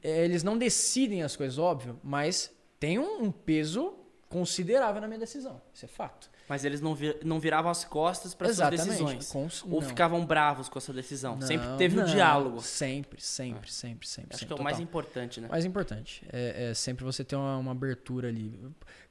[0.03, 3.95] É, eles não decidem as coisas, óbvio, mas tem um, peso
[4.29, 5.61] considerável na minha decisão.
[5.73, 6.29] Isso é fato.
[6.51, 9.31] Mas eles não, vi- não viravam as costas para suas decisões.
[9.31, 9.87] Com- Ou não.
[9.87, 11.39] ficavam bravos com a sua decisão.
[11.39, 12.05] sempre Não, teve o não.
[12.13, 12.59] diálogo.
[12.61, 14.31] Sempre, sempre, sempre, sempre.
[14.31, 14.63] Acho sempre, que é o total.
[14.65, 15.47] mais importante, né?
[15.47, 16.25] Mais importante.
[16.29, 18.59] É, é sempre você ter uma, uma abertura ali.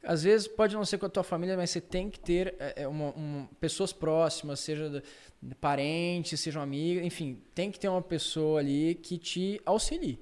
[0.04, 2.82] Às vezes pode não ser com a tua família, mas você tem que ter é,
[2.82, 5.02] é, uma, uma- pessoas próximas, seja da-
[5.58, 10.20] parentes, sejam amigas, enfim, tem que ter uma pessoa ali que te auxilie.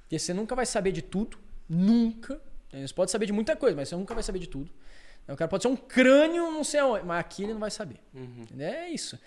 [0.00, 1.38] Porque você nunca vai saber de tudo,
[1.68, 2.40] nunca.
[2.72, 4.70] Você pode saber de muita coisa, mas você nunca vai saber de tudo.
[5.28, 7.96] O cara pode ser um crânio, não sei aonde, mas aqui ele não vai saber.
[8.14, 8.42] Uhum.
[8.42, 8.68] Entendeu?
[8.68, 9.18] É isso.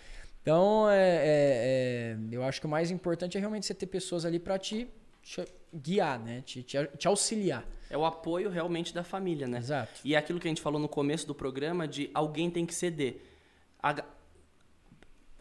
[0.42, 4.24] Então, é, é- é, eu acho que o mais importante é realmente você ter pessoas
[4.26, 4.88] ali para te,
[5.22, 6.42] te guiar, né?
[6.46, 7.66] Te, te, te auxiliar.
[7.90, 9.58] É o apoio realmente da família, né?
[9.58, 10.00] Exato.
[10.06, 12.74] E é aquilo que a gente falou no começo do programa de alguém tem que
[12.74, 13.22] ceder.
[13.82, 14.04] A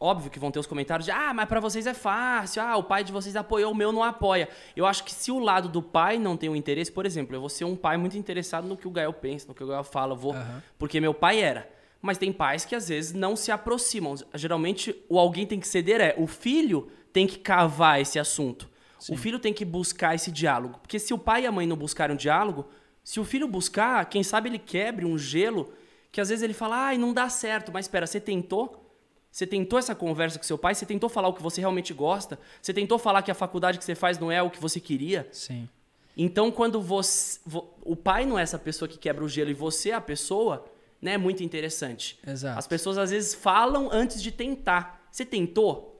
[0.00, 2.84] Óbvio que vão ter os comentários de ah, mas pra vocês é fácil, ah, o
[2.84, 4.48] pai de vocês apoiou, o meu não apoia.
[4.76, 7.40] Eu acho que se o lado do pai não tem o interesse, por exemplo, eu
[7.40, 9.82] vou ser um pai muito interessado no que o Gael pensa, no que o Gael
[9.82, 10.34] fala, vou.
[10.34, 10.62] Aham.
[10.78, 11.68] Porque meu pai era.
[12.00, 14.14] Mas tem pais que às vezes não se aproximam.
[14.34, 18.68] Geralmente, o alguém tem que ceder é o filho tem que cavar esse assunto.
[19.10, 20.78] O filho tem que buscar esse diálogo.
[20.80, 22.68] Porque se o pai e a mãe não buscarem um diálogo,
[23.02, 25.72] se o filho buscar, quem sabe ele quebre um gelo
[26.10, 27.72] que às vezes ele fala, ai, não dá certo.
[27.72, 28.87] Mas espera, você tentou?
[29.30, 30.74] Você tentou essa conversa com seu pai?
[30.74, 32.38] Você tentou falar o que você realmente gosta?
[32.60, 35.28] Você tentou falar que a faculdade que você faz não é o que você queria?
[35.32, 35.68] Sim.
[36.16, 37.38] Então, quando você.
[37.46, 40.00] vo- O pai não é essa pessoa que quebra o gelo e você é a
[40.00, 40.64] pessoa,
[41.00, 41.12] né?
[41.12, 42.18] É muito interessante.
[42.26, 42.58] Exato.
[42.58, 45.06] As pessoas às vezes falam antes de tentar.
[45.12, 45.97] Você tentou?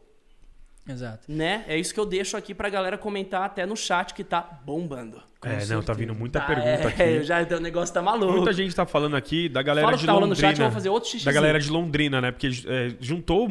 [0.89, 1.31] Exato.
[1.31, 1.65] Né?
[1.69, 5.21] É isso que eu deixo aqui pra galera comentar até no chat que tá bombando.
[5.43, 5.95] É, não, tá certeza.
[5.95, 6.87] vindo muita Tá, pergunta é,
[7.19, 7.23] aqui.
[7.25, 8.33] Já, o negócio tá maluco.
[8.33, 10.35] Muita gente tá falando aqui da galera Fala de que tá Londrina.
[10.37, 11.27] chat, eu vou fazer outro xixizinho.
[11.27, 12.31] Da galera de Londrina, né?
[12.33, 13.49] Porque é, juntou.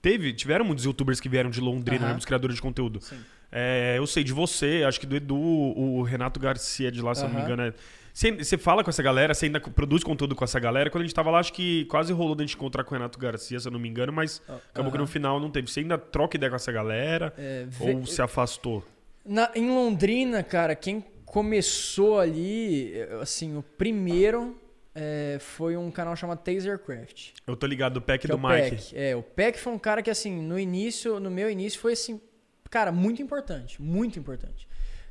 [0.00, 2.06] Teve, tiveram muitos youtubers que vieram de Londrina, Aham.
[2.06, 2.12] né?
[2.12, 3.00] Muitos criadores de conteúdo.
[3.02, 3.18] Sim.
[3.50, 7.24] É, eu sei de você, acho que do Edu, o Renato Garcia de lá, se
[7.24, 7.62] eu não me engano.
[7.62, 7.72] é-
[8.18, 10.90] Você, fala com essa galera, você ainda produz conteúdo com essa galera.
[10.90, 13.16] Quando a gente tava lá, acho que quase rolou da gente encontrar com o Renato
[13.16, 14.42] Garcia, se eu não me engano, mas
[14.72, 15.70] acabou que no final não teve.
[15.70, 17.32] Você ainda troca ideia com essa galera?
[17.38, 18.84] É, Ou se afastou?
[19.24, 22.92] Na- em Londrina, cara, quem começou ali,
[23.22, 24.58] assim, o primeiro
[24.96, 27.34] eh, foi um canal chamado Tasercraft.
[27.46, 28.70] Eu tô ligado do pack que é do o Mike.
[28.70, 28.96] Peck.
[28.98, 32.20] É, o Peck foi um cara que, assim, no início, no meu início, foi assim,
[32.68, 34.67] cara, muito importante, muito importante.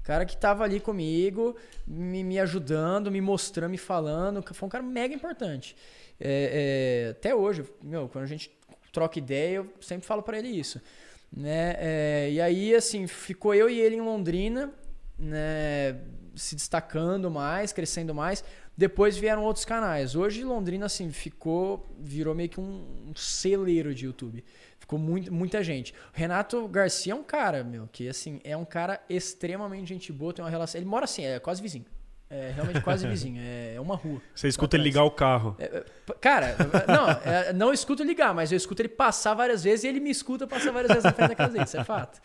[0.08, 4.42] Cara que tava ali comigo, me, me ajudando, me mostrando, me falando.
[4.54, 5.76] Foi um cara mega importante.
[6.18, 8.50] É, é, até hoje, meu, quando a gente
[8.94, 10.82] troca ideia, eu sempre falo pra ele isso.
[11.30, 11.76] Né?
[11.78, 14.72] É, e aí, assim, ficou eu e ele em Londrina,
[15.20, 16.00] né?
[16.34, 18.46] Se destacando mais, crescendo mais.
[18.78, 20.16] Depois vieram outros canais.
[20.16, 21.86] Hoje Londrina, assim, ficou.
[22.00, 24.42] Virou meio que um, um celeiro de YouTube.
[24.88, 25.94] Ficou muito, muita gente.
[26.14, 30.46] Renato Garcia é um cara, meu, que assim, é um cara extremamente gente boa, tem
[30.46, 30.80] uma relação.
[30.80, 31.84] Ele mora assim, é quase vizinho.
[32.30, 33.42] É realmente quase vizinho.
[33.42, 34.22] É, é uma rua.
[34.34, 35.58] Você escuta ele ligar o carro.
[35.60, 35.84] É, é,
[36.22, 36.56] Cara,
[36.88, 40.10] não, é, não escuto ligar, mas eu escuto ele passar várias vezes e ele me
[40.10, 42.22] escuta passar várias vezes na frente da casa dele, isso é fato.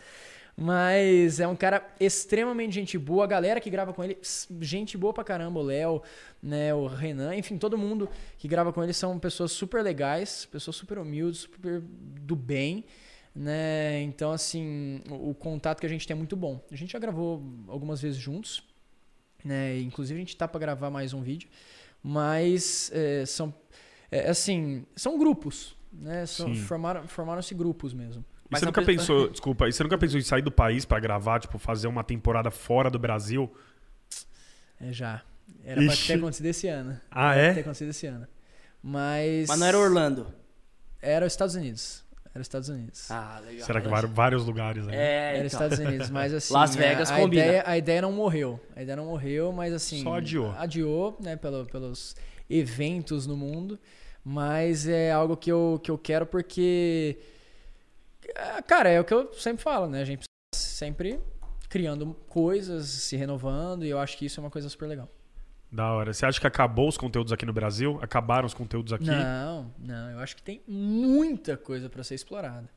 [0.55, 4.17] Mas é um cara extremamente gente boa, a galera que grava com ele,
[4.61, 6.01] gente boa pra caramba, o Léo,
[6.41, 8.07] né, o Renan, enfim, todo mundo
[8.37, 12.85] que grava com ele são pessoas super legais, pessoas super humildes, super do bem,
[13.35, 14.03] né?
[14.03, 16.63] Então, assim, o, o contato que a gente tem é muito bom.
[16.71, 18.63] A gente já gravou algumas vezes juntos,
[19.43, 19.79] né?
[19.79, 21.49] Inclusive a gente tá pra gravar mais um vídeo,
[22.03, 23.51] mas é, são
[24.11, 26.27] é, assim, são grupos, né?
[26.27, 28.23] São, formaram, formaram-se grupos mesmo.
[28.53, 30.99] E Mas você nunca pe- pensou, desculpa, você nunca pensou em sair do país pra
[30.99, 33.51] gravar, tipo, fazer uma temporada fora do Brasil?
[34.79, 35.21] É, já.
[35.63, 36.07] Era pra Ixi.
[36.07, 36.99] ter acontecido esse ano.
[37.11, 37.53] Ah, Era pra é?
[37.53, 38.27] ter acontecido esse ano.
[38.81, 39.47] Mas.
[39.47, 40.27] Mas não era Orlando.
[41.01, 42.03] Era os Estados Unidos.
[42.33, 43.11] Era os Estados Unidos.
[43.11, 43.65] Ah, legal.
[43.65, 44.95] Será que vários, vários lugares, né?
[44.95, 45.45] É, Era então.
[45.47, 46.53] os Estados Unidos, mas assim.
[46.53, 47.43] Las Vegas a, a combina.
[47.45, 48.59] ideia, a ideia não morreu.
[48.75, 50.01] A ideia não morreu, mas assim.
[50.03, 50.51] Só adiou.
[50.57, 52.15] Adiou, né, pelo, pelos
[52.49, 53.79] eventos no mundo.
[54.25, 57.17] Mas é algo que eu, que eu quero porque.
[58.35, 60.01] Ah, Cara, é o que eu sempre falo, né?
[60.01, 61.19] A gente sempre
[61.69, 65.09] criando coisas, se renovando, e eu acho que isso é uma coisa super legal.
[65.71, 66.13] Da hora.
[66.13, 67.97] Você acha que acabou os conteúdos aqui no Brasil?
[67.99, 69.05] Acabaram os conteúdos aqui?
[69.05, 70.11] Não, não.
[70.11, 72.69] Eu acho que tem muita coisa para ser explorada.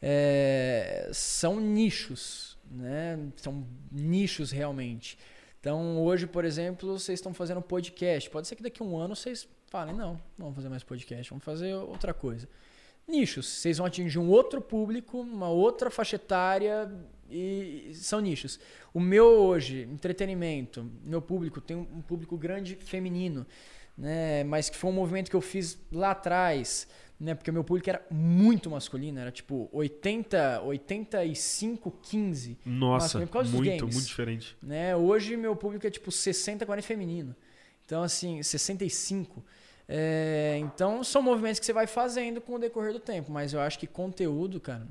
[0.00, 3.18] É, são nichos, né?
[3.36, 5.18] São nichos realmente.
[5.60, 8.30] Então, hoje, por exemplo, vocês estão fazendo podcast.
[8.30, 11.28] Pode ser que daqui a um ano vocês falem, não, não vamos fazer mais podcast,
[11.28, 12.48] vamos fazer outra coisa.
[13.10, 13.46] Nichos.
[13.46, 16.90] Vocês vão atingir um outro público, uma outra faixa etária
[17.30, 18.58] e são nichos.
[18.92, 23.46] O meu hoje, entretenimento, meu público tem um público grande feminino,
[23.96, 24.42] né?
[24.44, 26.88] Mas que foi um movimento que eu fiz lá atrás,
[27.18, 27.34] né?
[27.34, 33.32] Porque o meu público era muito masculino, era tipo 80, 85, 15 Nossa, masculino por
[33.34, 33.94] causa dos muito, games.
[33.94, 34.56] muito diferente.
[34.62, 34.96] né?
[34.96, 37.36] Hoje meu público é tipo 60, 40 feminino.
[37.84, 39.44] Então, assim, 65.
[39.92, 43.32] É, então, são movimentos que você vai fazendo com o decorrer do tempo.
[43.32, 44.86] Mas eu acho que conteúdo, cara.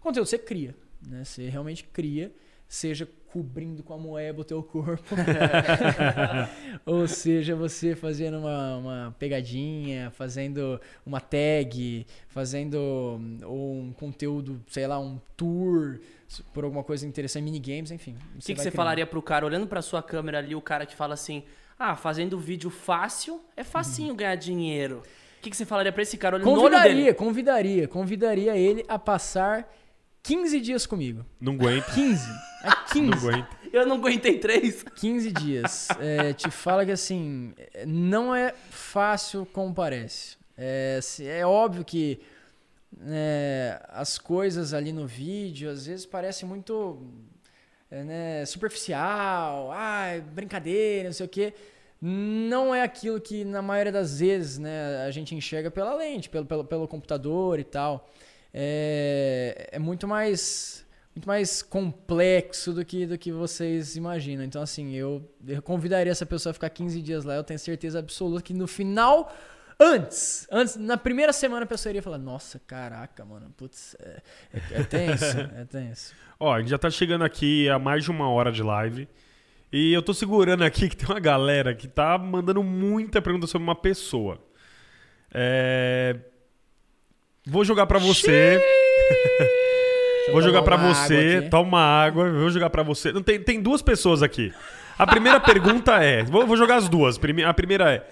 [0.00, 0.74] Conteúdo você cria.
[1.06, 1.22] Né?
[1.24, 2.32] Você realmente cria,
[2.68, 5.14] seja cobrindo com a moeba o teu corpo.
[6.84, 14.98] Ou seja, você fazendo uma, uma pegadinha, fazendo uma tag, fazendo um conteúdo, sei lá,
[14.98, 16.00] um tour
[16.52, 18.16] por alguma coisa interessante, minigames, enfim.
[18.34, 20.96] O que, que você falaria pro cara, olhando pra sua câmera ali, o cara que
[20.96, 21.44] fala assim,
[21.80, 24.16] ah, fazendo vídeo fácil, é facinho uhum.
[24.16, 25.02] ganhar dinheiro.
[25.38, 27.14] O que, que você falaria pra esse cara olhando convidaria, no olho dele?
[27.14, 29.66] Convidaria, convidaria ele a passar
[30.22, 31.24] 15 dias comigo.
[31.40, 31.86] Não aguento.
[31.94, 32.30] 15.
[32.62, 33.00] É 15.
[33.00, 33.56] Não aguento.
[33.72, 34.82] Eu não aguentei três.
[34.82, 35.88] 15 dias.
[35.98, 37.54] É, te fala que assim,
[37.86, 40.36] não é fácil como parece.
[40.58, 42.20] É, é óbvio que
[43.06, 47.00] é, as coisas ali no vídeo às vezes parecem muito
[47.90, 51.54] né, superficial, ah, brincadeira, não sei o quê.
[52.00, 56.46] Não é aquilo que na maioria das vezes né, a gente enxerga pela lente, pelo,
[56.46, 58.08] pelo, pelo computador e tal.
[58.54, 64.44] É, é muito mais muito mais complexo do que, do que vocês imaginam.
[64.44, 67.34] Então, assim, eu, eu convidaria essa pessoa a ficar 15 dias lá.
[67.34, 69.30] Eu tenho certeza absoluta que no final,
[69.80, 74.80] antes, antes na primeira semana, a pessoa iria falar: Nossa, caraca, mano, putz, é, é,
[74.80, 76.14] é tenso, é tenso.
[76.38, 79.08] Ó, a gente já tá chegando aqui a mais de uma hora de live.
[79.72, 83.62] E eu tô segurando aqui que tem uma galera que tá mandando muita pergunta sobre
[83.62, 84.38] uma pessoa.
[85.32, 86.16] É...
[87.46, 88.60] Vou jogar para você.
[90.32, 93.10] Vou jogar para você, toma água, vou jogar para você.
[93.10, 94.52] Não, tem, tem duas pessoas aqui.
[94.96, 97.18] A primeira pergunta é: vou, vou jogar as duas.
[97.46, 98.06] A primeira é: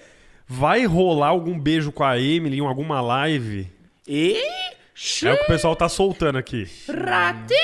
[0.49, 3.71] vai rolar algum beijo com a Emily em alguma live?
[4.07, 4.41] E?
[5.23, 6.67] É o que o pessoal tá soltando aqui.
[6.87, 7.59] Ratinho!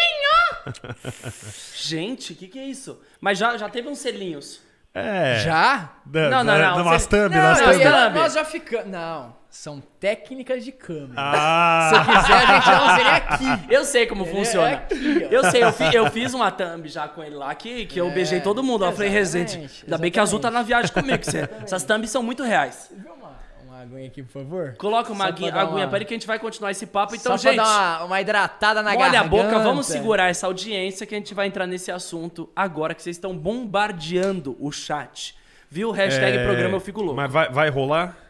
[1.76, 3.02] Gente, o que, que é isso?
[3.20, 4.62] Mas já, já teve uns selinhos.
[4.94, 5.42] É.
[5.44, 5.94] Já?
[6.06, 6.86] Da, não, não, não.
[6.86, 8.14] Nas thumb, nas thumb.
[8.14, 8.88] Nós já ficamos.
[8.88, 9.36] Não.
[9.56, 11.14] São técnicas de câmera.
[11.16, 11.90] Ah.
[11.90, 13.74] Se quiser, a gente já usaria aqui.
[13.74, 14.70] Eu sei como funciona.
[14.70, 17.86] É aqui, eu sei, eu, fi, eu, fiz uma thumb já com ele lá que,
[17.86, 18.84] que eu é, beijei todo mundo.
[18.84, 19.56] Eu falei, Resente.
[19.56, 20.02] Ainda exatamente.
[20.02, 21.24] bem que a Azul tá na viagem comigo.
[21.24, 22.92] Você, essas thumbs são muito reais.
[22.92, 24.76] Uma, uma aguinha aqui, por favor.
[24.78, 25.88] Coloca uma aguinha, aguinha uma...
[25.88, 27.16] pra ele que a gente vai continuar esse papo.
[27.16, 27.56] Então, Só gente.
[27.56, 29.10] dar uma, uma hidratada na garganta.
[29.10, 32.94] Olha a boca, vamos segurar essa audiência que a gente vai entrar nesse assunto agora
[32.94, 35.34] que vocês estão bombardeando o chat.
[35.70, 35.92] Viu?
[35.92, 36.44] Hashtag é...
[36.44, 37.16] programa Eu Fico Louco.
[37.16, 38.25] Mas vai, vai rolar?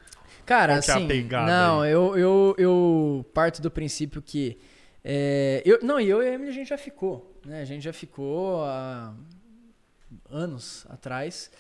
[0.46, 4.58] Cara, Qual assim, é não, eu, eu, eu parto do princípio que
[5.08, 7.62] é, eu, não, e eu e a Emily a gente já ficou, né?
[7.62, 9.14] A gente já ficou há
[10.32, 11.52] anos atrás.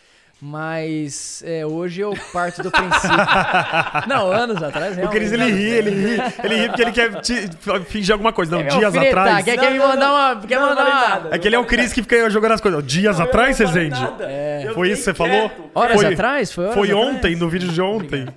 [0.41, 3.09] Mas é, hoje eu parto do princípio.
[4.05, 4.97] não, anos atrás.
[4.97, 6.17] O Cris, ele ri, ele ri.
[6.43, 7.49] Ele ri porque ele quer te,
[7.85, 8.51] fingir alguma coisa.
[8.51, 9.45] Não, é dias atrás.
[9.45, 10.45] Quer, quer me mandar uma.
[10.45, 11.35] Quer não, mandar uma...
[11.35, 12.85] É que ele é o Cris que fica jogando as coisas.
[12.85, 13.97] Dias não, atrás, Rezende?
[14.19, 14.71] É.
[14.73, 15.71] Foi isso que você falou?
[15.73, 16.51] Horas foi, atrás?
[16.51, 17.07] Foi, horas foi atrás?
[17.07, 18.27] ontem, no vídeo de ontem.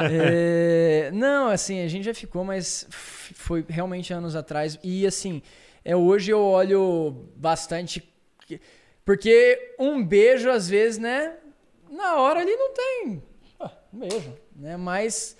[0.00, 4.76] É, não, assim, a gente já ficou, mas foi realmente anos atrás.
[4.82, 5.42] E assim,
[5.84, 8.02] é, hoje eu olho bastante.
[9.10, 11.34] Porque um beijo, às vezes, né?
[11.90, 13.20] Na hora ali não tem.
[13.58, 14.32] Ah, um beijo.
[14.54, 14.76] Né?
[14.76, 15.36] Mas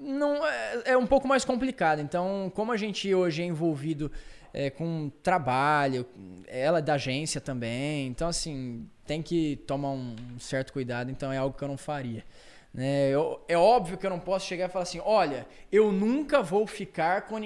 [0.00, 2.00] não é, é, um pouco mais complicado.
[2.00, 4.10] Então, como a gente hoje é envolvido
[4.54, 6.06] é, com trabalho,
[6.46, 8.06] ela é da agência também.
[8.06, 11.10] Então, assim, tem que tomar um certo cuidado.
[11.10, 12.24] Então, é algo que eu não faria.
[12.72, 13.10] Né?
[13.10, 16.66] Eu, é óbvio que eu não posso chegar e falar assim: olha, eu nunca vou
[16.66, 17.36] ficar com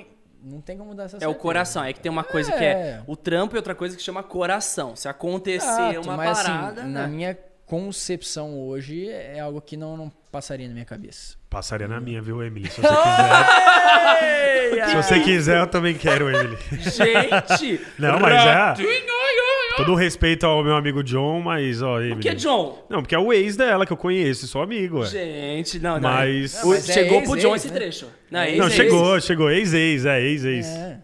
[0.45, 2.59] não tem como dar essa É o coração, é que tem uma coisa é.
[2.59, 4.95] que é o trampo e outra coisa que chama coração.
[4.95, 6.83] Se acontecer Exato, uma mas, assim, parada.
[6.83, 7.01] Assim, né?
[7.01, 11.37] Na minha concepção hoje é algo que não, não passaria na minha cabeça.
[11.49, 12.71] Passaria na minha, viu, Emily?
[12.71, 12.89] Se você
[14.71, 14.89] quiser.
[14.89, 16.59] Se você quiser, eu também quero, Emily.
[16.73, 17.81] Gente!
[17.99, 18.75] não, mas é.
[19.77, 22.15] Todo respeito ao meu amigo John, mas, ó, Emily.
[22.15, 22.87] Por que John?
[22.89, 25.07] Não, porque é o ex dela que eu conheço, sou amigo, ué.
[25.07, 26.11] Gente, não, não.
[26.11, 27.81] Mas, não, mas é chegou ex, pro John ex, esse né?
[27.81, 28.09] trecho.
[28.31, 29.51] Não, ex, não chegou, chegou.
[29.51, 30.67] Ex-ex, é, ex-ex.
[30.67, 30.99] É.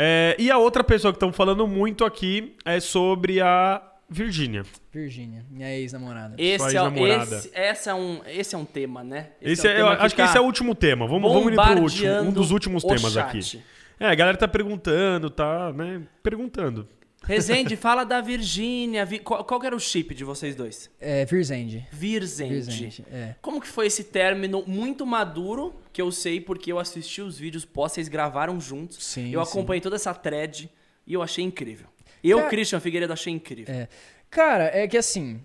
[0.00, 4.62] É, e a outra pessoa que estão falando muito aqui é sobre a Virgínia.
[4.92, 6.34] Virgínia, minha ex-namorada.
[6.38, 9.30] Esse, é, esse, esse, é um, esse é um tema, né?
[9.42, 11.06] Esse, esse é um é, tema acho que, que esse é o último tema.
[11.06, 13.26] Vamos, vamos ir pro último, um dos últimos temas chat.
[13.26, 13.62] aqui.
[14.00, 16.00] É, a galera tá perguntando, tá, né?
[16.22, 16.88] Perguntando.
[17.24, 19.06] Rezende, fala da Virgínia.
[19.22, 20.90] Qual, qual era o chip de vocês dois?
[21.00, 21.86] É, Virzende.
[21.90, 22.54] Virzende.
[22.54, 23.34] Virzende é.
[23.40, 27.64] Como que foi esse término muito maduro, que eu sei porque eu assisti os vídeos
[27.64, 29.04] pós, vocês gravaram juntos.
[29.04, 29.84] Sim, Eu acompanhei sim.
[29.84, 30.70] toda essa thread
[31.06, 31.88] e eu achei incrível.
[32.22, 33.74] Eu, Cara, Christian Figueiredo, achei incrível.
[33.74, 33.88] É.
[34.30, 35.40] Cara, é que assim,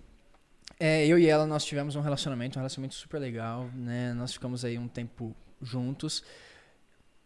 [0.78, 4.12] é, eu e ela, nós tivemos um relacionamento, um relacionamento super legal, né?
[4.14, 6.22] Nós ficamos aí um tempo juntos.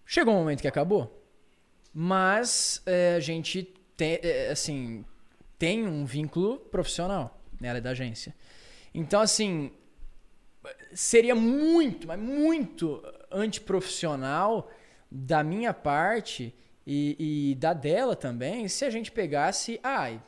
[0.05, 1.15] Chegou um momento que acabou.
[1.93, 5.05] Mas é, a gente tem, é, assim,
[5.59, 7.39] tem um vínculo profissional.
[7.61, 7.69] Né?
[7.69, 8.35] Ela é da agência.
[8.95, 9.73] Então, assim,
[10.95, 14.71] seria muito, mas muito antiprofissional
[15.11, 16.55] da minha parte
[16.87, 20.23] e, e da dela também se a gente pegasse, ai,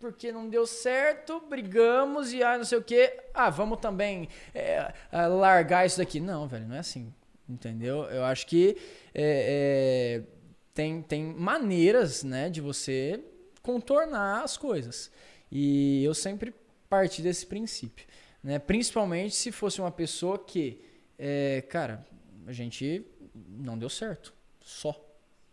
[0.00, 4.92] porque não deu certo, brigamos e ah, não sei o que, ah, vamos também é,
[5.12, 6.18] ah, largar isso daqui.
[6.18, 7.12] Não, velho, não é assim,
[7.48, 8.04] entendeu?
[8.04, 8.76] Eu acho que
[9.14, 10.31] é, é,
[10.74, 13.22] tem, tem maneiras, né, de você
[13.62, 15.10] contornar as coisas.
[15.50, 16.54] E eu sempre
[16.88, 18.06] parti desse princípio,
[18.42, 18.58] né?
[18.58, 20.80] Principalmente se fosse uma pessoa que,
[21.18, 22.06] é, cara,
[22.46, 23.04] a gente
[23.48, 24.94] não deu certo, só,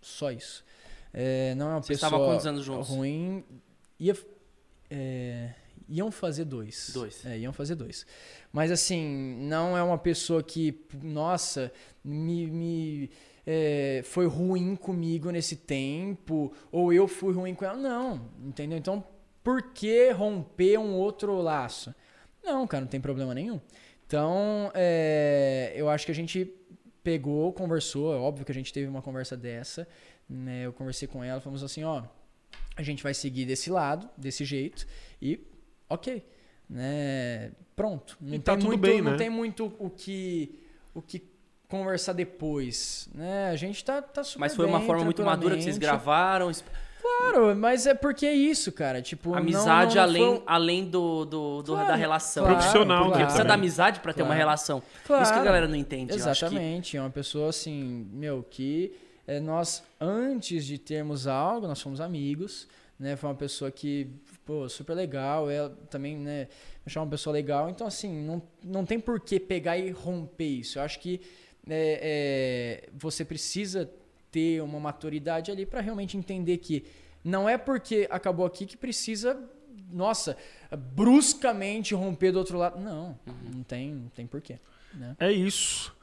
[0.01, 0.63] só isso.
[1.13, 2.89] É, não é uma Você pessoa estava quantos anos juntos?
[2.89, 3.43] ruim.
[3.99, 4.17] Ia,
[4.89, 5.53] é,
[5.87, 6.91] iam fazer dois.
[6.93, 7.25] Dois.
[7.25, 8.05] É, iam fazer dois.
[8.51, 11.71] Mas assim, não é uma pessoa que, nossa,
[12.03, 13.11] me, me
[13.51, 17.75] é, foi ruim comigo nesse tempo, ou eu fui ruim com ela.
[17.75, 18.77] Não, entendeu?
[18.77, 19.03] Então,
[19.43, 21.95] por que romper um outro laço?
[22.43, 23.59] Não, cara, não tem problema nenhum.
[24.05, 26.53] Então, é, eu acho que a gente
[27.03, 29.87] pegou, conversou, é óbvio que a gente teve uma conversa dessa,
[30.29, 30.67] né?
[30.67, 32.03] Eu conversei com ela, falamos assim, ó,
[32.75, 34.85] a gente vai seguir desse lado, desse jeito,
[35.19, 35.39] e
[35.89, 36.23] ok,
[36.69, 37.51] né?
[37.75, 38.15] Pronto.
[38.21, 39.17] Não E tá tem tudo muito, bem, não né?
[39.17, 40.59] tem muito o que
[40.93, 41.23] o que
[41.69, 43.49] conversar depois, né?
[43.51, 46.51] A gente tá, tá super Mas foi uma bem, forma muito madura que vocês gravaram.
[47.01, 49.01] Claro, mas é porque é isso, cara.
[49.01, 52.43] Tipo, Amizade não, não além, foi- além do, do, do- Claro, da relação.
[52.43, 54.39] claro, Profissional, Porque né, precisa da amizade pra ter uma Claro.
[54.39, 54.83] relação.
[55.05, 55.23] Claro.
[55.23, 56.11] Isso que a galera não entende.
[56.11, 58.93] acho que- Exatamente, é uma pessoa assim, meu, que
[59.25, 62.67] é, nós, antes de termos algo, nós fomos amigos,
[62.99, 63.15] né?
[63.15, 64.07] Foi uma pessoa que,
[64.45, 66.47] pô, super legal, ela também, né,
[66.85, 70.79] achava uma pessoa legal, então assim, não, não tem por que pegar e romper isso.
[70.79, 71.21] Eu acho que
[71.69, 73.89] é, é, você precisa
[74.31, 76.85] ter uma maturidade ali para realmente entender que
[77.23, 79.39] não é porque acabou aqui que precisa,
[79.91, 80.37] nossa,
[80.95, 82.79] bruscamente romper do outro lado.
[82.79, 83.17] Não,
[83.53, 84.59] não tem, não tem porquê.
[84.93, 85.15] Né?
[85.19, 85.95] É isso.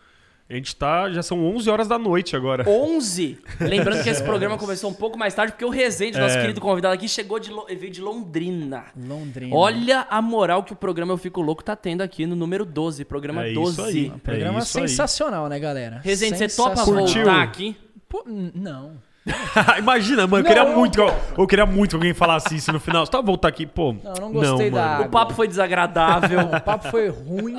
[0.48, 1.10] A gente tá.
[1.10, 2.64] Já são 11 horas da noite agora.
[2.68, 3.36] 11.
[3.60, 6.40] Lembrando que esse programa começou um pouco mais tarde, porque o Rezende, nosso É.
[6.40, 8.84] querido convidado aqui, chegou de, veio de Londrina.
[8.96, 9.54] Londrina.
[9.56, 13.04] Olha a moral que o programa Eu Fico Louco tá tendo aqui no número 12.
[13.04, 13.72] Programa É 12.
[13.72, 14.10] isso aí.
[14.14, 14.88] Um programa É isso aí.
[14.88, 16.00] sensacional, né, galera?
[16.04, 16.84] Rezende, você topa.
[16.84, 17.24] Curtiu?
[17.24, 17.76] voltar aqui?
[18.08, 18.92] Pô, não.
[19.80, 20.94] Imagina, mano, eu Não, queria não, muito.
[20.94, 23.04] que Eu, eu queria muito que alguém falasse isso no final.
[23.04, 23.92] Você tá voltar aqui, pô.
[23.94, 24.92] Não, não gostei da mano.
[24.94, 25.06] água.
[25.06, 26.38] O papo foi desagradável.
[26.42, 27.56] Não, o papo foi ruim.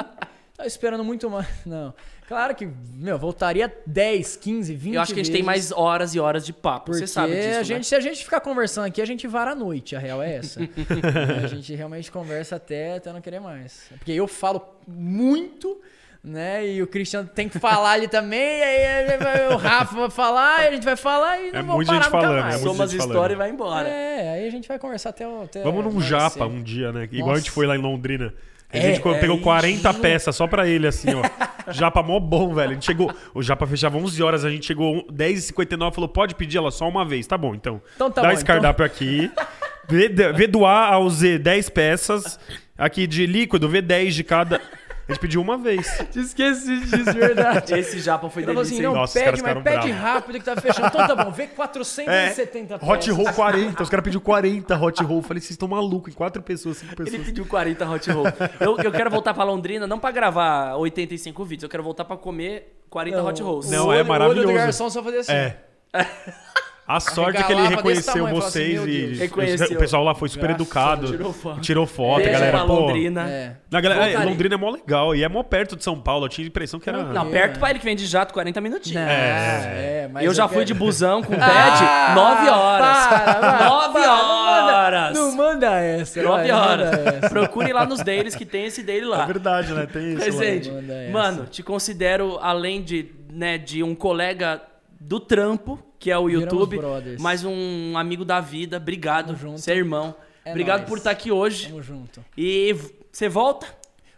[0.56, 1.46] Tava esperando muito mais.
[1.66, 1.94] Não.
[2.28, 6.14] Claro que, meu, voltaria 10, 15, 20 Eu acho que a gente tem mais horas
[6.14, 6.88] e horas de papo.
[6.88, 7.64] Porque Você sabe disso, a né?
[7.64, 9.96] gente, se a gente ficar conversando aqui, a gente vara a noite.
[9.96, 10.62] A real é essa.
[10.62, 10.66] É,
[11.46, 13.86] a gente realmente conversa até, até não querer mais.
[13.98, 15.80] Porque eu falo muito,
[16.22, 16.68] né?
[16.68, 18.62] E o Cristiano tem que falar ali também.
[18.62, 21.94] Aí o Rafa vai falar, e a gente vai falar e não É vou muita
[21.94, 22.56] parar gente nunca falando, mais.
[22.56, 23.14] é muito Soma as gente falando.
[23.16, 23.88] histórias e vai embora.
[23.88, 25.26] É, aí a gente vai conversar até.
[25.26, 27.08] o- até Vamos num japa um dia, né?
[27.10, 27.52] Igual a gente Nossa.
[27.56, 28.34] foi lá em Londrina.
[28.72, 30.02] A É, gente é, pegou e 40 junto.
[30.02, 31.72] peças só pra ele, assim, ó.
[31.72, 32.72] Japa mó bom, velho.
[32.72, 33.14] A gente chegou.
[33.34, 37.06] O Japa fechava 11 horas, a gente chegou 10h59 falou: pode pedir ela só uma
[37.06, 37.26] vez.
[37.28, 37.82] Tá bom, então.
[37.96, 39.32] Então tá Dá bom, esse cardápio aqui.
[39.90, 42.40] V, v do A ao Z, 10 peças.
[42.78, 44.62] Aqui de líquido, V10 de cada.
[45.08, 45.88] A gente pediu uma vez.
[46.14, 47.74] Esqueci disso, verdade.
[47.80, 48.78] Esse japa foi Ele falou delícia.
[48.78, 50.02] assim, não, Nossa, os caras pede, mas pede bravos.
[50.02, 50.88] rápido que tá fechando.
[50.88, 52.78] Então tá bom, vê 470 É.
[52.86, 53.84] Hot Roll 40.
[53.84, 55.22] Os caras pediu 40 Hot Roll.
[55.22, 57.26] Falei, vocês estão malucos, em 4 pessoas, 5 Ele pessoas.
[57.26, 58.26] pediu 40 hot roll.
[58.60, 62.18] Eu, eu quero voltar pra Londrina, não pra gravar 85 vídeos, eu quero voltar pra
[62.18, 63.72] comer 40 hot rolls.
[63.72, 64.48] Não, o é olho- O olho maravilhoso.
[64.48, 65.32] do garçom só fazia assim.
[65.32, 65.56] É.
[66.88, 69.16] A sorte é que ele reconheceu tamanho, falava vocês assim, e.
[69.18, 69.68] Reconheceu.
[69.76, 71.08] o pessoal lá foi super Graças educado.
[71.12, 71.60] Tirou foto.
[71.62, 72.74] Tirou foto, Beijo a galera, pra pô.
[72.80, 73.30] Londrina.
[73.30, 73.52] É.
[73.70, 74.18] Na galera, é.
[74.24, 76.26] Londrina é mó legal e é mó perto de São Paulo.
[76.26, 77.04] Eu tinha a impressão que era.
[77.04, 77.60] Não, Não, É, perto né?
[77.60, 79.02] pra ele que vem de jato, 40 minutinhos.
[79.02, 83.08] Não, é, mas eu já fui quero- de busão com pet, Ah, 9 horas.
[83.08, 85.18] para, vai, 9 para, não manda- horas.
[85.18, 86.22] Não manda essa.
[86.24, 87.30] 9 vai, horas.
[87.30, 89.26] Procure lá nos deles que tem esse dele É lá.
[89.26, 89.86] verdade, né?
[89.92, 90.72] Tem isso.
[91.12, 94.62] Mano, te considero, além de, né, de um colega
[95.00, 96.80] do trampo, que é o YouTube,
[97.20, 98.78] mas um amigo da vida.
[98.78, 100.16] Obrigado, você é irmão.
[100.44, 100.90] É Obrigado nóis.
[100.90, 101.68] por estar aqui hoje.
[101.68, 102.24] Tamo junto.
[102.38, 102.76] E
[103.12, 103.68] você volta?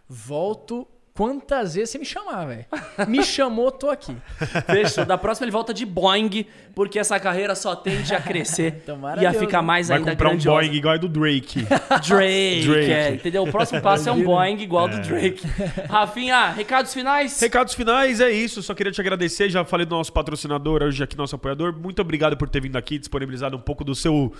[0.08, 0.86] Volto
[1.20, 2.64] quantas vezes você me chamar, velho.
[3.06, 4.16] Me chamou, tô aqui.
[4.64, 5.04] Fechou.
[5.04, 9.26] Da próxima ele volta de Boeing, porque essa carreira só tende a crescer Tomara e
[9.26, 9.66] a ficar né?
[9.66, 10.38] mais Vai ainda comprar um.
[10.38, 11.66] Boeing igual a do Drake.
[12.08, 12.90] Drake, Drake.
[12.90, 13.42] é, entendeu?
[13.42, 15.46] O próximo passo é um Boeing igual ao do Drake.
[15.90, 17.38] Rafinha, recados finais?
[17.38, 18.62] Recados finais, é isso.
[18.62, 19.50] Só queria te agradecer.
[19.50, 21.78] Já falei do nosso patrocinador, hoje aqui, nosso apoiador.
[21.78, 24.32] Muito obrigado por ter vindo aqui, disponibilizado um pouco do seu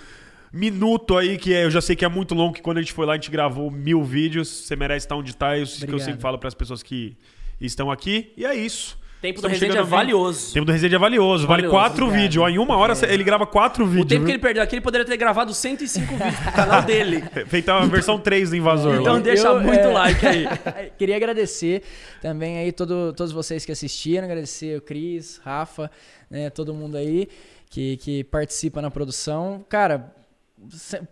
[0.51, 2.93] minuto aí, que é, eu já sei que é muito longo, que quando a gente
[2.93, 4.47] foi lá, a gente gravou mil vídeos.
[4.47, 6.05] Você merece estar onde tá, é isso que eu Obrigado.
[6.05, 7.15] sempre falo para as pessoas que
[7.59, 8.31] estão aqui.
[8.35, 8.99] E é isso.
[9.21, 9.99] Tempo do Estamos Resende é chegando a 20.
[9.99, 10.49] valioso.
[10.49, 11.45] O tempo do Resende é valioso.
[11.45, 12.23] Vale Valioso, quatro obrigado.
[12.23, 12.43] vídeos.
[12.43, 14.07] Ó, em uma hora ele grava quatro O vídeos.
[14.09, 17.23] tempo que ele perdeu aqui, ele poderia ter gravado 105 vídeos pro canal dele.
[17.45, 18.95] Feita a versão 3 do Invasor.
[18.95, 19.19] Então lá.
[19.19, 20.47] deixa Eu, muito é, like aí.
[20.97, 21.83] Queria agradecer
[22.19, 25.91] também aí todo, todos vocês que assistiram, agradecer o Cris, Rafa,
[26.27, 27.27] né, todo mundo aí
[27.69, 29.63] que, que participa na produção.
[29.69, 30.11] Cara,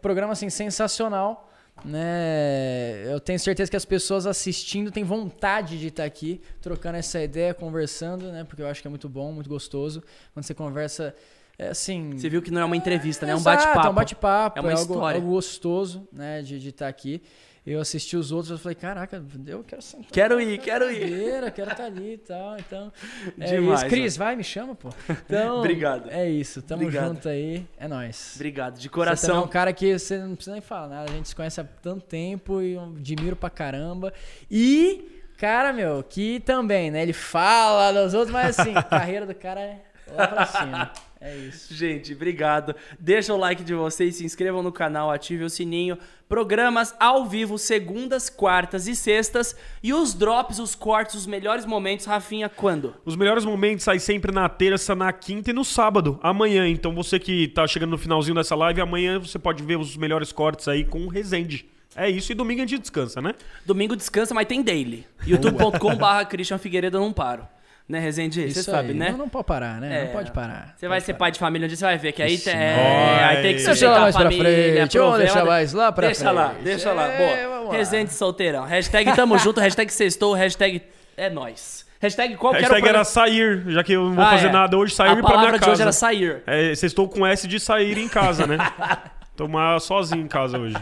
[0.02, 1.52] programa assim sensacional,
[1.86, 3.04] né?
[3.06, 7.54] Eu tenho certeza que as pessoas assistindo têm vontade de estar aqui trocando essa ideia,
[7.54, 8.44] conversando, né?
[8.44, 10.04] Porque eu acho que é muito bom, muito gostoso
[10.34, 11.16] quando você conversa
[11.60, 13.34] é, assim, Você viu que não é uma entrevista, né?
[13.34, 13.86] É um bate-papo.
[13.86, 15.18] É um bate-papo, É é, uma algo, história.
[15.18, 17.22] algo gostoso, né, de estar aqui.
[17.72, 20.10] Eu assisti os outros, eu falei, caraca, eu quero sentar.
[20.12, 21.52] Quero ir, quero ir.
[21.52, 22.58] quero estar ali e tal.
[22.58, 22.92] Então,
[23.40, 23.90] é Demais, isso.
[23.90, 24.90] Cris, vai, me chama, pô.
[25.08, 26.10] Então, Obrigado.
[26.10, 27.10] É isso, tamo Obrigado.
[27.10, 28.34] junto aí, é nóis.
[28.36, 29.44] Obrigado, de Você também é coração.
[29.44, 32.06] um cara que você não precisa nem falar nada, a gente se conhece há tanto
[32.08, 34.12] tempo e eu admiro pra caramba.
[34.50, 39.36] E, cara, meu, que também, né, ele fala dos outros, mas assim, a carreira do
[39.36, 39.82] cara é
[40.12, 40.92] lá pra cima.
[41.22, 41.74] É isso.
[41.74, 42.74] Gente, obrigado.
[42.98, 45.98] Deixa o like de vocês, se inscrevam no canal, ative o sininho.
[46.30, 49.54] Programas ao vivo, segundas, quartas e sextas.
[49.84, 52.96] E os drops, os cortes, os melhores momentos, Rafinha, quando?
[53.04, 56.68] Os melhores momentos saem sempre na terça, na quinta e no sábado, amanhã.
[56.70, 60.32] Então você que tá chegando no finalzinho dessa live, amanhã você pode ver os melhores
[60.32, 61.68] cortes aí com o Resende.
[61.96, 63.34] É isso, e domingo a gente descansa, né?
[63.66, 65.06] Domingo descansa, mas tem daily.
[65.26, 67.46] youtube.com.br Christian Figueiredo, eu não paro.
[67.90, 68.42] Né, Rezende?
[68.44, 68.94] Você Isso sabe, aí.
[68.94, 69.10] né?
[69.10, 70.02] Não, não pode parar, né?
[70.02, 70.06] É.
[70.06, 70.76] Não pode parar.
[70.78, 72.54] Você vai ser pai de família um dia, você vai ver que aí Isso tem,
[72.54, 74.44] é, aí tem que Deixa sustentar lá a mais pra família.
[74.76, 76.64] frente, vamos deixar mais lá pra Deixa lá, frente.
[76.64, 77.08] deixa lá.
[77.08, 77.18] É,
[77.48, 77.56] Boa.
[77.58, 77.78] vamos lá.
[77.78, 78.64] Resende solteirão.
[78.64, 80.84] Hashtag tamo junto, hashtag sextou, hashtag
[81.18, 81.84] é nóis.
[82.00, 83.06] Hashtag qual que era o Hashtag era programa?
[83.06, 84.52] sair, já que eu não vou Ah, fazer é.
[84.52, 85.72] nada hoje, sair A pra palavra minha de casa.
[85.72, 86.44] hoje era sair.
[86.46, 88.58] É, vocês estou com S de sair em casa, né?
[89.36, 90.76] Tomar sozinho em casa hoje.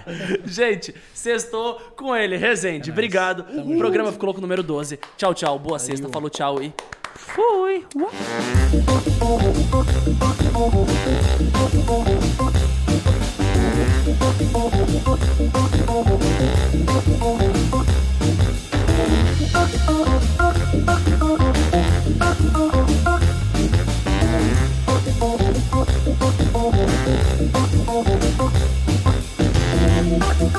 [0.45, 2.89] Gente, sextou com ele, Rezende.
[2.91, 3.45] Obrigado.
[3.63, 4.99] O programa ficou louco número 12.
[5.15, 5.57] Tchau, tchau.
[5.59, 6.09] Boa sexta.
[6.09, 6.73] Falou tchau e
[7.15, 7.85] fui.
[30.39, 30.57] Thank